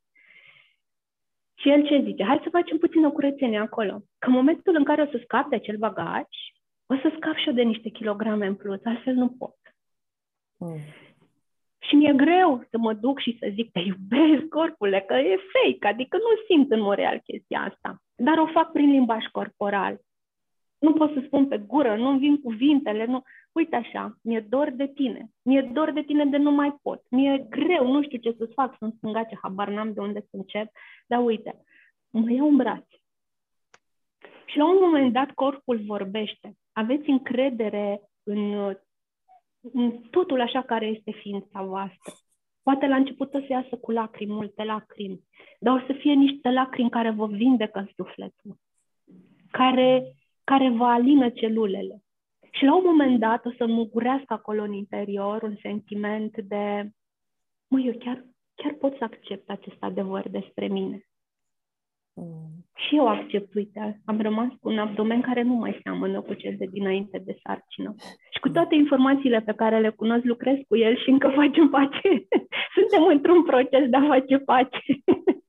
Și 1.61 1.71
el 1.71 1.87
ce 1.87 2.03
zice? 2.05 2.25
Hai 2.25 2.41
să 2.43 2.49
facem 2.51 2.79
puțină 2.79 3.11
curățenie 3.11 3.59
acolo. 3.59 4.03
Că 4.19 4.29
în 4.29 4.33
momentul 4.33 4.75
în 4.77 4.85
care 4.85 5.03
o 5.03 5.11
să 5.11 5.21
scap 5.23 5.49
de 5.49 5.57
acel 5.57 5.77
bagaj, 5.77 6.27
o 6.87 6.95
să 6.95 7.13
scap 7.17 7.35
și 7.37 7.49
eu 7.49 7.55
de 7.55 7.63
niște 7.63 7.89
kilograme 7.89 8.47
în 8.47 8.55
plus, 8.55 8.81
altfel 8.85 9.15
nu 9.15 9.29
pot. 9.29 9.57
Mm. 10.57 10.79
Și 11.79 11.95
mi-e 11.95 12.13
greu 12.13 12.67
să 12.71 12.79
mă 12.79 12.93
duc 12.93 13.21
și 13.21 13.37
să 13.41 13.51
zic, 13.55 13.71
te 13.71 13.79
iubesc, 13.79 14.49
corpule, 14.49 15.01
că 15.01 15.15
e 15.15 15.37
fake, 15.53 15.87
adică 15.87 16.17
nu 16.17 16.43
simt 16.49 16.71
în 16.71 16.81
mod 16.81 16.95
real 16.95 17.19
chestia 17.19 17.61
asta. 17.61 18.03
Dar 18.15 18.39
o 18.39 18.47
fac 18.47 18.73
prin 18.73 18.91
limbaj 18.91 19.25
corporal. 19.25 20.01
Nu 20.79 20.93
pot 20.93 21.13
să 21.13 21.23
spun 21.27 21.49
pe 21.49 21.59
gură, 21.59 21.97
nu 21.97 22.19
vin 22.19 22.41
cuvintele, 22.41 23.05
nu. 23.05 23.23
Uite 23.53 23.77
așa, 23.77 24.17
mi-e 24.23 24.41
dor 24.41 24.71
de 24.71 24.87
tine, 24.87 25.31
mi-e 25.43 25.63
dor 25.63 25.93
de 25.93 26.03
tine 26.03 26.25
de 26.25 26.37
nu 26.37 26.51
mai 26.51 26.79
pot, 26.83 27.03
mi-e 27.11 27.47
greu, 27.49 27.93
nu 27.93 28.03
știu 28.03 28.19
ce 28.19 28.35
să 28.39 28.51
fac, 28.55 28.77
sunt 28.79 28.95
stângace, 28.95 29.39
habar 29.43 29.69
n-am 29.69 29.93
de 29.93 30.01
unde 30.01 30.21
să 30.21 30.37
încep, 30.37 30.71
dar 31.07 31.25
uite, 31.25 31.65
mă 32.11 32.33
iau 32.33 32.49
în 32.49 32.57
brațe. 32.57 33.01
Și 34.47 34.57
la 34.57 34.69
un 34.69 34.79
moment 34.81 35.13
dat 35.13 35.31
corpul 35.31 35.79
vorbește. 35.87 36.57
Aveți 36.73 37.11
încredere 37.11 38.01
în, 38.23 38.75
în 39.73 40.01
totul 40.11 40.41
așa 40.41 40.63
care 40.63 40.87
este 40.87 41.11
ființa 41.11 41.63
voastră. 41.63 42.13
Poate 42.63 42.87
la 42.87 42.97
început 42.97 43.35
o 43.35 43.39
să 43.39 43.47
iasă 43.49 43.77
cu 43.77 43.91
lacrimi, 43.91 44.33
multe 44.33 44.63
lacrimi, 44.63 45.21
dar 45.61 45.83
o 45.83 45.87
să 45.87 45.93
fie 45.93 46.13
niște 46.13 46.51
lacrimi 46.51 46.91
care 46.91 47.11
vă 47.11 47.27
vindecă 47.27 47.91
sufletul, 47.97 48.57
care, 49.51 50.13
care 50.45 50.71
vă 50.71 50.85
alină 50.85 51.29
celulele. 51.31 52.03
Și 52.51 52.65
la 52.65 52.77
un 52.77 52.83
moment 52.85 53.19
dat 53.19 53.45
o 53.45 53.51
să 53.57 53.67
mugurească 53.67 54.33
acolo 54.33 54.63
în 54.63 54.73
interior 54.73 55.43
un 55.43 55.57
sentiment 55.63 56.41
de, 56.41 56.91
mă, 57.69 57.81
eu 57.81 57.95
chiar, 57.99 58.25
chiar 58.55 58.73
pot 58.73 58.97
să 58.97 59.05
accept 59.05 59.51
acest 59.51 59.77
adevăr 59.83 60.29
despre 60.29 60.67
mine. 60.67 61.05
Mm. 62.15 62.51
Și 62.75 62.97
eu 62.97 63.09
accept, 63.09 63.55
uite, 63.55 64.01
am 64.05 64.21
rămas 64.21 64.49
cu 64.61 64.69
un 64.69 64.79
abdomen 64.79 65.21
care 65.21 65.43
nu 65.43 65.55
mai 65.55 65.81
seamănă 65.83 66.21
cu 66.21 66.35
cel 66.35 66.55
de 66.59 66.67
dinainte 66.71 67.23
de 67.25 67.37
sarcină. 67.43 67.95
Și 68.33 68.41
cu 68.41 68.49
toate 68.49 68.75
informațiile 68.75 69.41
pe 69.41 69.53
care 69.53 69.81
le 69.81 69.91
cunosc, 69.91 70.25
lucrez 70.25 70.57
cu 70.69 70.77
el 70.77 70.97
și 70.97 71.11
încă 71.11 71.29
facem 71.29 71.69
pace. 71.69 72.09
Suntem 72.77 73.07
într-un 73.07 73.45
proces 73.45 73.89
de 73.89 73.97
a 73.97 74.07
face 74.07 74.39
pace. 74.39 74.81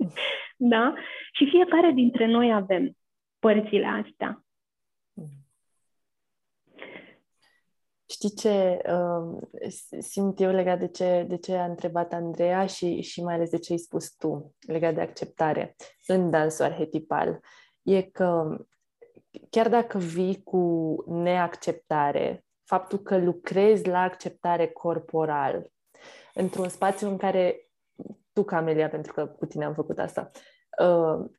da? 0.74 0.94
Și 1.34 1.50
fiecare 1.50 1.92
dintre 1.92 2.26
noi 2.26 2.54
avem 2.54 2.92
părțile 3.40 3.86
astea. 3.86 4.44
Știi 8.12 8.34
ce 8.34 8.82
uh, 8.86 9.42
simt 10.00 10.40
eu 10.40 10.52
legat 10.52 10.80
de 10.80 10.88
ce, 10.88 11.26
de 11.28 11.38
ce 11.38 11.56
a 11.56 11.66
întrebat 11.66 12.14
Andreea 12.14 12.66
și, 12.66 13.02
și 13.02 13.24
mai 13.24 13.34
ales 13.34 13.50
de 13.50 13.58
ce 13.58 13.72
ai 13.72 13.78
spus 13.78 14.16
tu 14.16 14.56
legat 14.68 14.94
de 14.94 15.02
acceptare 15.02 15.76
în 16.08 16.30
dansul 16.30 16.66
arhetipal? 16.66 17.40
E 17.82 18.02
că 18.02 18.58
chiar 19.50 19.70
dacă 19.70 19.98
vii 19.98 20.44
cu 20.44 20.96
neacceptare, 21.08 22.46
faptul 22.64 23.00
că 23.00 23.18
lucrezi 23.18 23.88
la 23.88 24.00
acceptare 24.00 24.68
corporal 24.68 25.72
într-un 26.34 26.70
spațiu 26.70 27.08
în 27.10 27.18
care 27.18 27.70
tu, 28.34 28.44
Camelia, 28.44 28.90
pentru 28.90 29.14
că 29.14 29.26
cu 29.26 29.46
tine 29.46 29.66
am 29.66 29.74
făcut 29.74 30.00
asta, 30.00 30.32
uh, 30.84 31.30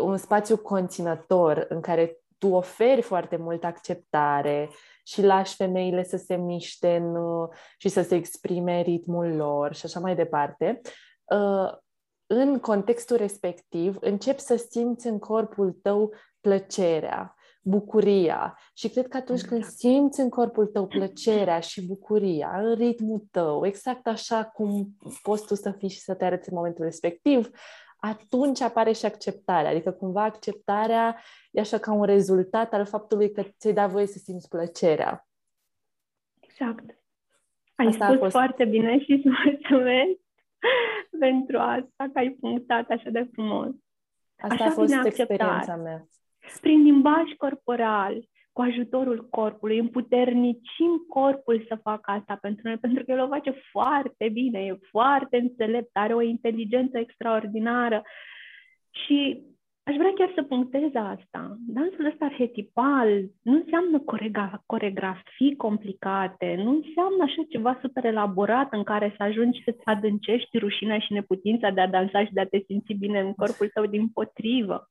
un 0.00 0.16
spațiu 0.16 0.56
conținător 0.56 1.66
în 1.68 1.80
care 1.80 2.20
tu 2.38 2.48
oferi 2.48 3.02
foarte 3.02 3.36
mult 3.36 3.64
acceptare, 3.64 4.70
și 5.10 5.22
lași 5.22 5.54
femeile 5.54 6.04
să 6.04 6.16
se 6.16 6.36
miște 6.36 6.96
în, 6.96 7.16
uh, 7.16 7.48
și 7.78 7.88
să 7.88 8.02
se 8.02 8.14
exprime 8.14 8.80
ritmul 8.80 9.36
lor 9.36 9.74
și 9.74 9.84
așa 9.84 10.00
mai 10.00 10.14
departe, 10.14 10.80
uh, 11.24 11.72
în 12.26 12.58
contextul 12.58 13.16
respectiv 13.16 13.96
începi 14.00 14.40
să 14.40 14.66
simți 14.70 15.06
în 15.06 15.18
corpul 15.18 15.78
tău 15.82 16.12
plăcerea, 16.40 17.34
bucuria. 17.62 18.58
Și 18.74 18.88
cred 18.88 19.08
că 19.08 19.16
atunci 19.16 19.42
când 19.42 19.60
exact. 19.60 19.78
simți 19.78 20.20
în 20.20 20.28
corpul 20.28 20.66
tău 20.66 20.86
plăcerea 20.86 21.60
și 21.60 21.86
bucuria, 21.86 22.60
în 22.62 22.74
ritmul 22.74 23.24
tău, 23.30 23.66
exact 23.66 24.06
așa 24.06 24.44
cum 24.44 24.96
poți 25.22 25.46
tu 25.46 25.54
să 25.54 25.70
fii 25.70 25.88
și 25.88 26.00
să 26.00 26.14
te 26.14 26.24
arăți 26.24 26.48
în 26.48 26.56
momentul 26.56 26.84
respectiv, 26.84 27.50
atunci 28.00 28.60
apare 28.60 28.92
și 28.92 29.04
acceptarea. 29.04 29.70
Adică 29.70 29.92
cumva 29.92 30.22
acceptarea 30.22 31.22
e 31.50 31.60
așa 31.60 31.78
ca 31.78 31.92
un 31.92 32.04
rezultat 32.04 32.72
al 32.72 32.84
faptului 32.84 33.32
că 33.32 33.42
ți-ai 33.42 33.72
dat 33.72 33.90
voie 33.90 34.06
să 34.06 34.18
simți 34.18 34.48
plăcerea. 34.48 35.28
Exact. 36.40 36.98
Ai 37.74 37.86
asta 37.86 38.06
spus 38.06 38.18
fost... 38.18 38.30
foarte 38.30 38.64
bine 38.64 38.98
și 38.98 39.12
îți 39.12 39.28
mulțumesc 39.44 40.18
pentru 41.18 41.58
asta, 41.58 42.10
că 42.12 42.18
ai 42.18 42.30
punctat 42.30 42.88
așa 42.88 43.10
de 43.10 43.28
frumos. 43.32 43.70
Asta 44.36 44.54
așa 44.54 44.64
a 44.64 44.70
fost 44.70 44.94
experiența 45.04 45.76
mea. 45.76 46.06
Prin 46.60 46.82
limbaj 46.82 47.32
corporal, 47.36 48.28
cu 48.52 48.60
ajutorul 48.60 49.28
corpului, 49.28 49.78
împuternicim 49.78 51.04
corpul 51.08 51.64
să 51.68 51.78
facă 51.82 52.10
asta 52.10 52.38
pentru 52.40 52.60
noi, 52.64 52.76
pentru 52.76 53.04
că 53.04 53.12
el 53.12 53.20
o 53.20 53.28
face 53.28 53.50
foarte 53.70 54.28
bine, 54.32 54.60
e 54.64 54.78
foarte 54.90 55.36
înțelept, 55.36 55.90
are 55.92 56.14
o 56.14 56.20
inteligență 56.20 56.98
extraordinară 56.98 58.02
și 58.90 59.42
aș 59.82 59.96
vrea 59.96 60.12
chiar 60.12 60.32
să 60.34 60.42
punctez 60.42 60.94
asta. 60.94 61.56
Dansul 61.66 62.04
ăsta 62.04 62.24
arhetipal 62.24 63.08
nu 63.42 63.52
înseamnă 63.52 64.02
coregrafii 64.66 65.56
complicate, 65.56 66.54
nu 66.64 66.70
înseamnă 66.70 67.22
așa 67.22 67.42
ceva 67.48 67.78
super 67.80 68.04
elaborat 68.04 68.72
în 68.72 68.82
care 68.82 69.14
să 69.16 69.22
ajungi 69.22 69.62
să-ți 69.64 69.84
adâncești 69.84 70.58
rușinea 70.58 70.98
și 70.98 71.12
neputința 71.12 71.70
de 71.70 71.80
a 71.80 71.88
dansa 71.88 72.24
și 72.24 72.32
de 72.32 72.40
a 72.40 72.46
te 72.46 72.58
simți 72.66 72.92
bine 72.92 73.20
în 73.20 73.32
corpul 73.32 73.68
tău 73.68 73.86
din 73.86 74.08
potrivă 74.08 74.88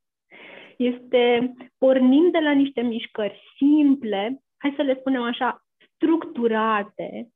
este 0.79 1.53
pornind 1.77 2.31
de 2.31 2.39
la 2.39 2.51
niște 2.51 2.81
mișcări 2.81 3.41
simple, 3.57 4.43
hai 4.57 4.73
să 4.75 4.81
le 4.81 4.95
spunem 4.99 5.21
așa, 5.21 5.63
structurate, 5.95 7.29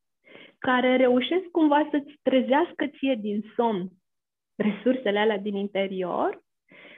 care 0.59 0.95
reușesc 0.95 1.45
cumva 1.51 1.87
să-ți 1.91 2.19
trezească 2.21 2.87
ție 2.87 3.15
din 3.15 3.43
somn 3.55 3.89
resursele 4.55 5.19
alea 5.19 5.37
din 5.37 5.55
interior, 5.55 6.41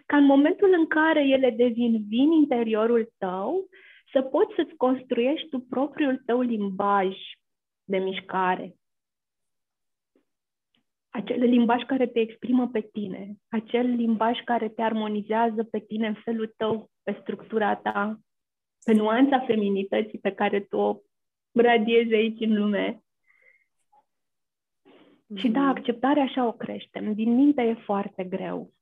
ca 0.05 0.17
în 0.17 0.25
momentul 0.25 0.73
în 0.77 0.87
care 0.87 1.27
ele 1.27 1.49
devin 1.49 2.05
vin 2.07 2.31
interiorul 2.31 3.13
tău, 3.17 3.67
să 4.11 4.21
poți 4.21 4.55
să-ți 4.55 4.75
construiești 4.75 5.49
tu 5.49 5.59
propriul 5.59 6.21
tău 6.25 6.41
limbaj 6.41 7.15
de 7.83 7.97
mișcare, 7.97 8.75
acel 11.15 11.39
limbaj 11.39 11.83
care 11.83 12.07
te 12.07 12.19
exprimă 12.19 12.67
pe 12.67 12.81
tine, 12.81 13.35
acel 13.49 13.87
limbaj 13.87 14.43
care 14.43 14.69
te 14.69 14.81
armonizează 14.81 15.63
pe 15.63 15.79
tine 15.79 16.07
în 16.07 16.13
felul 16.13 16.53
tău, 16.57 16.89
pe 17.03 17.17
structura 17.21 17.75
ta, 17.75 18.19
pe 18.85 18.93
nuanța 18.93 19.39
feminității 19.39 20.19
pe 20.19 20.31
care 20.31 20.59
tu 20.59 20.77
o 20.77 20.97
radiezi 21.53 22.13
aici 22.13 22.39
în 22.39 22.57
lume. 22.57 23.03
Mm-hmm. 24.85 25.37
Și 25.37 25.47
da, 25.47 25.59
mhm. 25.59 25.69
acceptarea 25.69 26.23
așa 26.23 26.47
o 26.47 26.51
creștem. 26.51 27.13
Din 27.13 27.35
minte 27.35 27.61
e 27.61 27.73
foarte 27.73 28.23
greu. 28.23 28.73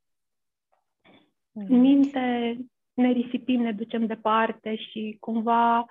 Mm-hmm. 1.08 1.68
În 1.68 1.80
minte 1.80 2.58
ne 2.94 3.12
risipim, 3.12 3.62
ne 3.62 3.72
ducem 3.72 4.06
departe 4.06 4.76
și 4.76 5.18
cumva 5.20 5.86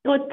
tot 0.00 0.30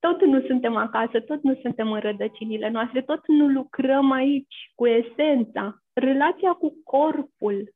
tot 0.00 0.24
nu 0.24 0.40
suntem 0.46 0.76
acasă, 0.76 1.20
tot 1.20 1.42
nu 1.42 1.58
suntem 1.62 1.92
în 1.92 2.00
rădăcinile 2.00 2.68
noastre, 2.68 3.02
tot 3.02 3.26
nu 3.26 3.48
lucrăm 3.48 4.10
aici 4.10 4.72
cu 4.74 4.86
esența. 4.86 5.82
Relația 5.92 6.52
cu 6.52 6.80
corpul 6.84 7.72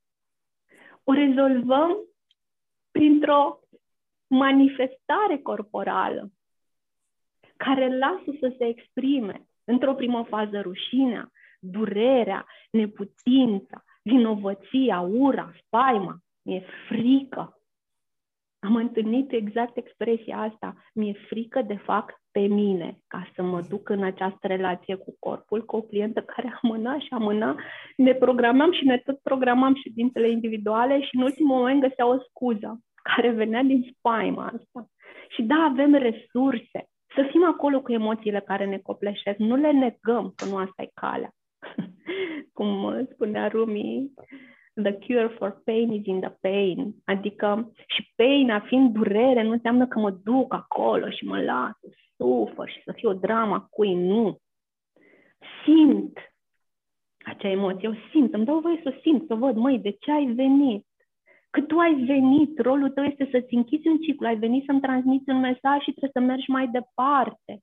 o 1.03 1.13
rezolvăm 1.13 1.97
printr-o 2.91 3.59
manifestare 4.27 5.37
corporală 5.43 6.31
care 7.57 7.97
lasă 7.97 8.37
să 8.39 8.53
se 8.57 8.67
exprime 8.67 9.47
într-o 9.63 9.93
primă 9.93 10.23
fază 10.29 10.61
rușinea, 10.61 11.31
durerea, 11.59 12.45
neputința, 12.71 13.83
vinovăția, 14.01 14.99
ura, 14.99 15.53
spaima, 15.65 16.17
mi-e 16.41 16.63
frică, 16.87 17.54
am 18.65 18.75
întâlnit 18.75 19.31
exact 19.31 19.77
expresia 19.77 20.37
asta. 20.37 20.73
Mi-e 20.93 21.13
frică 21.27 21.61
de 21.61 21.75
fac 21.75 22.21
pe 22.31 22.39
mine 22.39 22.97
ca 23.07 23.31
să 23.35 23.43
mă 23.43 23.61
duc 23.69 23.89
în 23.89 24.03
această 24.03 24.47
relație 24.47 24.95
cu 24.95 25.15
corpul, 25.19 25.65
cu 25.65 25.75
o 25.75 25.81
clientă 25.81 26.21
care 26.21 26.59
amâna 26.61 26.99
și 26.99 27.07
amâna. 27.09 27.55
Ne 27.97 28.13
programam 28.13 28.71
și 28.71 28.85
ne 28.85 28.97
tot 28.97 29.19
programam 29.19 29.75
ședințele 29.75 30.29
individuale 30.29 31.01
și 31.01 31.15
în 31.15 31.21
ultimul 31.21 31.57
moment 31.57 31.81
găsea 31.81 32.07
o 32.07 32.17
scuză 32.19 32.79
care 33.13 33.29
venea 33.29 33.63
din 33.63 33.93
spaima 33.97 34.45
asta. 34.45 34.87
Și 35.29 35.41
da, 35.41 35.55
avem 35.55 35.93
resurse. 35.93 36.87
Să 37.15 37.27
fim 37.29 37.45
acolo 37.45 37.81
cu 37.81 37.91
emoțiile 37.91 38.39
care 38.39 38.65
ne 38.65 38.77
copleșesc. 38.77 39.37
Nu 39.37 39.55
le 39.55 39.71
negăm 39.71 40.33
că 40.35 40.45
nu 40.45 40.57
asta 40.57 40.81
e 40.81 40.89
calea. 40.93 41.31
Cum 42.57 43.07
spunea 43.11 43.47
Rumi, 43.47 44.11
the 44.75 44.93
cure 44.93 45.27
for 45.37 45.61
pain 45.63 45.91
is 45.93 46.05
in 46.05 46.19
the 46.19 46.29
pain. 46.41 46.95
Adică 47.05 47.71
și 47.87 48.11
pain, 48.15 48.49
a 48.49 48.59
fiind 48.59 48.93
durere, 48.93 49.43
nu 49.43 49.51
înseamnă 49.51 49.87
că 49.87 49.99
mă 49.99 50.11
duc 50.11 50.53
acolo 50.53 51.09
și 51.09 51.25
mă 51.25 51.41
las 51.41 51.71
să 51.79 51.87
sufăr 52.15 52.69
și 52.69 52.81
să 52.83 52.91
fie 52.91 53.09
o 53.09 53.13
dramă 53.13 53.67
cui 53.69 53.93
nu. 53.93 54.37
Simt 55.63 56.17
acea 57.25 57.49
emoție, 57.49 57.87
o 57.87 57.93
simt, 58.11 58.33
îmi 58.33 58.45
dau 58.45 58.59
voie 58.59 58.79
să 58.83 58.93
o 58.95 58.99
simt, 59.01 59.27
să 59.27 59.35
văd, 59.35 59.55
măi, 59.55 59.79
de 59.79 59.91
ce 59.99 60.11
ai 60.11 60.25
venit? 60.25 60.85
Că 61.49 61.61
tu 61.61 61.77
ai 61.77 61.93
venit, 61.93 62.59
rolul 62.59 62.89
tău 62.89 63.03
este 63.03 63.27
să-ți 63.31 63.53
închizi 63.53 63.87
un 63.87 63.97
ciclu, 63.97 64.27
ai 64.27 64.35
venit 64.35 64.65
să-mi 64.65 64.81
transmiți 64.81 65.29
un 65.29 65.39
mesaj 65.39 65.81
și 65.81 65.91
trebuie 65.91 66.11
să 66.13 66.19
mergi 66.19 66.49
mai 66.49 66.67
departe. 66.67 67.61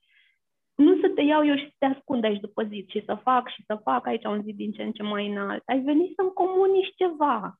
Nu 0.82 1.00
să 1.00 1.08
te 1.14 1.22
iau 1.22 1.46
eu 1.46 1.56
și 1.56 1.64
să 1.64 1.74
te 1.78 1.84
ascund 1.84 2.24
aici 2.24 2.40
după 2.40 2.62
zi 2.62 2.86
și 2.88 3.02
să 3.04 3.14
fac 3.14 3.48
și 3.48 3.62
să 3.66 3.74
fac 3.82 4.06
aici 4.06 4.24
un 4.24 4.42
zi 4.42 4.52
din 4.52 4.72
ce 4.72 4.82
în 4.82 4.92
ce 4.92 5.02
mai 5.02 5.28
înalt. 5.28 5.62
Ai 5.66 5.80
venit 5.80 6.14
să-mi 6.14 6.32
comunici 6.32 6.94
ceva. 6.96 7.54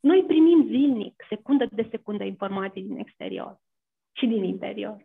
Noi 0.00 0.24
primim 0.26 0.66
zilnic, 0.66 1.14
secundă 1.28 1.66
de 1.70 1.86
secundă, 1.90 2.24
informații 2.24 2.82
din 2.82 2.98
exterior. 2.98 3.56
și 4.18 4.26
din 4.26 4.44
interior. 4.44 4.96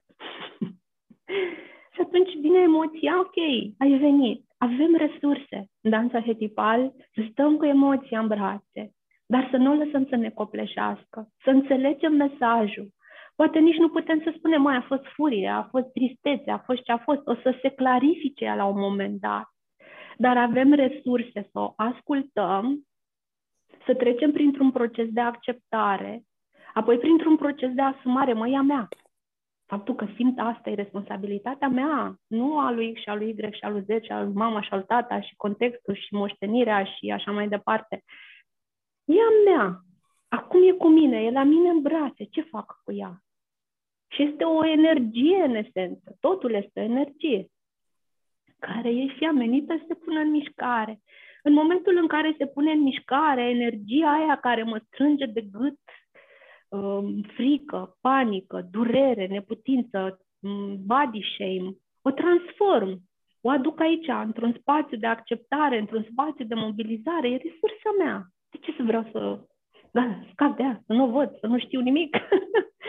și 1.94 2.00
atunci 2.02 2.34
vine 2.42 2.60
emoția, 2.60 3.20
ok, 3.20 3.38
ai 3.78 3.98
venit, 3.98 4.46
avem 4.58 4.96
resurse 4.96 5.70
în 5.82 5.90
danța 5.90 6.18
arhetipal, 6.18 6.94
să 7.14 7.22
stăm 7.32 7.58
cu 7.58 7.66
emoția 7.66 8.20
în 8.20 8.28
brațe, 8.28 8.94
dar 9.26 9.48
să 9.52 9.58
nu 9.58 9.72
o 9.72 9.84
lăsăm 9.84 10.06
să 10.10 10.16
ne 10.16 10.30
copleșească, 10.30 11.28
să 11.44 11.50
înțelegem 11.50 12.14
mesajul. 12.14 12.90
Poate 13.36 13.60
nici 13.60 13.78
nu 13.78 13.90
putem 13.90 14.22
să 14.22 14.34
spunem, 14.38 14.62
mai 14.62 14.76
a 14.76 14.82
fost 14.82 15.04
furie, 15.06 15.48
a 15.48 15.64
fost 15.64 15.86
tristețe, 15.94 16.52
a 16.52 16.58
fost 16.58 16.82
ce 16.82 16.92
a 16.92 16.98
fost, 16.98 17.28
o 17.28 17.36
să 17.36 17.58
se 17.62 17.70
clarifice 17.70 18.54
la 18.56 18.66
un 18.66 18.80
moment 18.80 19.20
dat. 19.20 19.50
Dar 20.18 20.38
avem 20.38 20.74
resurse 20.74 21.50
să 21.52 21.60
o 21.60 21.74
ascultăm, 21.76 22.88
să 23.86 23.96
trecem 23.96 24.32
printr-un 24.32 24.72
proces 24.72 25.08
de 25.10 25.22
acceptare, 25.22 26.24
apoi 26.74 26.98
printr-un 26.98 27.36
proces 27.36 27.74
de 27.74 27.82
asumare, 27.82 28.34
măia 28.34 28.62
mea. 28.62 28.88
Faptul 29.66 29.96
că 29.96 30.08
simt 30.16 30.40
asta 30.40 30.70
e 30.70 30.74
responsabilitatea 30.74 31.68
mea, 31.68 32.16
nu 32.28 32.60
a 32.60 32.72
lui 32.72 32.94
X 32.94 33.02
și 33.02 33.10
a 33.10 33.16
lui 33.16 33.30
Y 33.30 33.52
și 33.52 33.62
a 33.62 33.70
lui 33.70 33.82
Z 33.82 34.04
și 34.04 34.12
a 34.12 34.24
lui 34.24 34.34
mama 34.34 34.62
și 34.62 34.70
a 34.72 34.76
lui 34.76 34.86
tata 34.86 35.22
și 35.22 35.36
contextul 35.36 35.96
și 35.96 36.14
moștenirea 36.14 36.84
și 36.84 37.12
așa 37.12 37.32
mai 37.32 37.48
departe. 37.48 38.04
E 39.06 39.14
a 39.14 39.52
mea. 39.52 39.82
Acum 40.32 40.64
e 40.68 40.72
cu 40.72 40.88
mine, 40.88 41.24
e 41.24 41.32
la 41.32 41.44
mine 41.44 41.70
în 41.70 41.82
brațe. 41.82 42.24
Ce 42.24 42.42
fac 42.42 42.82
cu 42.84 42.92
ea? 42.92 43.24
Și 44.08 44.24
este 44.24 44.44
o 44.44 44.66
energie 44.66 45.44
în 45.44 45.56
esență. 45.56 46.18
Totul 46.20 46.54
este 46.54 46.80
o 46.80 46.84
energie 46.84 47.48
care 48.60 48.90
e 48.90 49.08
și 49.08 49.24
amenită 49.24 49.76
să 49.78 49.84
se 49.88 49.94
pună 49.94 50.20
în 50.20 50.30
mișcare. 50.30 51.00
În 51.44 51.54
momentul 51.54 51.98
în 52.02 52.08
care 52.08 52.36
se 52.38 52.46
pune 52.46 52.72
în 52.72 52.82
mișcare, 52.82 53.42
energia 53.42 54.12
aia 54.12 54.36
care 54.36 54.64
mă 54.64 54.82
strânge 54.86 55.26
de 55.26 55.42
gât, 55.42 55.80
um, 56.68 57.22
frică, 57.22 57.98
panică, 58.02 58.68
durere, 58.72 59.28
neputință, 59.28 60.20
um, 60.40 60.86
body 60.86 61.22
shame, 61.34 61.76
o 62.02 62.12
transform, 62.12 63.02
o 63.42 63.50
aduc 63.50 63.80
aici, 63.80 64.08
într-un 64.08 64.56
spațiu 64.60 64.98
de 64.98 65.08
acceptare, 65.08 65.78
într-un 65.78 66.06
spațiu 66.12 66.46
de 66.46 66.56
mobilizare, 66.56 67.30
e 67.30 67.38
resursa 67.38 67.92
mea. 67.98 68.26
De 68.50 68.58
ce 68.62 68.74
să 68.78 68.84
vreau 68.84 69.10
să 69.12 69.40
da, 69.92 70.20
scap 70.32 70.56
de 70.56 70.64
ea, 70.64 70.84
să 70.86 70.94
nu 70.94 71.04
o 71.04 71.12
văd, 71.12 71.38
să 71.40 71.48
nu 71.48 71.60
știu 71.60 71.80
nimic? 71.80 72.16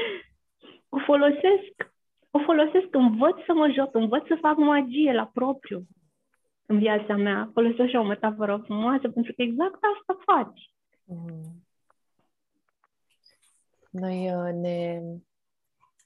o 0.97 0.99
folosesc, 0.99 1.93
o 2.31 2.39
folosesc, 2.39 2.87
învăț 2.91 3.37
să 3.47 3.53
mă 3.55 3.69
joc, 3.69 3.95
învăț 3.95 4.27
să 4.27 4.39
fac 4.41 4.57
magie 4.57 5.13
la 5.13 5.31
propriu 5.33 5.87
în 6.67 6.79
viața 6.79 7.17
mea. 7.17 7.51
Folosesc 7.53 7.89
și 7.89 7.97
o 7.97 8.03
metaforă 8.03 8.63
frumoasă, 8.65 9.09
pentru 9.09 9.33
că 9.33 9.43
exact 9.43 9.79
asta 9.95 10.19
faci. 10.25 10.71
Mm. 11.05 11.65
Noi 13.91 14.35
uh, 14.35 14.53
ne 14.53 15.03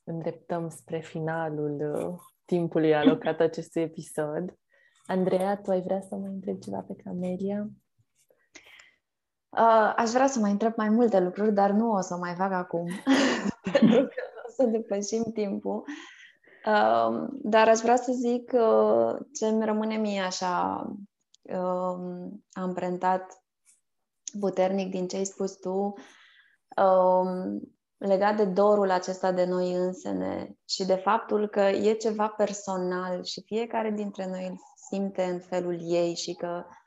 îndreptăm 0.05 0.69
spre 0.69 0.99
finalul 0.99 1.95
uh, 1.95 2.19
timpului 2.45 2.95
alocat 2.95 3.41
acestui 3.41 3.83
episod. 3.83 4.59
Andreea, 5.05 5.57
tu 5.57 5.71
ai 5.71 5.83
vrea 5.83 6.01
să 6.01 6.17
mă 6.17 6.27
întreb 6.27 6.59
ceva 6.59 6.81
pe 6.81 6.95
Camelia? 7.05 7.69
Uh, 9.59 9.93
aș 9.97 10.11
vrea 10.11 10.27
să 10.27 10.39
mai 10.39 10.51
întreb 10.51 10.73
mai 10.77 10.89
multe 10.89 11.21
lucruri, 11.21 11.53
dar 11.53 11.71
nu 11.71 11.91
o 11.91 12.01
să 12.01 12.17
mai 12.17 12.35
fac 12.35 12.53
acum, 12.53 12.87
pentru 13.73 14.03
că 14.03 14.23
o 14.47 14.51
să 14.57 14.65
depășim 14.65 15.23
timpul. 15.35 15.85
Uh, 16.67 17.29
dar 17.31 17.69
aș 17.69 17.79
vrea 17.79 17.97
să 17.97 18.13
zic 18.13 18.53
uh, 18.55 19.17
ce 19.33 19.47
îmi 19.47 19.65
rămâne 19.65 19.97
mie 19.97 20.21
așa 20.21 20.87
uh, 21.43 22.29
amprentat 22.53 23.43
puternic 24.41 24.91
din 24.91 25.09
ce 25.09 25.17
ai 25.17 25.25
spus 25.25 25.57
tu, 25.57 25.95
uh, 26.77 27.61
legat 27.97 28.37
de 28.37 28.45
dorul 28.45 28.91
acesta 28.91 29.33
de 29.33 29.45
noi 29.45 29.73
însene 29.73 30.57
și 30.65 30.85
de 30.85 30.95
faptul 30.95 31.49
că 31.49 31.61
e 31.61 31.93
ceva 31.93 32.29
personal 32.29 33.25
și 33.25 33.43
fiecare 33.47 33.91
dintre 33.91 34.29
noi 34.31 34.47
îl 34.47 34.57
simte 34.89 35.23
în 35.23 35.39
felul 35.39 35.79
ei 35.83 36.15
și 36.15 36.33
că 36.35 36.65
Uh, 36.67 36.86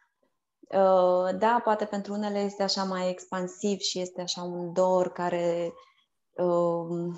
da, 1.38 1.62
poate 1.64 1.86
pentru 1.86 2.14
unele 2.14 2.40
este 2.40 2.64
așa 2.64 2.84
mai 2.84 3.10
expansiv 3.10 3.80
și 3.80 4.00
este 4.00 4.22
așa 4.22 4.42
un 4.42 4.74
dor 4.74 5.12
care 5.12 5.74
uh, 6.36 7.14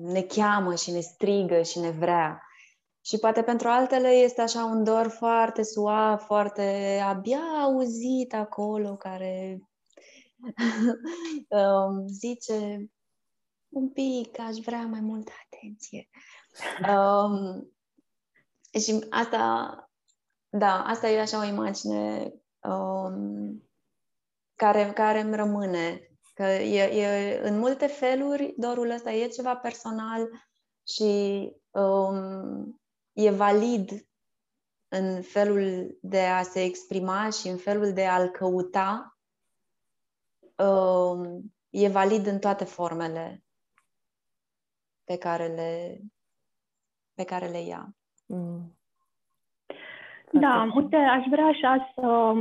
ne 0.00 0.22
cheamă 0.22 0.74
și 0.74 0.90
ne 0.90 1.00
strigă 1.00 1.62
și 1.62 1.78
ne 1.78 1.90
vrea. 1.90 2.42
Și 3.04 3.18
poate 3.18 3.42
pentru 3.42 3.68
altele 3.68 4.08
este 4.08 4.40
așa 4.40 4.64
un 4.64 4.84
dor 4.84 5.08
foarte 5.08 5.62
suav, 5.62 6.20
foarte 6.20 6.98
abia 7.04 7.40
auzit 7.62 8.34
acolo, 8.34 8.96
care 8.96 9.60
um, 11.48 12.06
zice 12.06 12.90
un 13.68 13.88
pic, 13.88 14.38
aș 14.38 14.56
vrea 14.56 14.86
mai 14.86 15.00
multă 15.00 15.32
atenție. 15.44 16.08
Um, 16.94 17.72
și 18.80 19.06
asta, 19.10 19.74
da, 20.48 20.84
asta 20.84 21.08
e 21.08 21.20
așa 21.20 21.38
o 21.38 21.44
imagine 21.44 22.32
um, 22.62 23.70
care, 24.54 24.92
care 24.92 25.20
îmi 25.20 25.36
rămâne. 25.36 26.04
Că 26.34 26.42
e, 26.42 26.82
e, 26.82 27.40
în 27.48 27.58
multe 27.58 27.86
feluri 27.86 28.54
dorul 28.56 28.90
ăsta 28.90 29.12
e 29.12 29.28
ceva 29.28 29.56
personal 29.56 30.28
și 30.86 31.52
um, 31.70 32.80
e 33.12 33.30
valid 33.30 33.90
în 34.88 35.22
felul 35.22 35.98
de 36.02 36.20
a 36.20 36.42
se 36.42 36.62
exprima 36.62 37.30
și 37.30 37.48
în 37.48 37.56
felul 37.56 37.92
de 37.92 38.06
a-l 38.06 38.28
căuta. 38.28 39.18
Um, 40.56 41.54
e 41.70 41.88
valid 41.88 42.26
în 42.26 42.38
toate 42.38 42.64
formele 42.64 43.44
pe 45.04 45.16
care 45.16 45.46
le, 45.46 46.00
pe 47.14 47.24
care 47.24 47.48
le 47.48 47.62
ia. 47.62 47.94
Mm. 48.26 48.79
Da, 50.32 50.68
uite, 50.74 50.96
aș 50.96 51.24
vrea 51.30 51.44
așa 51.44 51.92
să, 51.94 52.32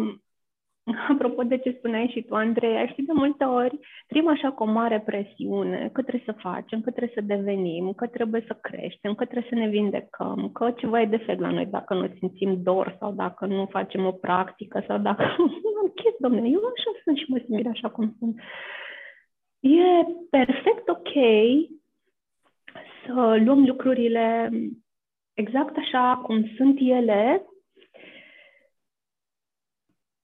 apropo 1.13 1.43
de 1.43 1.57
ce 1.57 1.75
spuneai 1.77 2.11
și 2.13 2.21
tu, 2.21 2.35
Andrei, 2.35 2.87
știi 2.91 3.05
de 3.05 3.11
multe 3.15 3.43
ori 3.43 3.79
trăim 4.07 4.27
așa 4.27 4.51
cu 4.51 4.63
o 4.63 4.71
mare 4.71 4.99
presiune, 4.99 5.89
că 5.93 6.01
trebuie 6.01 6.23
să 6.25 6.41
facem, 6.49 6.81
că 6.81 6.89
trebuie 6.89 7.11
să 7.15 7.21
devenim, 7.21 7.93
că 7.93 8.07
trebuie 8.07 8.43
să 8.47 8.57
creștem, 8.61 9.15
că 9.15 9.25
trebuie 9.25 9.49
să 9.49 9.55
ne 9.55 9.67
vindecăm, 9.67 10.49
că 10.53 10.71
ceva 10.71 11.01
e 11.01 11.05
defect 11.05 11.39
la 11.39 11.51
noi 11.51 11.65
dacă 11.65 11.93
nu 11.93 12.07
simțim 12.17 12.63
dor 12.63 12.95
sau 12.99 13.11
dacă 13.11 13.45
nu 13.45 13.65
facem 13.65 14.05
o 14.05 14.11
practică 14.11 14.83
sau 14.87 14.97
dacă 14.97 15.23
am 15.81 15.91
chis, 15.95 16.13
domnule, 16.19 16.47
eu 16.47 16.61
așa 16.75 16.91
sunt 17.03 17.17
și 17.17 17.25
mă 17.27 17.41
simt 17.45 17.67
așa 17.67 17.89
cum 17.89 18.15
sunt. 18.19 18.39
E 19.59 19.81
perfect 20.29 20.89
ok 20.89 21.13
să 23.05 23.41
luăm 23.45 23.65
lucrurile 23.65 24.49
exact 25.33 25.77
așa 25.77 26.21
cum 26.23 26.45
sunt 26.57 26.77
ele 26.79 27.43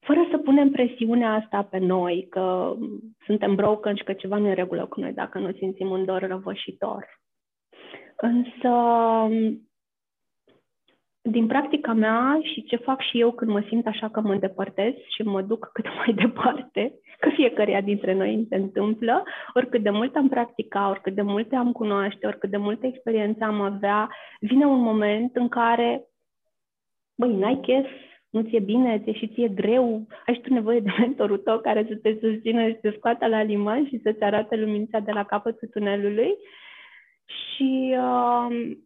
fără 0.06 0.28
să 0.32 0.38
punem 0.38 0.70
presiunea 0.70 1.34
asta 1.34 1.64
pe 1.64 1.78
noi, 1.78 2.28
că 2.30 2.76
suntem 3.26 3.56
broken 3.56 3.96
și 3.96 4.04
că 4.04 4.14
ceva 4.14 4.38
nu 4.38 4.46
e 4.46 4.50
în 4.50 4.56
regulă 4.56 4.86
cu 4.86 5.00
noi 5.00 5.14
dacă 5.14 5.40
nu 5.40 5.52
simțim 5.52 5.90
un 5.90 6.06
dor 6.06 6.22
răvășitor. 6.22 7.06
Însă, 8.16 8.70
din 11.22 11.48
practica 11.48 11.94
mea 11.94 12.40
și 12.42 12.64
ce 12.64 12.76
fac 12.76 13.02
și 13.02 13.20
eu 13.20 13.32
când 13.32 13.52
mă 13.52 13.64
simt 13.68 13.88
așa 13.88 14.10
că 14.10 14.22
mă 14.22 14.34
îndepărtez 14.34 14.94
și 15.16 15.22
mă 15.22 15.42
duc 15.42 15.70
cât 15.74 15.86
mai 15.86 16.14
departe, 16.14 16.94
că 17.20 17.30
fiecare 17.30 17.82
dintre 17.84 18.14
noi 18.14 18.46
se 18.50 18.56
întâmplă, 18.56 19.24
oricât 19.54 19.84
de 19.84 19.90
mult 19.90 20.16
am 20.16 20.30
practica, 20.30 20.90
oricât 20.90 21.16
de 21.16 21.22
multe 21.22 21.56
am 21.56 21.72
cunoaște, 21.72 22.28
oricât 22.28 22.50
de 22.50 22.58
multe 22.58 22.88
experiențe 22.88 23.44
am 23.44 23.62
avea, 23.62 24.10
vine 24.40 24.66
un 24.66 24.80
moment 24.80 25.36
în 25.36 25.48
care, 25.48 26.06
băi, 27.16 27.36
n-ai 27.36 27.60
chef 27.62 27.88
nu 28.36 28.42
ți-e 28.42 28.60
bine, 28.60 29.00
ți-e 29.00 29.14
și 29.14 29.28
ție 29.28 29.48
greu, 29.48 30.08
ai 30.26 30.34
și 30.34 30.42
tu 30.42 30.54
nevoie 30.54 30.80
de 30.80 30.90
mentorul 31.00 31.38
tău 31.38 31.60
care 31.60 31.86
să 31.90 31.96
te 31.96 32.18
susțină 32.22 32.68
și 32.68 32.74
să 32.74 32.80
te 32.82 32.96
scoată 32.98 33.28
la 33.28 33.42
liman 33.42 33.88
și 33.88 34.00
să-ți 34.04 34.24
arate 34.24 34.56
luminița 34.56 35.00
de 35.00 35.12
la 35.12 35.26
capătul 35.26 35.68
tunelului. 35.68 36.36
Și 37.26 37.96
uh, 37.98 38.78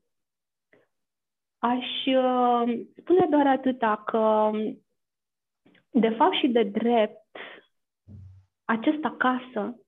aș 1.57 2.05
uh, 2.05 2.85
spune 2.97 3.27
doar 3.29 3.47
atâta 3.47 4.03
că, 4.05 4.51
de 5.89 6.09
fapt 6.09 6.35
și 6.35 6.47
de 6.47 6.63
drept, 6.63 7.37
acest 8.65 9.03
acasă, 9.03 9.79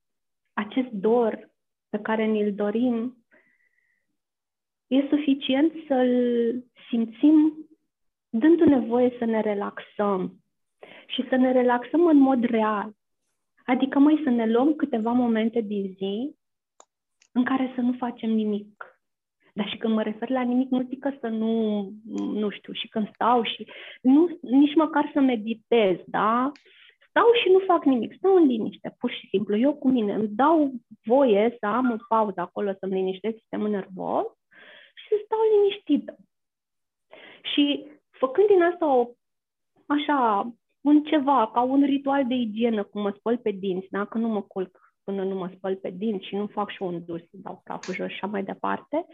acest 0.54 0.90
dor 0.90 1.50
pe 1.90 2.00
care 2.00 2.26
ni-l 2.26 2.54
dorim, 2.54 3.26
e 4.88 5.08
suficient 5.10 5.74
să-l 5.88 6.64
simțim 6.90 7.66
dându-ne 8.32 8.80
voie 8.80 9.16
să 9.18 9.26
ne 9.26 9.42
relaxăm 9.42 10.34
și 11.08 11.26
să 11.30 11.36
ne 11.36 11.52
relaxăm 11.52 12.06
în 12.06 12.18
mod 12.18 12.44
real. 12.44 12.92
Adică, 13.66 14.00
mai 14.00 14.22
să 14.24 14.30
ne 14.30 14.46
luăm 14.46 14.76
câteva 14.76 15.12
momente 15.12 15.62
din 15.62 15.94
zi 15.98 16.36
în 17.32 17.44
care 17.44 17.72
să 17.76 17.82
nu 17.82 17.94
facem 17.98 18.30
nimic. 18.30 18.86
Dar 19.54 19.68
și 19.70 19.78
când 19.78 19.94
mă 19.94 20.04
refer 20.04 20.30
la 20.30 20.42
nimic, 20.42 20.70
nu 20.70 20.82
zic 20.82 21.00
că 21.00 21.12
să 21.20 21.28
nu, 21.28 21.82
nu 22.34 22.50
știu, 22.50 22.74
și 22.74 22.88
când 22.88 23.10
stau 23.14 23.44
și 23.44 23.68
nu, 24.02 24.40
nici 24.42 24.76
măcar 24.76 25.10
să 25.14 25.20
meditez, 25.20 25.98
da? 26.06 26.52
stau 27.12 27.28
și 27.44 27.50
nu 27.52 27.60
fac 27.60 27.86
nimic, 27.86 28.14
stau 28.18 28.36
în 28.36 28.46
liniște, 28.48 28.96
pur 29.00 29.12
și 29.12 29.28
simplu, 29.28 29.58
eu 29.58 29.74
cu 29.74 29.90
mine, 29.90 30.14
îmi 30.14 30.28
dau 30.28 30.72
voie 31.04 31.56
să 31.60 31.66
am 31.66 31.92
o 31.92 31.96
pauză 32.08 32.40
acolo, 32.42 32.74
să-mi 32.80 32.94
liniștesc 32.94 33.38
sistemul 33.38 33.70
nervos 33.70 34.26
și 34.96 35.08
să 35.10 35.16
stau 35.26 35.40
liniștită. 35.54 36.16
Și 37.54 37.86
făcând 38.24 38.48
din 38.48 38.62
asta 38.62 38.86
o, 38.96 39.02
așa, 39.86 40.18
un 40.82 41.04
ceva, 41.04 41.52
ca 41.54 41.62
un 41.62 41.84
ritual 41.84 42.26
de 42.28 42.34
igienă, 42.34 42.84
cum 42.84 43.02
mă 43.02 43.14
spăl 43.18 43.38
pe 43.38 43.52
dinți, 43.52 43.88
dacă 43.90 44.18
nu 44.18 44.28
mă 44.28 44.42
culc 44.42 44.80
până 45.04 45.24
nu 45.24 45.36
mă 45.36 45.50
spăl 45.56 45.76
pe 45.76 45.90
dinți 45.90 46.28
și 46.28 46.36
nu 46.36 46.48
fac 46.48 46.70
și 46.70 46.82
un 46.82 47.06
dus, 47.06 47.22
dau 47.32 47.62
praful 47.64 47.94
jos 47.94 48.08
și 48.08 48.14
așa 48.14 48.28
mai 48.28 48.44
departe, 48.44 49.06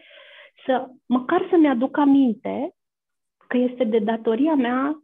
să 0.66 0.88
măcar 1.05 1.47
să-mi 1.49 1.70
aduc 1.70 1.97
aminte 1.97 2.72
că 3.47 3.58
este 3.58 3.84
de 3.84 3.99
datoria 3.99 4.55
mea 4.55 5.01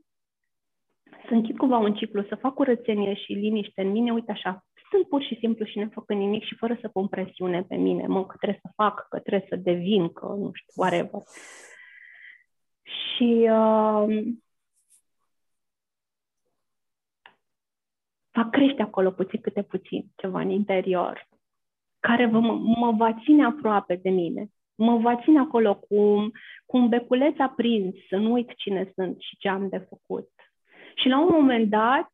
să 1.27 1.33
închid 1.33 1.57
cumva 1.57 1.77
un 1.77 1.93
ciclu, 1.93 2.23
să 2.23 2.35
fac 2.35 2.53
curățenie 2.53 3.13
și 3.13 3.33
liniște 3.33 3.81
în 3.81 3.91
mine, 3.91 4.11
uite 4.11 4.31
așa, 4.31 4.65
sunt 4.89 5.07
pur 5.07 5.21
și 5.21 5.37
simplu 5.39 5.65
și 5.65 5.77
nefăcând 5.77 6.19
nimic 6.19 6.43
și 6.43 6.55
fără 6.55 6.77
să 6.81 6.87
pun 6.87 7.07
presiune 7.07 7.63
pe 7.63 7.75
mine, 7.75 8.07
mă, 8.07 8.25
că 8.25 8.35
trebuie 8.37 8.59
să 8.61 8.71
fac, 8.75 9.07
că 9.09 9.19
trebuie 9.19 9.47
să 9.49 9.55
devin, 9.55 10.09
că 10.09 10.25
nu 10.25 10.49
știu, 10.53 10.73
whatever. 10.75 11.21
Și 12.93 13.47
uh, 13.49 14.33
va 18.31 18.49
crește 18.49 18.81
acolo 18.81 19.11
puțin 19.11 19.41
câte 19.41 19.63
puțin 19.63 20.05
ceva 20.15 20.39
în 20.39 20.49
interior, 20.49 21.27
care 21.99 22.25
vă, 22.25 22.39
mă 22.79 22.91
va 22.91 23.13
ține 23.23 23.45
aproape 23.45 23.95
de 23.95 24.09
mine. 24.09 24.47
Mă 24.75 24.97
va 24.97 25.21
ține 25.21 25.39
acolo 25.39 25.75
cu, 25.75 26.31
cu 26.65 26.77
un 26.77 26.89
beculeț 26.89 27.37
aprins, 27.37 27.95
să 28.09 28.15
nu 28.15 28.31
uit 28.31 28.53
cine 28.55 28.91
sunt 28.95 29.19
și 29.19 29.37
ce 29.37 29.49
am 29.49 29.69
de 29.69 29.77
făcut. 29.77 30.29
Și 30.95 31.07
la 31.07 31.19
un 31.19 31.29
moment 31.31 31.69
dat, 31.69 32.11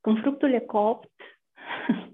când 0.00 0.20
fructul 0.20 0.52
e 0.52 0.58
copt, 0.58 1.10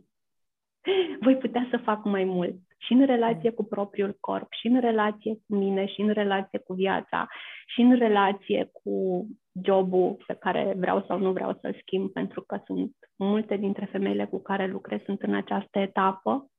voi 1.24 1.36
putea 1.36 1.66
să 1.70 1.76
fac 1.76 2.04
mai 2.04 2.24
mult. 2.24 2.54
Și 2.78 2.92
în 2.92 3.06
relație 3.06 3.50
cu 3.50 3.64
propriul 3.64 4.16
corp, 4.20 4.52
și 4.52 4.66
în 4.66 4.80
relație 4.80 5.34
cu 5.34 5.54
mine, 5.54 5.86
și 5.86 6.00
în 6.00 6.10
relație 6.10 6.58
cu 6.58 6.72
viața, 6.72 7.28
și 7.66 7.80
în 7.80 7.96
relație 7.96 8.70
cu 8.72 9.26
jobul 9.62 10.16
pe 10.26 10.34
care 10.34 10.74
vreau 10.76 11.04
sau 11.06 11.18
nu 11.18 11.32
vreau 11.32 11.58
să-l 11.60 11.76
schimb, 11.80 12.10
pentru 12.10 12.42
că 12.42 12.60
sunt 12.66 12.96
multe 13.16 13.56
dintre 13.56 13.84
femeile 13.84 14.24
cu 14.24 14.42
care 14.42 14.66
lucrez 14.66 15.00
sunt 15.04 15.22
în 15.22 15.34
această 15.34 15.78
etapă. 15.78 16.50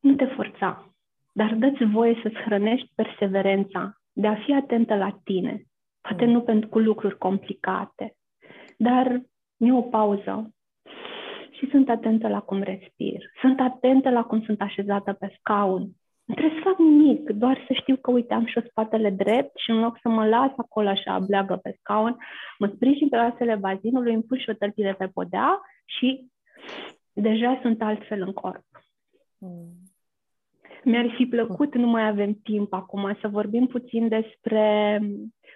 Nu 0.00 0.14
te 0.14 0.24
forța, 0.24 0.94
dar 1.32 1.54
dă-ți 1.54 1.84
voie 1.84 2.20
să-ți 2.22 2.42
hrănești 2.44 2.92
perseverența 2.94 3.96
de 4.12 4.26
a 4.26 4.34
fi 4.34 4.52
atentă 4.54 4.94
la 4.94 5.20
tine. 5.24 5.62
Poate 6.00 6.24
nu 6.24 6.40
pentru 6.40 6.68
cu 6.68 6.78
lucruri 6.78 7.18
complicate, 7.18 8.14
dar 8.76 9.22
e 9.56 9.72
o 9.72 9.82
pauză 9.82 10.54
și 11.50 11.68
sunt 11.70 11.88
atentă 11.88 12.28
la 12.28 12.40
cum 12.40 12.62
respir. 12.62 13.30
Sunt 13.40 13.60
atentă 13.60 14.10
la 14.10 14.24
cum 14.24 14.42
sunt 14.42 14.60
așezată 14.60 15.12
pe 15.12 15.36
scaun. 15.38 15.90
Nu 16.24 16.34
trebuie 16.34 16.58
să 16.62 16.68
fac 16.68 16.78
nimic, 16.78 17.30
doar 17.30 17.64
să 17.66 17.72
știu 17.72 17.96
că, 17.96 18.10
uite, 18.10 18.34
am 18.34 18.46
și 18.46 18.58
o 18.58 18.68
spatele 18.68 19.10
drept 19.10 19.56
și 19.56 19.70
în 19.70 19.80
loc 19.80 19.98
să 20.02 20.08
mă 20.08 20.26
las 20.26 20.50
acolo 20.56 20.88
așa, 20.88 21.18
bleagă 21.18 21.56
pe 21.62 21.76
scaun, 21.78 22.16
mă 22.58 22.70
sprijin 22.74 23.08
pe 23.08 23.16
oasele 23.16 23.54
bazinului, 23.54 24.14
îmi 24.14 24.22
pun 24.22 24.38
și 24.38 24.50
o 24.50 24.52
tălpire 24.52 24.94
pe 24.94 25.06
podea 25.06 25.60
și 25.84 26.30
deja 27.12 27.58
sunt 27.62 27.82
altfel 27.82 28.22
în 28.22 28.32
corp. 28.32 28.64
Mm. 29.38 29.82
Mi-ar 30.84 31.14
fi 31.16 31.26
plăcut, 31.26 31.74
nu 31.74 31.86
mai 31.86 32.08
avem 32.08 32.32
timp 32.42 32.72
acum, 32.72 33.16
să 33.20 33.28
vorbim 33.28 33.66
puțin 33.66 34.08
despre 34.08 34.98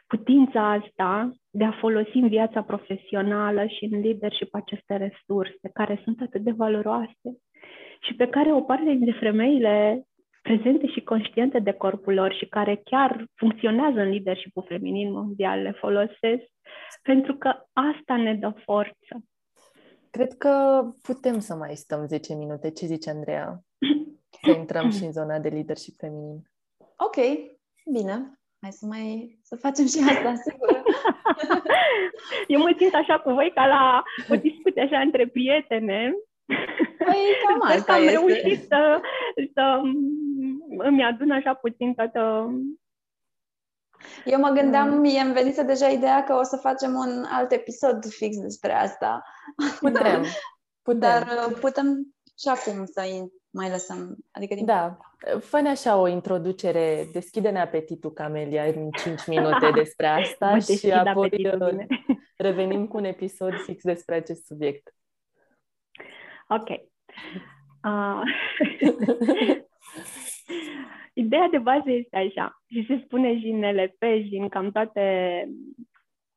putința 0.06 0.70
asta 0.72 1.32
de 1.50 1.64
a 1.64 1.72
folosi 1.72 2.16
în 2.16 2.28
viața 2.28 2.62
profesională 2.62 3.66
și 3.66 3.84
în 3.84 4.00
leadership 4.00 4.54
aceste 4.54 4.96
resurse 4.96 5.70
care 5.72 6.00
sunt 6.04 6.20
atât 6.20 6.40
de 6.40 6.50
valoroase 6.50 7.38
și 8.00 8.14
pe 8.14 8.28
care 8.28 8.52
o 8.52 8.60
parte 8.60 8.90
dintre 8.90 9.18
femeile 9.20 10.06
prezente 10.46 10.86
și 10.86 11.00
conștiente 11.00 11.58
de 11.58 11.72
corpul 11.72 12.14
lor 12.14 12.32
și 12.34 12.46
care 12.46 12.80
chiar 12.84 13.24
funcționează 13.34 14.00
în 14.00 14.08
leadership 14.08 14.52
feminin 14.68 15.12
mondial 15.12 15.62
le 15.62 15.72
folosesc 15.72 16.46
pentru 17.02 17.36
că 17.36 17.48
asta 17.72 18.16
ne 18.16 18.34
dă 18.34 18.52
forță. 18.64 19.14
Cred 20.10 20.32
că 20.32 20.84
putem 21.02 21.38
să 21.38 21.54
mai 21.54 21.74
stăm 21.74 22.06
10 22.06 22.34
minute. 22.34 22.70
Ce 22.70 22.86
zice 22.86 23.10
Andreea? 23.10 23.60
Să 24.42 24.50
intrăm 24.50 24.90
și 24.90 25.04
în 25.04 25.12
zona 25.12 25.38
de 25.38 25.48
leadership 25.48 25.94
feminin. 25.98 26.42
Ok, 26.96 27.16
bine. 27.92 28.38
Hai 28.60 28.72
să 28.72 28.86
mai 28.86 29.38
să 29.42 29.56
facem 29.56 29.86
și 29.86 29.98
asta, 30.08 30.34
sigur. 30.34 30.82
Eu 32.52 32.60
mă 32.60 32.74
simt 32.78 32.94
așa 32.94 33.18
cu 33.18 33.30
voi 33.30 33.50
ca 33.54 33.66
la 33.66 34.02
o 34.28 34.36
discuție 34.36 34.82
așa 34.82 34.98
între 34.98 35.26
prietene. 35.26 36.12
Păi 36.98 37.22
cam 37.46 37.60
asta 37.62 37.92
am 37.92 38.02
este. 38.02 38.12
reușit 38.12 38.66
să, 38.66 39.00
să 39.54 39.80
îmi 40.78 41.04
adun 41.04 41.30
așa 41.30 41.54
puțin 41.54 41.94
toată 41.94 42.50
eu 44.24 44.40
mă 44.40 44.48
gândeam, 44.48 44.88
mm. 44.88 45.00
mie 45.00 45.20
îmi 45.20 45.32
venise 45.32 45.62
deja 45.62 45.88
ideea 45.88 46.24
că 46.24 46.34
o 46.34 46.42
să 46.42 46.56
facem 46.56 46.94
un 46.94 47.24
alt 47.28 47.52
episod 47.52 48.06
fix 48.06 48.38
despre 48.38 48.72
asta. 48.72 49.22
Putem. 49.80 50.24
putem. 50.82 50.98
Dar 50.98 51.22
uh, 51.22 51.56
putem 51.60 52.14
și 52.38 52.48
acum 52.48 52.84
să 52.84 53.26
mai 53.50 53.70
lăsăm. 53.70 54.16
Adică 54.30 54.54
din... 54.54 54.64
Da. 54.64 54.96
fă 55.40 55.56
așa 55.56 55.96
o 55.96 56.08
introducere, 56.08 57.08
deschide-ne 57.12 57.60
apetitul, 57.60 58.12
Camelia, 58.12 58.64
în 58.64 58.90
5 58.90 59.26
minute 59.26 59.70
despre 59.74 60.06
asta 60.06 60.58
și 60.78 60.90
apoi 60.92 61.30
uh, 61.60 61.86
revenim 62.36 62.86
cu 62.86 62.96
un 62.96 63.04
episod 63.04 63.52
fix 63.64 63.82
despre 63.82 64.14
acest 64.14 64.44
subiect. 64.44 64.94
Ok. 66.48 66.68
Uh, 67.84 68.20
ideea 71.22 71.48
de 71.50 71.58
bază 71.58 71.90
este 71.90 72.16
așa, 72.16 72.62
și 72.68 72.86
se 72.86 73.00
spune 73.04 73.38
și 73.38 73.46
în 73.46 73.58
NLP 73.58 74.02
și 74.28 74.36
în 74.36 74.48
cam 74.48 74.70
toate 74.70 75.02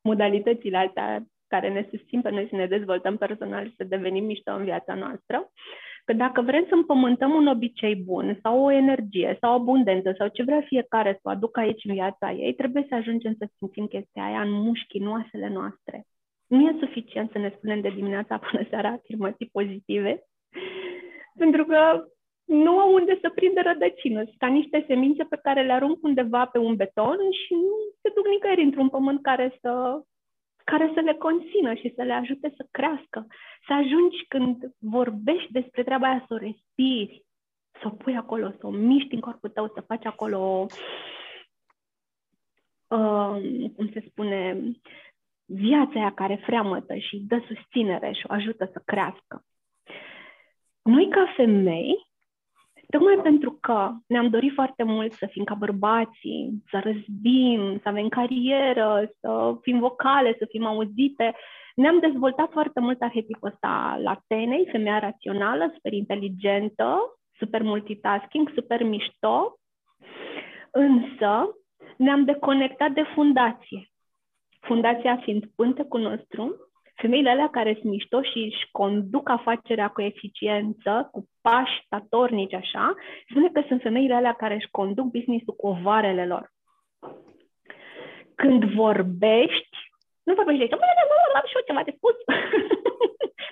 modalitățile 0.02 0.78
astea 0.78 1.24
care 1.48 1.70
ne 1.70 1.88
susțin 1.90 2.22
pe 2.22 2.30
noi 2.30 2.48
să 2.50 2.56
ne 2.56 2.66
dezvoltăm 2.66 3.18
personal 3.18 3.68
și 3.68 3.76
să 3.76 3.84
devenim 3.84 4.26
mișto 4.26 4.52
în 4.52 4.64
viața 4.64 4.94
noastră, 4.94 5.52
că 6.06 6.14
dacă 6.14 6.42
vrem 6.42 6.66
să 6.68 6.74
împământăm 6.74 7.34
un 7.34 7.48
obicei 7.48 7.96
bun 7.96 8.40
sau 8.42 8.64
o 8.64 8.72
energie 8.72 9.38
sau 9.42 9.52
o 9.52 9.56
abundență 9.56 10.14
sau 10.18 10.28
ce 10.28 10.44
vrea 10.44 10.62
fiecare 10.62 11.12
să 11.12 11.20
o 11.24 11.30
aducă 11.30 11.60
aici 11.60 11.84
în 11.84 11.94
viața 11.94 12.32
ei, 12.32 12.54
trebuie 12.54 12.86
să 12.90 12.96
ajungem 12.96 13.36
să 13.38 13.48
simțim 13.58 13.88
chestia 13.88 14.24
aia 14.24 14.42
în 14.42 14.52
mușchii, 14.52 15.00
în 15.00 15.08
oasele 15.08 15.50
noastre. 15.50 16.04
Nu 16.48 16.68
e 16.68 16.76
suficient 16.80 17.32
să 17.32 17.38
ne 17.38 17.54
spunem 17.58 17.82
de 17.82 17.90
dimineața 17.90 18.38
până 18.38 18.66
seara 18.70 18.90
afirmații 18.90 19.50
pozitive, 19.52 20.24
pentru 21.42 21.66
că 21.66 22.06
nu 22.50 22.80
au 22.80 22.94
unde 22.94 23.18
să 23.22 23.30
prindă 23.30 23.62
rădăcină. 23.62 24.24
Sunt 24.24 24.38
ca 24.38 24.48
niște 24.48 24.84
semințe 24.88 25.24
pe 25.24 25.40
care 25.44 25.62
le 25.66 25.72
arunc 25.72 26.04
undeva 26.04 26.46
pe 26.46 26.58
un 26.58 26.76
beton 26.76 27.18
și 27.46 27.54
nu 27.54 27.76
se 28.02 28.12
duc 28.16 28.28
nicăieri 28.28 28.64
într-un 28.64 28.90
pământ 28.90 29.22
care 29.22 29.58
să, 29.62 30.02
care 30.64 30.92
să 30.94 31.00
le 31.00 31.14
conțină 31.14 31.74
și 31.74 31.94
să 31.96 32.04
le 32.04 32.14
ajute 32.14 32.54
să 32.56 32.68
crească. 32.72 33.28
Să 33.68 33.74
ajungi 33.74 34.26
când 34.28 34.72
vorbești 34.78 35.52
despre 35.52 35.84
treaba 35.84 36.08
aia, 36.08 36.26
să 36.28 36.34
o 36.34 36.38
respiri, 36.38 37.24
să 37.82 37.84
o 37.84 37.90
pui 37.90 38.16
acolo, 38.16 38.50
să 38.60 38.68
o 38.68 38.70
miști 38.70 39.14
în 39.14 39.20
corpul 39.20 39.50
tău, 39.50 39.72
să 39.74 39.82
faci 39.88 40.06
acolo, 40.06 40.66
uh, 42.88 43.36
cum 43.76 43.90
se 43.94 44.04
spune, 44.10 44.62
viața 45.46 46.00
aia 46.00 46.14
care 46.14 46.36
freamătă 46.36 46.96
și 46.96 47.18
dă 47.18 47.42
susținere 47.48 48.12
și 48.12 48.26
o 48.30 48.34
ajută 48.34 48.70
să 48.74 48.82
crească. 48.86 49.44
Noi, 50.82 51.10
ca 51.10 51.34
femei, 51.36 52.09
Tocmai 52.92 53.20
pentru 53.24 53.58
că 53.62 53.92
ne-am 54.08 54.30
dorit 54.30 54.54
foarte 54.54 54.84
mult 54.84 55.14
să 55.14 55.26
fim 55.26 55.44
ca 55.44 55.54
bărbații, 55.54 56.64
să 56.70 56.80
răzbim, 56.84 57.80
să 57.82 57.90
avem 57.90 58.08
carieră, 58.08 59.12
să 59.20 59.58
fim 59.62 59.80
vocale, 59.80 60.36
să 60.40 60.46
fim 60.50 60.66
auzite, 60.66 61.36
ne-am 61.76 62.00
dezvoltat 62.00 62.52
foarte 62.52 62.80
mult 62.80 63.02
arhetipul 63.02 63.50
ăsta 63.50 64.00
la 64.02 64.22
tenei, 64.28 64.68
femeia 64.72 65.00
rațională, 65.00 65.72
super 65.74 65.94
inteligentă, 65.94 66.98
super 67.38 67.62
multitasking, 67.62 68.52
super 68.56 68.84
mișto, 68.84 69.60
însă 70.72 71.56
ne-am 71.98 72.26
deconectat 72.26 72.92
de 72.92 73.04
fundație. 73.14 73.90
Fundația 74.60 75.18
fiind 75.18 75.46
pântecul 75.56 76.02
nostru, 76.02 76.69
femeile 77.02 77.30
alea 77.30 77.50
care 77.50 77.78
sunt 77.80 77.92
mișto 77.92 78.22
și 78.22 78.38
își 78.38 78.68
conduc 78.72 79.30
afacerea 79.30 79.88
cu 79.88 80.02
eficiență, 80.02 81.10
cu 81.12 81.26
pași 81.42 81.84
statornici 81.86 82.54
așa, 82.54 82.94
spune 83.30 83.50
că 83.50 83.64
sunt 83.68 83.82
femeile 83.82 84.14
alea 84.14 84.34
care 84.34 84.54
își 84.54 84.72
conduc 84.72 85.06
business-ul 85.06 85.56
cu 85.56 85.68
ovarele 85.68 86.26
lor. 86.26 86.52
Când 88.36 88.64
vorbești, 88.64 89.78
Nu 90.24 90.34
vorbești 90.34 90.68
de 90.68 90.76
am 91.36 91.46
și 91.46 91.56
eu 91.56 91.68
ceva 91.68 91.84
de 91.84 91.94
spus. 91.96 92.16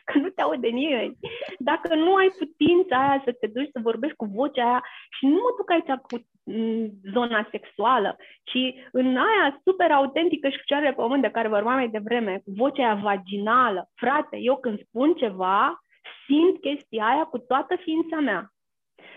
Că 0.07 0.17
nu 0.17 0.29
te 0.29 0.41
aude 0.41 0.67
nimeni. 0.67 1.17
Dacă 1.59 1.95
nu 1.95 2.15
ai 2.15 2.29
putința 2.39 2.95
aia 2.97 3.21
să 3.25 3.31
te 3.39 3.47
duci 3.47 3.73
să 3.73 3.79
vorbești 3.89 4.15
cu 4.15 4.25
vocea 4.25 4.65
aia 4.65 4.83
și 5.15 5.25
nu 5.25 5.37
mă 5.43 5.51
duc 5.57 5.69
aici 5.71 6.01
cu 6.07 6.15
mm, 6.43 6.89
zona 7.13 7.47
sexuală, 7.51 8.15
ci 8.43 8.61
în 8.91 9.07
aia 9.17 9.61
super 9.63 9.91
autentică 9.91 10.49
și 10.49 10.57
cu 10.57 10.63
cea 10.65 10.81
de 10.81 10.93
pământ 10.95 11.21
de 11.21 11.29
care 11.29 11.47
vorbeam 11.47 11.75
mai 11.75 11.89
devreme, 11.89 12.41
cu 12.45 12.51
vocea 12.55 12.83
aia 12.83 13.01
vaginală. 13.03 13.89
Frate, 13.95 14.37
eu 14.37 14.57
când 14.57 14.79
spun 14.85 15.13
ceva, 15.13 15.83
simt 16.25 16.61
chestia 16.61 17.05
aia 17.05 17.23
cu 17.23 17.37
toată 17.37 17.75
ființa 17.75 18.19
mea. 18.19 18.51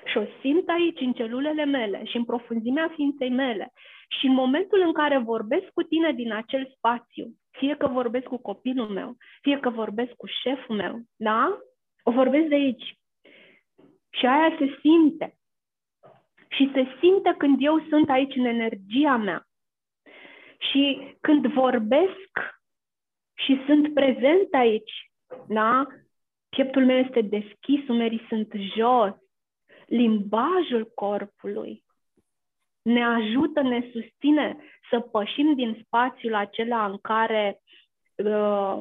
Și 0.04 0.18
o 0.18 0.24
simt 0.40 0.68
aici, 0.68 1.00
în 1.00 1.12
celulele 1.12 1.64
mele 1.64 2.04
și 2.04 2.16
în 2.16 2.24
profunzimea 2.24 2.92
ființei 2.94 3.30
mele. 3.30 3.72
Și 4.18 4.26
în 4.26 4.32
momentul 4.32 4.80
în 4.80 4.92
care 4.92 5.18
vorbesc 5.18 5.66
cu 5.74 5.82
tine 5.82 6.12
din 6.12 6.32
acel 6.32 6.72
spațiu, 6.76 7.26
fie 7.50 7.76
că 7.76 7.86
vorbesc 7.86 8.26
cu 8.26 8.38
copilul 8.38 8.88
meu, 8.88 9.16
fie 9.42 9.60
că 9.60 9.70
vorbesc 9.70 10.12
cu 10.12 10.26
șeful 10.42 10.76
meu, 10.76 11.02
da? 11.16 11.58
O 12.02 12.10
vorbesc 12.10 12.48
de 12.48 12.54
aici. 12.54 12.98
Și 14.10 14.26
aia 14.26 14.56
se 14.58 14.78
simte. 14.80 15.34
Și 16.48 16.70
se 16.74 16.86
simte 17.00 17.34
când 17.38 17.56
eu 17.60 17.86
sunt 17.88 18.10
aici 18.10 18.34
în 18.34 18.44
energia 18.44 19.16
mea. 19.16 19.46
Și 20.70 21.14
când 21.20 21.46
vorbesc 21.46 22.30
și 23.34 23.62
sunt 23.66 23.94
prezent 23.94 24.54
aici, 24.54 25.10
da? 25.48 25.86
Pieptul 26.48 26.84
meu 26.84 26.96
este 26.98 27.20
deschis, 27.20 27.88
umerii 27.88 28.26
sunt 28.28 28.52
jos. 28.76 29.14
Limbajul 29.86 30.90
corpului 30.94 31.84
ne 32.82 33.04
ajută, 33.04 33.60
ne 33.62 33.90
susține 33.92 34.56
să 34.90 35.00
pășim 35.00 35.54
din 35.54 35.82
spațiul 35.84 36.34
acela 36.34 36.84
în 36.84 36.98
care 37.02 37.60
uh, 38.14 38.78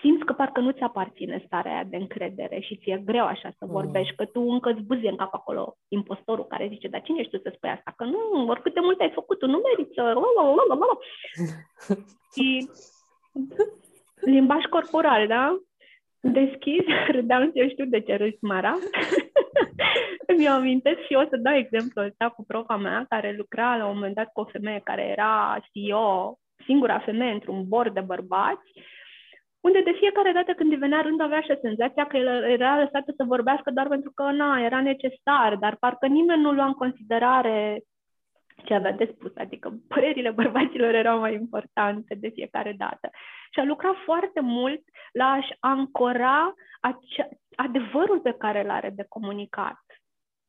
simți 0.00 0.24
că 0.24 0.32
parcă 0.32 0.60
nu 0.60 0.70
ți 0.70 0.82
aparține 0.82 1.42
starea 1.46 1.72
aia 1.72 1.84
de 1.84 1.96
încredere 1.96 2.60
și 2.60 2.76
ți-e 2.76 3.02
greu 3.04 3.24
așa 3.24 3.50
să 3.58 3.64
mm. 3.64 3.70
vorbești, 3.70 4.14
că 4.14 4.24
tu 4.24 4.40
încă 4.40 4.70
îți 4.70 4.82
buzie 4.82 5.08
în 5.08 5.16
cap 5.16 5.34
acolo 5.34 5.76
impostorul 5.88 6.44
care 6.44 6.68
zice, 6.68 6.88
dar 6.88 7.02
cine 7.02 7.20
ești 7.20 7.36
tu 7.36 7.42
să 7.42 7.52
spui 7.54 7.68
asta? 7.68 7.92
Că 7.96 8.04
nu, 8.04 8.46
oricât 8.48 8.74
de 8.74 8.80
mult 8.80 9.00
ai 9.00 9.10
făcut, 9.10 9.38
tu 9.38 9.46
nu 9.46 9.62
meriți 9.64 9.94
să... 9.94 10.14
și 12.34 12.68
limbaj 14.14 14.64
corporal, 14.64 15.26
da? 15.26 15.58
Deschis, 16.20 16.84
râdeam 17.16 17.50
eu 17.54 17.68
știu 17.68 17.84
de 17.84 18.00
ce 18.00 18.16
râzi, 18.16 18.38
Mara. 18.40 18.74
Mi-o 20.38 20.52
amintesc 20.52 21.00
și 21.06 21.14
o 21.14 21.24
să 21.30 21.36
dau 21.36 21.54
exemplul 21.54 22.04
ăsta 22.04 22.28
cu 22.28 22.44
profa 22.44 22.76
mea, 22.76 23.06
care 23.08 23.34
lucra 23.36 23.76
la 23.76 23.86
un 23.86 23.94
moment 23.94 24.14
dat 24.14 24.32
cu 24.32 24.40
o 24.40 24.44
femeie 24.44 24.80
care 24.84 25.02
era 25.02 25.58
CEO, 25.72 26.38
singura 26.64 26.98
femeie 26.98 27.32
într-un 27.32 27.68
bord 27.68 27.94
de 27.94 28.00
bărbați, 28.00 28.70
unde 29.60 29.80
de 29.80 29.98
fiecare 30.00 30.32
dată 30.32 30.52
când 30.52 30.70
îi 30.72 30.84
venea 30.84 31.00
rând 31.00 31.20
avea 31.20 31.38
așa 31.38 31.58
senzația 31.62 32.06
că 32.06 32.16
el 32.16 32.28
era 32.56 32.78
lăsată 32.78 33.12
să 33.16 33.24
vorbească 33.24 33.70
doar 33.70 33.88
pentru 33.88 34.10
că, 34.14 34.22
na, 34.30 34.60
era 34.60 34.80
necesar, 34.80 35.56
dar 35.56 35.76
parcă 35.76 36.06
nimeni 36.06 36.42
nu 36.42 36.52
lua 36.52 36.66
în 36.66 36.72
considerare 36.72 37.82
ce 38.64 38.74
avea 38.74 38.92
de 38.92 39.14
spus, 39.14 39.32
adică 39.36 39.72
părerile 39.88 40.30
bărbaților 40.30 40.94
erau 40.94 41.18
mai 41.18 41.34
importante 41.34 42.14
de 42.14 42.28
fiecare 42.28 42.74
dată. 42.78 43.10
Și 43.52 43.60
a 43.60 43.64
lucrat 43.64 43.94
foarte 44.04 44.40
mult 44.40 44.82
la 45.12 45.30
a-și 45.30 45.56
ancora 45.60 46.54
acea, 46.80 47.28
adevărul 47.54 48.20
pe 48.20 48.32
care 48.32 48.64
îl 48.64 48.70
are 48.70 48.90
de 48.90 49.04
comunicat. 49.08 49.84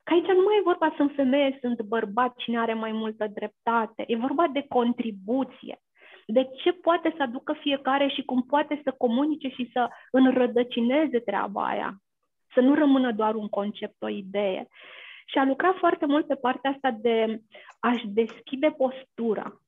Că 0.04 0.14
aici 0.14 0.26
nu 0.26 0.44
mai 0.44 0.58
e 0.58 0.62
vorba 0.64 0.94
sunt 0.96 1.12
femeie, 1.16 1.58
sunt 1.62 1.82
bărbat, 1.82 2.36
cine 2.36 2.60
are 2.60 2.74
mai 2.74 2.92
multă 2.92 3.28
dreptate. 3.28 4.04
E 4.08 4.16
vorba 4.16 4.48
de 4.48 4.66
contribuție. 4.70 5.80
De 6.26 6.50
ce 6.64 6.72
poate 6.72 7.14
să 7.18 7.24
aducă 7.24 7.54
fiecare 7.54 8.08
și 8.08 8.24
cum 8.24 8.42
poate 8.42 8.82
să 8.84 8.92
comunice 8.98 9.48
și 9.48 9.70
să 9.74 9.90
înrădăcineze 10.12 11.20
treaba 11.20 11.68
aia. 11.68 12.02
Să 12.54 12.60
nu 12.60 12.74
rămână 12.74 13.12
doar 13.12 13.36
un 13.36 13.48
concept, 13.48 14.02
o 14.02 14.08
idee. 14.08 14.68
Și 15.30 15.38
a 15.38 15.46
lucrat 15.46 15.76
foarte 15.78 16.06
mult 16.06 16.28
pe 16.28 16.36
partea 16.36 16.72
asta 16.72 16.92
de 17.02 17.42
a-și 17.80 18.08
deschide 18.08 18.70
postura, 18.78 19.62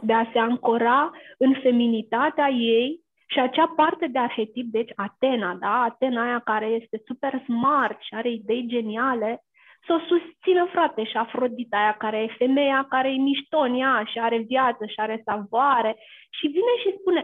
de 0.00 0.12
a 0.12 0.30
se 0.32 0.38
ancora 0.38 1.10
în 1.38 1.52
feminitatea 1.62 2.48
ei 2.48 3.00
și 3.26 3.38
acea 3.38 3.72
parte 3.76 4.06
de 4.06 4.18
arhetip, 4.18 4.66
deci 4.70 4.92
Atena, 4.96 5.54
da? 5.54 5.82
Atena 5.82 6.22
aia 6.22 6.38
care 6.38 6.66
este 6.66 7.02
super 7.06 7.42
smart 7.44 8.00
și 8.00 8.14
are 8.14 8.30
idei 8.30 8.64
geniale, 8.66 9.40
să 9.86 9.92
o 9.92 10.06
susțină, 10.10 10.66
frate, 10.74 11.04
și 11.04 11.16
Afrodita 11.16 11.76
aia 11.76 11.94
care 12.04 12.18
e 12.22 12.38
femeia, 12.38 12.86
care 12.88 13.08
e 13.08 13.26
miștonia 13.30 14.04
și 14.10 14.18
are 14.18 14.38
viață 14.38 14.86
și 14.86 14.98
are 15.00 15.22
savoare 15.24 15.96
și 16.36 16.46
vine 16.46 16.74
și 16.82 16.96
spune, 16.98 17.20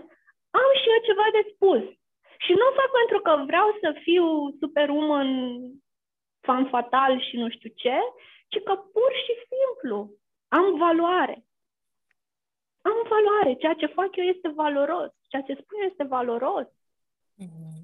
am 0.60 0.70
și 0.80 0.88
eu 0.94 1.00
ceva 1.08 1.26
de 1.36 1.42
spus. 1.52 1.84
Și 2.44 2.52
nu 2.58 2.64
o 2.70 2.76
fac 2.80 2.90
pentru 3.00 3.18
că 3.26 3.32
vreau 3.50 3.68
să 3.82 3.88
fiu 4.06 4.26
superwoman, 4.60 5.28
fan 6.42 6.68
fatal 6.68 7.20
și 7.20 7.36
nu 7.36 7.48
știu 7.50 7.70
ce, 7.74 7.96
ci 8.48 8.62
că 8.64 8.74
pur 8.74 9.12
și 9.24 9.34
simplu 9.52 10.10
am 10.48 10.78
valoare. 10.78 11.44
Am 12.82 12.98
valoare. 13.08 13.54
Ceea 13.54 13.74
ce 13.74 13.86
fac 13.86 14.16
eu 14.16 14.24
este 14.24 14.48
valoros. 14.48 15.10
Ceea 15.28 15.42
ce 15.42 15.52
spun 15.54 15.78
este 15.90 16.04
valoros. 16.04 16.66
Mm-hmm. 17.42 17.82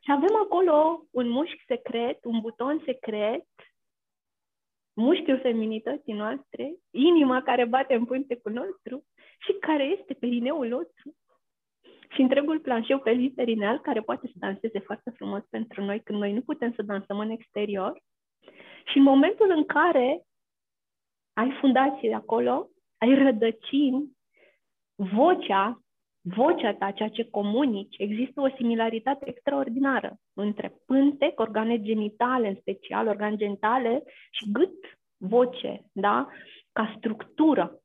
Și 0.00 0.10
avem 0.10 0.36
acolo 0.36 1.06
un 1.10 1.28
mușchi 1.28 1.64
secret, 1.66 2.24
un 2.24 2.40
buton 2.40 2.82
secret 2.84 3.46
mușchiul 4.98 5.40
feminității 5.40 6.12
noastre, 6.12 6.74
inima 6.90 7.42
care 7.42 7.64
bate 7.64 7.94
în 7.94 8.04
pântecul 8.04 8.52
nostru 8.52 9.04
și 9.38 9.52
care 9.52 9.84
este 9.84 10.14
perineul 10.14 10.66
nostru. 10.66 11.16
Și 12.10 12.20
întregul 12.20 12.60
planșeu 12.60 12.98
pelvic 12.98 13.34
perineal 13.34 13.78
care 13.78 14.00
poate 14.00 14.26
să 14.26 14.32
danseze 14.34 14.78
foarte 14.78 15.10
frumos 15.10 15.42
pentru 15.50 15.84
noi 15.84 16.00
când 16.00 16.18
noi 16.18 16.32
nu 16.32 16.40
putem 16.40 16.72
să 16.72 16.82
dansăm 16.82 17.18
în 17.18 17.30
exterior. 17.30 18.02
Și 18.84 18.96
în 18.96 19.02
momentul 19.02 19.52
în 19.56 19.64
care 19.64 20.22
ai 21.32 21.56
fundație 21.60 22.14
acolo, 22.14 22.68
ai 22.98 23.14
rădăcini, 23.14 24.16
vocea, 24.94 25.82
vocea 26.20 26.74
ta, 26.74 26.90
ceea 26.90 27.08
ce 27.08 27.30
comunici, 27.30 27.98
există 27.98 28.40
o 28.40 28.54
similaritate 28.56 29.28
extraordinară 29.28 30.16
între 30.32 30.74
pântec, 30.86 31.40
organe 31.40 31.80
genitale, 31.80 32.48
în 32.48 32.56
special 32.60 33.06
organe 33.06 33.36
genitale 33.36 34.02
și 34.30 34.50
gât, 34.52 34.98
voce, 35.16 35.84
da? 35.92 36.28
Ca 36.72 36.94
structură, 36.96 37.80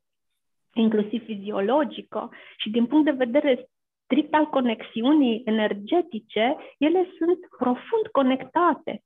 inclusiv 0.74 1.24
fiziologică 1.24 2.30
și 2.58 2.70
din 2.70 2.86
punct 2.86 3.06
de 3.06 3.26
vedere 3.26 3.70
strict 4.14 4.34
al 4.34 4.46
conexiunii 4.46 5.42
energetice, 5.46 6.56
ele 6.78 7.08
sunt 7.18 7.40
profund 7.58 8.08
conectate. 8.12 9.04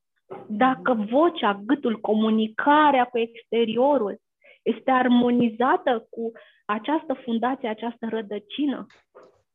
Dacă 0.48 0.94
vocea, 0.94 1.62
gâtul, 1.66 2.00
comunicarea 2.00 3.06
cu 3.06 3.18
exteriorul 3.18 4.20
este 4.62 4.92
armonizată 4.92 6.08
cu 6.10 6.32
această 6.66 7.14
fundație, 7.14 7.70
această 7.70 8.08
rădăcină 8.10 8.86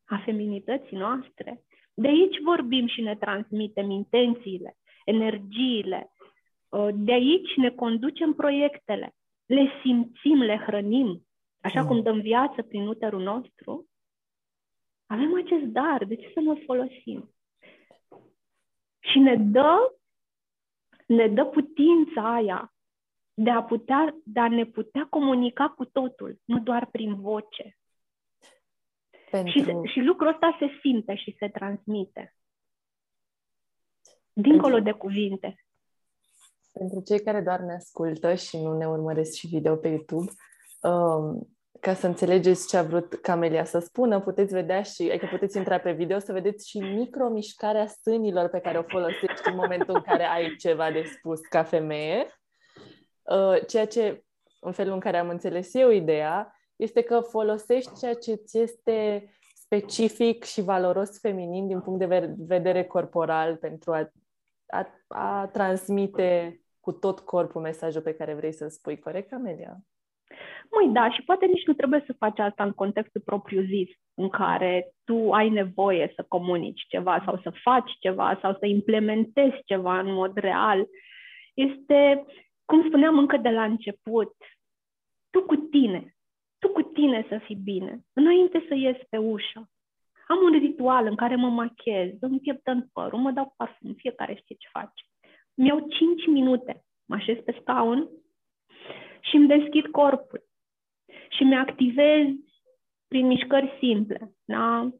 a 0.05 0.17
feminității 0.25 0.97
noastre, 0.97 1.63
de 1.95 2.09
aici 2.09 2.39
vorbim 2.45 2.87
și 2.87 3.01
ne 3.01 3.17
transmitem 3.17 3.91
intențiile, 3.91 4.77
energiile. 5.05 6.11
Uh, 6.69 6.89
de 6.95 7.13
aici 7.13 7.57
ne 7.57 7.71
conducem 7.71 8.33
proiectele, 8.33 9.15
le 9.47 9.69
simțim, 9.83 10.43
le 10.43 10.63
hrănim, 10.67 11.27
așa 11.61 11.81
mm. 11.81 11.87
cum 11.87 12.03
dăm 12.03 12.21
viață 12.21 12.63
prin 12.63 12.87
uterul 12.87 13.23
nostru. 13.23 13.87
Avem 15.13 15.35
acest 15.45 15.65
dar, 15.65 16.05
de 16.05 16.17
ce 16.17 16.31
să 16.35 16.41
nu 16.41 16.63
folosim? 16.67 17.35
Și 18.99 19.19
ne 19.19 19.37
dă, 19.37 19.97
ne 21.07 21.29
dă 21.29 21.45
putința 21.45 22.35
aia 22.35 22.75
de 23.35 23.51
a, 23.51 23.63
putea, 23.63 24.17
de 24.25 24.41
a 24.41 24.49
ne 24.49 24.65
putea 24.65 25.07
comunica 25.11 25.69
cu 25.69 25.85
totul, 25.85 26.41
nu 26.45 26.61
doar 26.61 26.87
prin 26.87 27.21
voce. 27.21 27.79
Pentru... 29.31 29.51
Și, 29.51 29.93
și 29.93 30.01
lucrul 30.01 30.29
ăsta 30.29 30.57
se 30.59 30.67
simte 30.81 31.15
și 31.15 31.37
se 31.39 31.49
transmite. 31.49 32.37
Dincolo 34.33 34.75
Pentru... 34.75 34.93
de 34.93 34.99
cuvinte. 34.99 35.65
Pentru 36.73 37.03
cei 37.07 37.23
care 37.23 37.41
doar 37.41 37.61
ne 37.61 37.75
ascultă 37.75 38.35
și 38.35 38.57
nu 38.57 38.77
ne 38.77 38.89
urmăresc 38.89 39.33
și 39.33 39.47
video 39.47 39.77
pe 39.77 39.89
YouTube, 39.89 40.33
um, 40.83 41.52
ca 41.81 41.95
să 41.95 42.07
înțelegeți 42.07 42.69
ce 42.69 42.77
a 42.77 42.83
vrut 42.83 43.15
Camelia 43.15 43.65
să 43.65 43.79
spună, 43.79 44.21
puteți 44.21 44.53
vedea 44.53 44.83
și, 44.83 45.03
adică 45.03 45.27
puteți 45.31 45.57
intra 45.57 45.79
pe 45.79 45.93
video 45.93 46.19
să 46.19 46.33
vedeți 46.33 46.69
și 46.69 46.79
micromișcarea 46.79 47.87
sânilor 47.87 48.49
pe 48.49 48.61
care 48.61 48.79
o 48.79 48.83
folosești 48.83 49.49
în 49.49 49.55
momentul 49.55 49.95
în 49.95 50.03
care 50.03 50.25
ai 50.25 50.57
ceva 50.59 50.91
de 50.91 51.03
spus 51.03 51.41
ca 51.41 51.63
femeie. 51.63 52.27
Uh, 53.23 53.67
ceea 53.67 53.87
ce, 53.87 54.25
în 54.61 54.73
felul 54.73 54.93
în 54.93 55.01
care 55.01 55.19
am 55.19 55.29
înțeles 55.29 55.75
eu 55.75 55.91
ideea, 55.91 56.57
este 56.77 57.03
că 57.03 57.21
folosești 57.21 57.99
ceea 57.99 58.15
ce 58.15 58.35
ți 58.35 58.59
este 58.59 59.31
specific 59.55 60.45
și 60.45 60.61
valoros 60.61 61.19
feminin 61.19 61.67
din 61.67 61.81
punct 61.81 61.99
de 61.99 62.35
vedere 62.39 62.85
corporal 62.85 63.57
pentru 63.57 63.93
a, 63.93 64.13
a, 64.67 64.87
a 65.09 65.49
transmite 65.53 66.61
cu 66.81 66.93
tot 66.93 67.21
corpul 67.21 67.61
mesajul 67.61 68.03
pe 68.03 68.15
care 68.15 68.35
vrei 68.35 68.53
să-l 68.53 68.71
spui. 68.71 68.99
Corect, 68.99 69.33
Amelia? 69.33 69.77
Măi, 70.71 70.93
da, 70.93 71.11
și 71.11 71.23
poate 71.23 71.47
nici 71.47 71.67
nu 71.67 71.73
trebuie 71.73 72.03
să 72.07 72.13
faci 72.19 72.39
asta 72.39 72.65
în 72.65 72.73
contextul 72.73 73.21
propriu-zis, 73.25 73.89
în 74.15 74.29
care 74.29 74.93
tu 75.05 75.33
ai 75.33 75.49
nevoie 75.49 76.13
să 76.15 76.25
comunici 76.29 76.87
ceva 76.89 77.23
sau 77.25 77.41
să 77.43 77.51
faci 77.63 77.91
ceva 78.01 78.39
sau 78.41 78.57
să 78.59 78.67
implementezi 78.67 79.63
ceva 79.65 79.99
în 79.99 80.13
mod 80.13 80.37
real. 80.37 80.87
Este, 81.55 82.25
cum 82.65 82.87
spuneam 82.87 83.19
încă 83.19 83.37
de 83.37 83.51
la 83.51 83.65
început, 83.65 84.35
tu 85.31 85.43
cu 85.43 85.57
tine, 85.57 86.15
tu 86.59 86.69
cu 86.69 86.83
tine 86.83 87.27
să 87.29 87.39
fii 87.39 87.61
bine, 87.65 88.01
înainte 88.13 88.65
să 88.69 88.75
ies 88.75 88.97
pe 89.11 89.17
ușă. 89.17 89.71
Am 90.29 90.39
un 90.45 90.59
ritual 90.59 91.07
în 91.07 91.15
care 91.15 91.37
mă 91.37 91.49
machez, 91.49 92.13
îmi 92.21 92.41
pieptăn 92.41 92.89
părul, 92.93 93.19
mă 93.19 93.31
dau 93.31 93.55
parfum, 93.57 93.95
fiecare 93.95 94.35
știe 94.35 94.57
ce 94.59 94.69
face. 94.73 95.05
Mi-au 95.55 95.87
5 95.89 96.27
minute, 96.27 96.85
mă 97.05 97.15
așez 97.15 97.39
pe 97.45 97.59
scaun 97.61 98.09
și 99.23 99.37
îmi 99.37 99.47
deschid 99.47 99.87
corpul 99.87 100.45
și 101.29 101.43
mi 101.43 101.57
activez 101.57 102.27
prin 103.09 103.27
mișcări 103.27 103.77
simple, 103.79 104.33
da? 104.45 104.91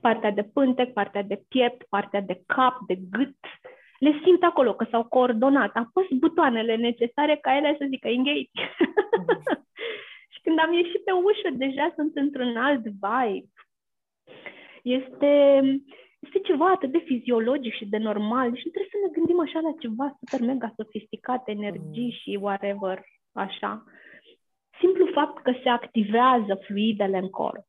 Partea 0.00 0.30
de 0.30 0.42
pântec, 0.42 0.92
partea 0.92 1.22
de 1.22 1.42
piept, 1.48 1.86
partea 1.88 2.20
de 2.20 2.42
cap, 2.46 2.78
de 2.86 2.94
gât, 3.10 3.36
le 3.98 4.20
simt 4.24 4.42
acolo 4.42 4.74
că 4.74 4.86
s-au 4.90 5.04
coordonat, 5.04 5.76
apăs 5.76 6.06
butoanele 6.10 6.76
necesare 6.76 7.36
ca 7.36 7.56
ele 7.56 7.74
să 7.78 7.86
zică 7.88 8.08
engage. 8.08 8.50
și 10.32 10.40
când 10.42 10.58
am 10.58 10.72
ieșit 10.72 11.04
pe 11.04 11.12
ușă, 11.12 11.50
deja 11.52 11.92
sunt 11.94 12.16
într-un 12.16 12.56
alt 12.56 12.82
vibe. 12.82 13.48
Este, 14.82 15.62
este 16.26 16.38
ceva 16.38 16.70
atât 16.70 16.90
de 16.90 16.98
fiziologic 16.98 17.74
și 17.74 17.86
de 17.86 17.96
normal 17.96 18.56
și 18.56 18.62
nu 18.64 18.70
trebuie 18.70 18.94
să 18.94 18.98
ne 19.04 19.12
gândim 19.12 19.40
așa 19.40 19.60
la 19.60 19.74
ceva 19.78 20.16
super 20.18 20.46
mega 20.46 20.72
sofisticat, 20.76 21.48
energii 21.48 22.12
mm. 22.12 22.18
și 22.20 22.38
whatever, 22.40 23.04
așa. 23.32 23.84
Simplu 24.80 25.06
fapt 25.12 25.42
că 25.42 25.52
se 25.62 25.68
activează 25.68 26.54
fluidele 26.66 27.18
în 27.18 27.30
corp. 27.30 27.64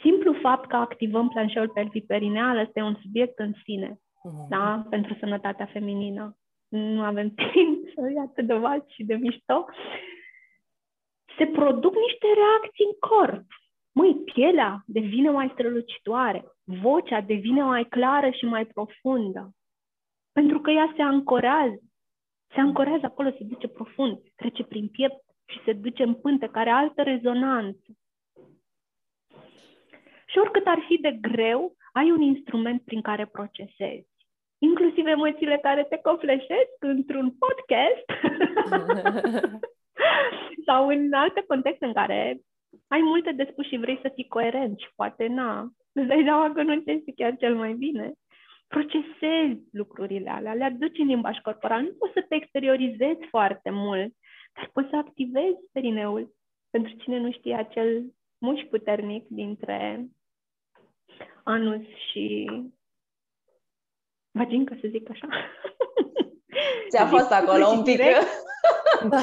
Simplu 0.00 0.32
fapt 0.32 0.68
că 0.68 0.76
activăm 0.76 1.28
planșeul 1.28 1.68
pelvic 1.68 2.06
perineal 2.06 2.58
este 2.66 2.80
un 2.80 2.96
subiect 3.02 3.38
în 3.38 3.52
sine 3.64 3.90
uh-huh. 3.92 4.48
da? 4.48 4.86
pentru 4.90 5.16
sănătatea 5.20 5.66
feminină. 5.66 6.36
Nu 6.68 7.02
avem 7.02 7.28
timp 7.52 7.88
să 7.94 8.04
fie 8.06 8.20
atât 8.28 8.46
de 8.46 8.54
vast 8.54 8.88
și 8.88 9.04
de 9.04 9.14
mișto. 9.14 9.66
Se 11.38 11.46
produc 11.46 11.94
niște 11.94 12.26
reacții 12.40 12.84
în 12.90 12.96
corp. 13.08 13.46
Măi, 13.92 14.14
pielea 14.14 14.82
devine 14.86 15.30
mai 15.30 15.50
strălucitoare, 15.52 16.44
vocea 16.64 17.20
devine 17.20 17.62
mai 17.62 17.84
clară 17.84 18.30
și 18.30 18.44
mai 18.44 18.66
profundă. 18.66 19.50
Pentru 20.32 20.60
că 20.60 20.70
ea 20.70 20.92
se 20.96 21.02
ancorează. 21.02 21.80
Se 22.54 22.60
ancorează 22.60 23.06
acolo, 23.06 23.30
se 23.30 23.44
duce 23.44 23.68
profund, 23.68 24.18
trece 24.36 24.64
prin 24.64 24.88
piept 24.88 25.24
și 25.46 25.60
se 25.64 25.72
duce 25.72 26.02
în 26.02 26.14
pânte, 26.14 26.46
care 26.46 26.70
are 26.70 26.78
altă 26.80 27.02
rezonanță. 27.02 27.86
Și 30.26 30.38
oricât 30.38 30.66
ar 30.66 30.84
fi 30.86 30.98
de 30.98 31.18
greu, 31.20 31.76
ai 31.92 32.10
un 32.10 32.20
instrument 32.20 32.82
prin 32.82 33.00
care 33.00 33.26
procesezi 33.26 34.08
inclusiv 34.58 35.06
emoțiile 35.06 35.58
care 35.62 35.84
te 35.84 35.98
cofleșesc 36.02 36.76
într-un 36.78 37.34
podcast 37.38 38.04
sau 40.66 40.88
în 40.88 41.12
alte 41.12 41.44
contexte 41.46 41.84
în 41.84 41.92
care 41.92 42.40
ai 42.88 43.00
multe 43.00 43.32
de 43.32 43.48
spus 43.50 43.66
și 43.66 43.76
vrei 43.76 43.98
să 44.02 44.10
fii 44.14 44.28
coerent 44.28 44.78
și 44.78 44.88
poate 44.96 45.26
na, 45.26 45.72
îți 45.92 46.06
dai 46.06 46.22
seama 46.24 46.52
că 46.52 46.62
nu 46.62 46.72
este 46.72 47.12
chiar 47.16 47.36
cel 47.36 47.56
mai 47.56 47.72
bine. 47.72 48.12
Procesezi 48.66 49.60
lucrurile 49.72 50.30
alea, 50.30 50.54
le 50.54 50.64
aduci 50.64 50.98
în 50.98 51.06
limbaj 51.06 51.38
corporal. 51.38 51.82
Nu 51.82 51.92
poți 51.98 52.12
să 52.12 52.24
te 52.28 52.34
exteriorizezi 52.34 53.26
foarte 53.28 53.70
mult, 53.70 54.12
dar 54.54 54.70
poți 54.72 54.88
să 54.88 54.96
activezi 54.96 55.58
perineul. 55.72 56.36
Pentru 56.70 56.92
cine 56.96 57.18
nu 57.18 57.32
știe 57.32 57.54
acel 57.54 58.04
mușchi 58.38 58.68
puternic 58.68 59.26
dintre 59.28 60.08
anus 61.44 61.86
și 62.10 62.50
Vagin, 64.30 64.78
să 64.80 64.88
zic 64.90 65.10
așa. 65.10 65.28
Ți-a 66.88 67.06
fost 67.06 67.32
acolo 67.32 67.66
un 67.66 67.82
pic. 67.82 68.00
Da. 69.10 69.20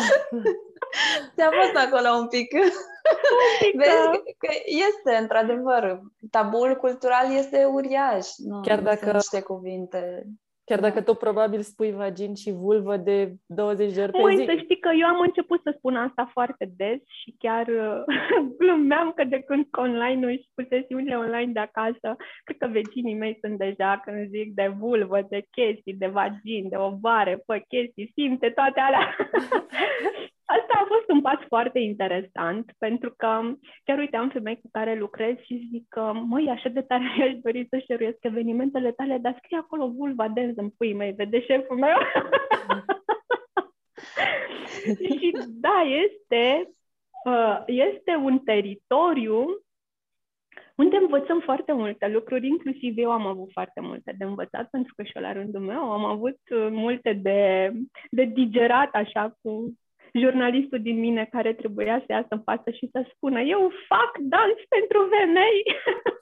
Ți-a 1.36 1.50
fost 1.62 1.86
acolo 1.86 2.16
un 2.20 2.28
pic. 2.28 2.54
Vezi 3.80 4.04
da. 4.04 4.12
că 4.38 4.50
este, 4.66 5.22
într-adevăr, 5.22 6.02
tabul 6.32 6.76
cultural 6.76 7.36
este 7.36 7.66
uriaș. 7.66 8.28
Nu, 8.38 8.62
Chiar 8.62 8.82
dacă 8.82 9.12
niște 9.12 9.42
cuvinte 9.42 10.26
Chiar 10.66 10.80
dacă 10.80 11.02
tu 11.02 11.14
probabil 11.14 11.62
spui 11.62 11.92
vagin 11.92 12.36
și 12.36 12.52
vulvă 12.52 12.98
de 12.98 13.34
20 13.46 13.94
de 13.94 14.02
ori 14.02 14.12
pe 14.12 14.18
Măi, 14.18 14.38
zi. 14.38 14.44
să 14.46 14.56
știi 14.64 14.80
că 14.80 14.90
eu 15.00 15.08
am 15.08 15.20
început 15.20 15.62
să 15.64 15.74
spun 15.78 15.96
asta 15.96 16.30
foarte 16.32 16.72
des 16.78 17.00
și 17.22 17.36
chiar 17.40 17.66
glumeam 18.60 19.12
că 19.16 19.24
de 19.24 19.40
când 19.40 19.66
online 19.72 20.36
și 20.36 20.50
cu 20.56 20.68
sesiunile 20.70 21.18
online 21.18 21.52
de 21.52 21.60
acasă, 21.60 22.16
cred 22.44 22.58
că 22.58 22.68
vecinii 22.68 23.16
mei 23.16 23.38
sunt 23.42 23.58
deja 23.58 24.02
când 24.06 24.30
zic 24.30 24.54
de 24.54 24.74
vulvă, 24.80 25.26
de 25.30 25.46
chestii, 25.52 25.94
de 25.94 26.08
vagin, 26.08 26.70
de 26.70 26.76
ovare, 26.78 27.44
pe 27.46 27.64
chestii, 27.68 28.12
simte, 28.16 28.50
toate 28.50 28.80
alea. 28.80 29.16
Asta 30.46 30.74
a 30.74 30.86
fost 30.88 31.10
un 31.10 31.22
pas 31.22 31.40
foarte 31.48 31.80
interesant, 31.80 32.72
pentru 32.78 33.14
că 33.18 33.42
chiar 33.84 33.98
uite, 33.98 34.18
am 34.18 34.30
femei 34.30 34.62
cu 34.62 34.70
care 34.72 34.96
lucrez 34.96 35.38
și 35.38 35.68
zic 35.72 35.86
că, 35.88 36.12
măi, 36.14 36.50
așa 36.50 36.70
de 36.70 36.82
tare 36.82 37.04
aș 37.28 37.34
dori 37.44 37.68
să 37.70 37.78
șeruiesc 37.78 38.18
evenimentele 38.22 38.92
tale, 38.92 39.18
dar 39.18 39.36
scrie 39.38 39.58
acolo 39.58 39.88
vulva 39.88 40.28
dance 40.28 40.62
în 40.62 40.70
pui 40.70 40.94
mei, 40.94 41.12
vede 41.12 41.42
șeful 41.42 41.78
meu. 41.78 41.98
și 45.06 45.32
da, 45.48 45.82
este, 45.82 46.72
uh, 47.26 47.64
este 47.66 48.16
un 48.16 48.40
teritoriu 48.40 49.46
unde 50.76 50.98
învățăm 50.98 51.40
foarte 51.40 51.74
multe 51.74 52.08
lucruri, 52.08 52.48
inclusiv 52.48 52.98
eu 52.98 53.12
am 53.12 53.26
avut 53.26 53.52
foarte 53.52 53.82
multe 53.82 54.16
de 54.18 54.24
învățat, 54.24 54.70
pentru 54.70 54.94
că 54.96 55.04
și 55.04 55.12
eu 55.16 55.22
la 55.22 55.34
rândul 55.34 55.62
meu 55.62 55.92
am 55.92 56.06
avut 56.06 56.40
uh, 56.50 56.68
multe 56.72 57.14
de, 57.14 57.72
de 58.10 58.24
digerat 58.24 58.94
așa 58.94 59.38
cu 59.42 59.78
jurnalistul 60.20 60.80
din 60.82 61.00
mine 61.00 61.28
care 61.32 61.54
trebuia 61.54 61.98
să 62.06 62.12
iasă 62.12 62.28
în 62.30 62.42
față 62.42 62.70
și 62.72 62.90
să 62.92 63.10
spună 63.14 63.42
eu 63.42 63.72
fac 63.88 64.12
dans 64.20 64.60
pentru 64.76 65.00
femei 65.16 65.60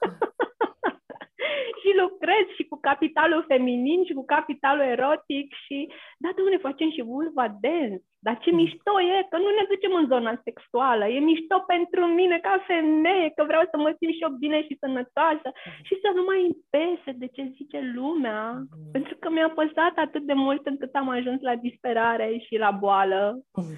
și 1.84 2.00
lucrez 2.02 2.44
și 2.56 2.64
cu 2.70 2.76
capitalul 2.88 3.44
feminin 3.50 4.04
și 4.04 4.12
cu 4.18 4.24
capitalul 4.24 4.84
erotic 4.94 5.48
și 5.64 5.78
da, 6.22 6.28
domnule, 6.36 6.66
facem 6.68 6.90
și 6.90 7.02
vulva 7.12 7.46
dance. 7.64 8.02
Dar 8.26 8.38
ce 8.42 8.50
mișto 8.50 8.94
e 9.14 9.26
că 9.30 9.36
nu 9.38 9.50
ne 9.58 9.64
ducem 9.72 9.92
în 10.00 10.06
zona 10.12 10.40
sexuală. 10.46 11.04
E 11.06 11.18
mișto 11.30 11.58
pentru 11.74 12.02
mine 12.18 12.38
ca 12.46 12.64
femeie, 12.66 13.28
că 13.36 13.42
vreau 13.50 13.64
să 13.70 13.76
mă 13.78 13.90
simt 13.98 14.14
și 14.14 14.24
eu 14.26 14.32
bine 14.44 14.58
și 14.66 14.80
sănătoasă 14.82 15.48
și 15.86 15.94
să 16.02 16.08
nu 16.14 16.22
mai 16.28 16.40
impese 16.50 17.10
de 17.22 17.28
ce 17.34 17.52
zice 17.56 17.78
lumea. 17.94 18.40
Mm. 18.52 18.90
Pentru 18.92 19.14
că 19.20 19.30
mi-a 19.30 19.50
păsat 19.60 19.94
atât 20.06 20.22
de 20.30 20.32
mult 20.32 20.66
încât 20.66 20.94
am 20.94 21.08
ajuns 21.08 21.40
la 21.40 21.54
disperare 21.66 22.28
și 22.46 22.54
la 22.64 22.70
boală. 22.70 23.22
Mm. 23.54 23.74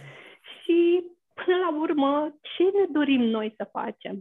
Și 0.60 0.78
până 1.38 1.56
la 1.64 1.70
urmă, 1.84 2.34
ce 2.40 2.64
ne 2.78 2.86
dorim 2.96 3.22
noi 3.22 3.54
să 3.56 3.68
facem? 3.78 4.16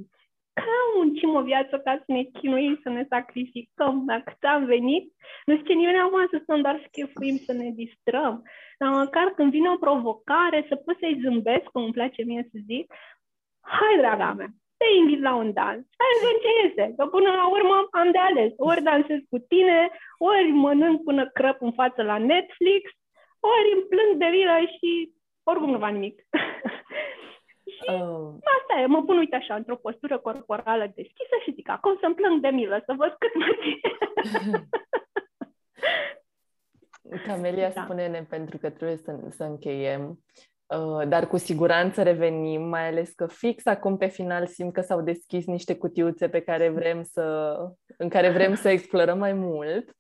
Că 0.62 0.72
muncim 0.96 1.36
o 1.36 1.42
viață 1.42 1.80
ca 1.80 1.94
să 1.98 2.12
ne 2.16 2.24
chinuim, 2.24 2.80
să 2.84 2.90
ne 2.90 3.06
sacrificăm. 3.10 4.04
Dacă 4.06 4.38
am 4.42 4.66
venit, 4.66 5.14
nu 5.46 5.56
zice 5.56 5.74
nimeni 5.74 5.98
acum 6.00 6.28
să 6.32 6.40
stăm 6.42 6.62
doar 6.62 6.80
să 6.82 6.88
chefuim, 6.92 7.38
să 7.38 7.54
ne 7.54 7.70
distrăm. 7.70 8.44
Dar 8.80 8.90
măcar 8.90 9.28
când 9.36 9.52
vine 9.52 9.70
o 9.70 9.84
provocare, 9.86 10.66
să 10.68 10.76
pot 10.76 10.98
să-i 11.00 11.20
zâmbesc, 11.24 11.64
cum 11.64 11.84
îmi 11.84 11.98
place 11.98 12.24
mie 12.24 12.48
să 12.52 12.58
zic, 12.66 12.94
hai, 13.62 13.98
draga 13.98 14.34
mea, 14.34 14.50
te 14.78 14.86
invit 15.00 15.22
la 15.22 15.34
un 15.36 15.54
dans. 15.54 15.86
Hai 16.02 16.14
să 16.22 16.30
ce 16.44 16.68
este. 16.68 16.94
Că 16.98 17.06
până 17.06 17.30
la 17.30 17.48
urmă 17.48 17.88
am 17.92 18.12
de 18.12 18.18
ales. 18.18 18.52
Ori 18.58 18.84
dansez 18.84 19.20
cu 19.30 19.38
tine, 19.38 19.90
ori 20.18 20.50
mănânc 20.52 21.04
până 21.04 21.30
crăp 21.30 21.62
în 21.62 21.72
față 21.72 22.02
la 22.04 22.18
Netflix, 22.18 22.84
ori 23.40 23.74
îmi 23.74 23.88
plâng 23.90 24.14
de 24.22 24.26
milă 24.26 24.58
și 24.78 25.12
oricum 25.44 25.70
nu 25.72 25.78
va 25.78 25.88
nimic. 25.88 26.22
și 27.76 27.90
oh. 27.90 28.34
asta 28.58 28.74
e, 28.82 28.86
mă 28.86 29.04
pun, 29.04 29.18
uite 29.18 29.36
așa, 29.36 29.56
într-o 29.56 29.76
postură 29.76 30.18
corporală 30.18 30.92
deschisă 30.96 31.36
și 31.44 31.54
zic, 31.54 31.70
acum 31.70 31.98
să-mi 32.02 32.16
plâng 32.16 32.42
de 32.42 32.48
milă, 32.48 32.84
să 32.86 32.94
văd 32.98 33.16
cât 33.20 33.34
mă 33.36 33.46
Camelia, 37.28 37.70
da. 37.70 37.84
spune-ne, 37.84 38.26
pentru 38.30 38.58
că 38.58 38.70
trebuie 38.70 38.98
să, 38.98 39.20
să 39.30 39.44
încheiem, 39.44 40.20
uh, 40.66 41.08
dar 41.08 41.28
cu 41.28 41.38
siguranță 41.38 42.04
revenim, 42.04 42.62
mai 42.62 42.88
ales 42.88 43.12
că 43.12 43.28
fix 43.28 43.66
acum 43.66 43.98
pe 43.98 44.08
final 44.08 44.48
simt 44.48 44.74
că 44.74 44.82
s-au 44.82 45.02
deschis 45.02 45.46
niște 45.46 45.76
cutiuțe 45.76 46.30
pe 46.30 46.40
care 46.40 46.70
vrem 46.70 47.04
să, 47.04 47.58
în 47.98 48.10
care 48.10 48.30
vrem 48.30 48.56
să 48.56 48.70
explorăm 48.70 49.18
mai 49.18 49.34
mult. 49.34 49.96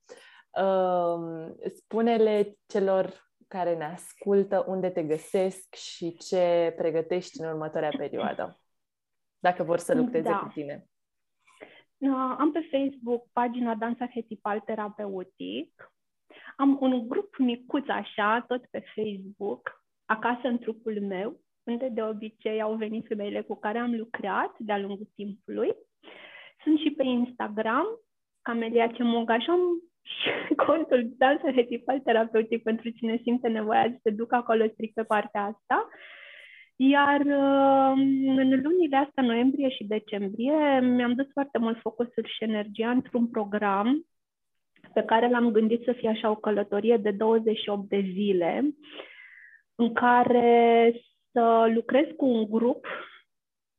Uh, 0.62 1.48
spune-le 1.74 2.54
celor 2.66 3.25
care 3.56 3.76
ne 3.76 3.86
ascultă 3.86 4.66
unde 4.68 4.90
te 4.90 5.04
găsesc 5.04 5.76
și 5.76 6.18
ce 6.18 6.74
pregătești 6.78 7.42
în 7.42 7.48
următoarea 7.48 7.94
perioadă, 7.98 8.60
dacă 9.40 9.64
vor 9.64 9.78
să 9.78 9.96
lucreze 9.96 10.30
da. 10.30 10.38
cu 10.38 10.48
tine. 10.48 10.86
Am 12.38 12.52
pe 12.52 12.68
Facebook 12.72 13.28
pagina 13.32 13.76
Dans 13.76 14.00
Arhetipal 14.00 14.60
Terapeutic, 14.60 15.94
am 16.56 16.78
un 16.82 17.08
grup 17.08 17.38
micuț 17.38 17.88
așa, 17.88 18.46
tot 18.48 18.66
pe 18.66 18.84
Facebook, 18.96 19.84
acasă 20.06 20.48
în 20.48 20.58
trupul 20.58 21.02
meu, 21.02 21.40
unde 21.64 21.90
de 21.90 22.02
obicei 22.02 22.62
au 22.62 22.76
venit 22.76 23.08
femeile 23.08 23.42
cu 23.42 23.56
care 23.56 23.78
am 23.78 23.96
lucrat 23.96 24.56
de-a 24.58 24.78
lungul 24.78 25.10
timpului. 25.16 25.76
Sunt 26.64 26.80
și 26.80 26.92
pe 26.92 27.04
Instagram, 27.04 27.86
Camelia 28.42 28.88
Cemoga 28.88 29.40
și 29.40 29.50
am 29.50 29.60
și 30.06 30.56
contul 30.68 31.14
Dans 31.18 31.42
Arhetipal 31.44 32.00
Terapeutic 32.00 32.64
pentru 32.64 32.90
cine 32.90 33.20
simte 33.24 33.48
nevoia 33.48 33.84
să 33.92 34.00
se 34.04 34.10
ducă 34.10 34.36
acolo 34.36 34.68
strict 34.68 34.94
pe 34.94 35.04
partea 35.04 35.42
asta. 35.42 35.88
Iar 36.76 37.20
um, 37.20 38.38
în 38.38 38.62
lunile 38.64 38.98
astea, 38.98 39.24
noiembrie 39.24 39.70
și 39.70 39.84
decembrie, 39.84 40.80
mi-am 40.80 41.14
dus 41.14 41.28
foarte 41.32 41.58
mult 41.58 41.80
focusul 41.80 42.24
și 42.26 42.44
energia 42.44 42.90
într-un 42.90 43.28
program 43.28 44.06
pe 44.94 45.02
care 45.04 45.30
l-am 45.30 45.52
gândit 45.52 45.84
să 45.84 45.92
fie 45.92 46.10
așa 46.10 46.30
o 46.30 46.36
călătorie 46.36 46.98
de 46.98 47.12
28 47.12 47.90
de 47.90 48.00
zile, 48.14 48.76
în 49.76 49.94
care 49.94 50.94
să 51.32 51.72
lucrez 51.74 52.06
cu 52.18 52.26
un 52.26 52.46
grup 52.50 52.88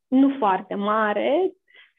nu 0.09 0.35
foarte 0.39 0.75
mare, 0.75 1.53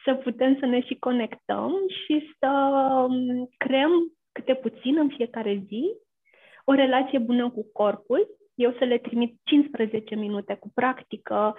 să 0.03 0.13
putem 0.13 0.57
să 0.59 0.65
ne 0.65 0.81
și 0.81 0.95
conectăm 0.95 1.73
și 1.87 2.35
să 2.39 2.47
um, 2.47 3.49
creăm 3.57 4.16
câte 4.37 4.55
puțin 4.55 4.97
în 4.97 5.09
fiecare 5.09 5.63
zi 5.67 5.95
o 6.65 6.73
relație 6.73 7.19
bună 7.19 7.49
cu 7.49 7.71
corpul. 7.73 8.27
Eu 8.55 8.75
să 8.77 8.83
le 8.83 8.97
trimit 8.97 9.39
15 9.43 10.15
minute 10.15 10.55
cu 10.55 10.71
practică, 10.73 11.55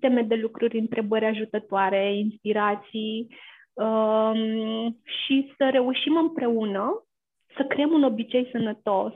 teme 0.00 0.22
de 0.22 0.34
lucruri, 0.34 0.78
întrebări 0.78 1.24
ajutătoare, 1.24 2.16
inspirații 2.16 3.26
um, 3.72 5.00
și 5.24 5.52
să 5.56 5.68
reușim 5.70 6.16
împreună 6.16 7.04
să 7.56 7.64
creăm 7.64 7.92
un 7.92 8.02
obicei 8.02 8.48
sănătos, 8.52 9.12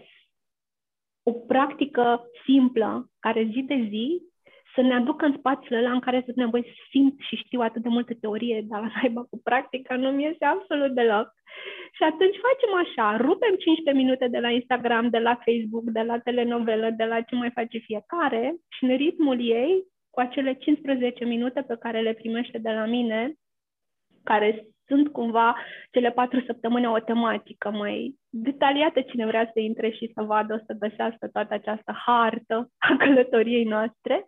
o 1.23 1.33
practică 1.33 2.31
simplă 2.45 3.11
care 3.19 3.49
zi 3.53 3.63
de 3.63 3.87
zi 3.89 4.23
să 4.75 4.81
ne 4.81 4.95
aducă 4.95 5.25
în 5.25 5.37
spațiul 5.39 5.79
ăla 5.79 5.93
în 5.93 6.01
care 6.01 6.23
să 6.27 6.33
ne 6.35 6.47
voi 6.47 6.65
simt 6.91 7.21
și 7.21 7.37
știu 7.37 7.61
atât 7.61 7.83
de 7.83 7.89
multă 7.89 8.15
teorie, 8.21 8.65
dar 8.69 8.81
la 8.81 8.91
naiba 9.01 9.23
cu 9.31 9.41
practica 9.45 9.97
nu 9.97 10.11
mi 10.11 10.23
iese 10.23 10.45
absolut 10.45 10.91
deloc. 10.95 11.33
Și 11.93 12.03
atunci 12.03 12.37
facem 12.49 12.73
așa, 12.85 13.17
rupem 13.17 13.55
15 13.57 14.05
minute 14.05 14.29
de 14.29 14.39
la 14.39 14.51
Instagram, 14.51 15.09
de 15.09 15.19
la 15.19 15.35
Facebook, 15.35 15.85
de 15.85 16.03
la 16.03 16.19
telenovelă, 16.19 16.91
de 16.91 17.05
la 17.05 17.21
ce 17.21 17.35
mai 17.35 17.51
face 17.51 17.79
fiecare 17.79 18.55
și 18.69 18.85
în 18.85 18.97
ritmul 18.97 19.49
ei, 19.49 19.85
cu 20.11 20.21
acele 20.21 20.55
15 20.55 21.25
minute 21.25 21.61
pe 21.63 21.77
care 21.81 22.01
le 22.01 22.13
primește 22.13 22.59
de 22.59 22.71
la 22.71 22.85
mine, 22.85 23.35
care 24.25 24.67
sunt 24.87 25.09
cumva 25.09 25.57
cele 25.91 26.11
patru 26.11 26.43
săptămâni 26.47 26.87
o 26.87 26.99
tematică 26.99 27.71
mai 27.71 28.15
detaliată. 28.29 29.01
Cine 29.01 29.27
vrea 29.27 29.51
să 29.53 29.61
intre 29.61 29.91
și 29.91 30.11
să 30.15 30.23
vadă, 30.23 30.55
o 30.55 30.65
să 30.67 30.77
găsească 30.79 31.29
toată 31.29 31.55
această 31.55 31.93
hartă 32.07 32.69
a 32.79 32.97
călătoriei 32.97 33.65
noastre. 33.65 34.25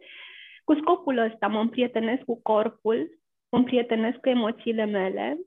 Cu 0.66 0.74
scopul 0.74 1.18
ăsta 1.18 1.46
mă 1.46 1.60
împrietenesc 1.60 2.22
cu 2.22 2.40
corpul, 2.42 3.08
mă 3.50 3.58
împrietenesc 3.58 4.16
cu 4.16 4.28
emoțiile 4.28 4.84
mele 4.84 5.38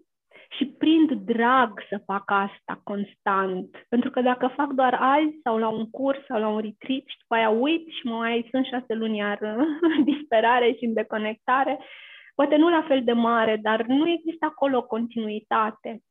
și 0.58 0.66
prind 0.66 1.12
drag 1.12 1.84
să 1.90 2.02
fac 2.06 2.24
asta 2.26 2.82
constant. 2.84 3.86
Pentru 3.90 4.10
că 4.10 4.22
dacă 4.22 4.48
fac 4.48 4.70
doar 4.72 4.94
azi 4.94 5.40
sau 5.44 5.58
la 5.58 5.70
un 5.70 5.90
curs 5.90 6.26
sau 6.28 6.40
la 6.40 6.48
un 6.48 6.60
retreat 6.60 7.04
și 7.06 7.18
după 7.20 7.36
aia 7.36 7.50
uit 7.50 7.88
și 7.88 8.08
mai 8.08 8.48
sunt 8.52 8.66
șase 8.66 8.94
luni 8.94 9.18
iar 9.18 9.40
în 9.98 10.04
disperare 10.04 10.72
și 10.72 10.86
în 10.86 10.94
deconectare, 10.94 11.80
poate 12.36 12.56
nu 12.56 12.70
la 12.70 12.86
fel 12.88 13.04
de 13.04 13.14
mare, 13.14 13.60
dar 13.62 13.86
nu 13.86 14.10
există 14.10 14.46
acolo 14.46 14.78
o 14.78 14.84
continuitate. 14.96 16.02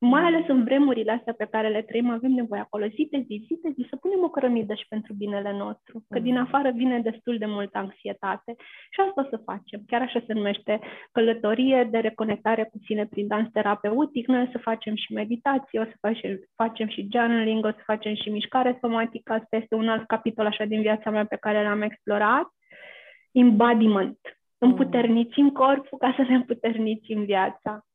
Mai 0.00 0.22
ales 0.22 0.48
în 0.48 0.64
vremurile 0.64 1.12
astea 1.12 1.32
pe 1.32 1.44
care 1.50 1.68
le 1.68 1.82
trăim, 1.82 2.10
avem 2.10 2.30
nevoie 2.30 2.60
acolo 2.60 2.86
zi 2.86 3.08
de 3.10 3.18
zi, 3.26 3.44
zi 3.46 3.58
de 3.62 3.70
zi, 3.76 3.86
să 3.88 3.96
punem 3.96 4.22
o 4.22 4.28
cărămidă 4.28 4.74
și 4.74 4.88
pentru 4.88 5.12
binele 5.14 5.52
nostru. 5.52 6.04
Că 6.08 6.18
din 6.18 6.34
mm. 6.34 6.40
afară 6.40 6.70
vine 6.70 7.00
destul 7.00 7.38
de 7.38 7.46
multă 7.46 7.78
anxietate. 7.78 8.54
Și 8.90 9.00
asta 9.00 9.20
o 9.20 9.28
să 9.30 9.42
facem. 9.44 9.80
Chiar 9.86 10.00
așa 10.02 10.22
se 10.26 10.32
numește 10.32 10.80
călătorie 11.12 11.88
de 11.90 11.98
reconectare 11.98 12.64
cu 12.64 12.78
sine 12.84 13.06
prin 13.06 13.26
dans 13.26 13.48
terapeutic. 13.52 14.26
Noi 14.26 14.42
o 14.42 14.50
să 14.52 14.58
facem 14.58 14.94
și 14.94 15.12
meditație, 15.12 15.80
o 15.80 15.84
să 15.84 15.96
facem, 16.00 16.40
facem 16.54 16.88
și 16.88 17.08
journaling, 17.12 17.64
o 17.64 17.70
să 17.70 17.82
facem 17.84 18.14
și 18.14 18.28
mișcare 18.30 18.78
somatică. 18.80 19.32
Asta 19.32 19.56
este 19.56 19.74
un 19.74 19.88
alt 19.88 20.06
capitol 20.06 20.46
așa 20.46 20.64
din 20.64 20.80
viața 20.80 21.10
mea 21.10 21.24
pe 21.24 21.36
care 21.36 21.62
l-am 21.62 21.82
explorat. 21.82 22.46
Embodiment. 23.32 24.18
Mm. 24.58 24.68
Împuternicim 24.68 25.50
corpul 25.50 25.98
ca 25.98 26.14
să 26.16 26.22
ne 26.22 26.34
împuternicim 26.34 27.24
viața. 27.24 27.86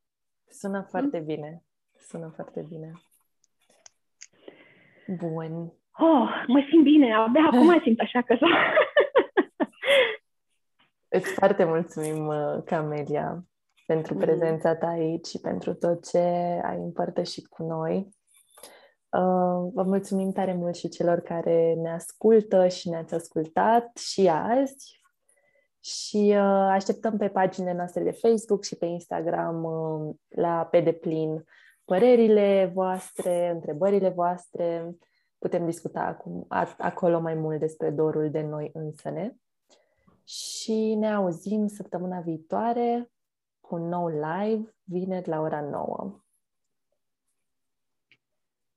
Sună 0.48 0.86
foarte 0.90 1.20
bine. 1.20 1.64
Sună 2.08 2.32
foarte 2.36 2.66
bine. 2.70 2.92
Bun. 5.08 5.74
Oh, 5.98 6.44
mă 6.48 6.66
simt 6.70 6.84
bine, 6.84 7.14
abia 7.16 7.42
acum 7.52 7.82
simt 7.82 8.00
așa 8.00 8.22
că 8.22 8.36
s 8.36 8.40
Îți 11.18 11.34
foarte 11.34 11.64
mulțumim, 11.64 12.28
uh, 12.28 12.64
Camelia, 12.66 13.46
pentru 13.86 14.14
mm. 14.14 14.20
prezența 14.20 14.76
ta 14.76 14.88
aici 14.88 15.26
și 15.26 15.40
pentru 15.40 15.74
tot 15.74 16.10
ce 16.10 16.18
ai 16.64 16.78
împărtășit 16.78 17.48
cu 17.48 17.64
noi. 17.64 17.96
Uh, 19.10 19.72
vă 19.74 19.84
mulțumim 19.84 20.32
tare 20.32 20.54
mult 20.54 20.76
și 20.76 20.90
celor 20.90 21.20
care 21.20 21.74
ne 21.74 21.92
ascultă 21.92 22.68
și 22.68 22.90
ne-ați 22.90 23.14
ascultat 23.14 23.98
și 23.98 24.28
azi. 24.28 25.02
Și 25.80 26.34
uh, 26.36 26.68
așteptăm 26.70 27.18
pe 27.18 27.28
paginile 27.28 27.74
noastre 27.74 28.04
de 28.04 28.12
Facebook 28.12 28.64
și 28.64 28.76
pe 28.76 28.86
Instagram 28.86 29.64
uh, 29.64 30.16
la 30.30 30.66
pe 30.66 30.80
deplin 30.80 31.44
părerile 31.86 32.72
voastre, 32.74 33.50
întrebările 33.50 34.10
voastre. 34.10 34.96
Putem 35.38 35.66
discuta 35.66 36.02
acum, 36.02 36.46
a, 36.48 36.76
acolo 36.78 37.20
mai 37.20 37.34
mult 37.34 37.60
despre 37.60 37.90
dorul 37.90 38.30
de 38.30 38.42
noi 38.42 38.70
însăne. 38.74 39.38
Și 40.24 40.96
ne 40.96 41.14
auzim 41.14 41.68
săptămâna 41.68 42.20
viitoare 42.20 43.12
cu 43.60 43.76
un 43.76 43.88
nou 43.88 44.08
live, 44.08 44.76
vineri 44.84 45.30
la 45.30 45.40
ora 45.40 45.62
9. 45.62 46.24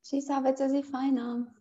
Și 0.04 0.20
să 0.20 0.34
aveți 0.34 0.62
o 0.62 0.66
zi 0.66 0.80
faină! 0.90 1.52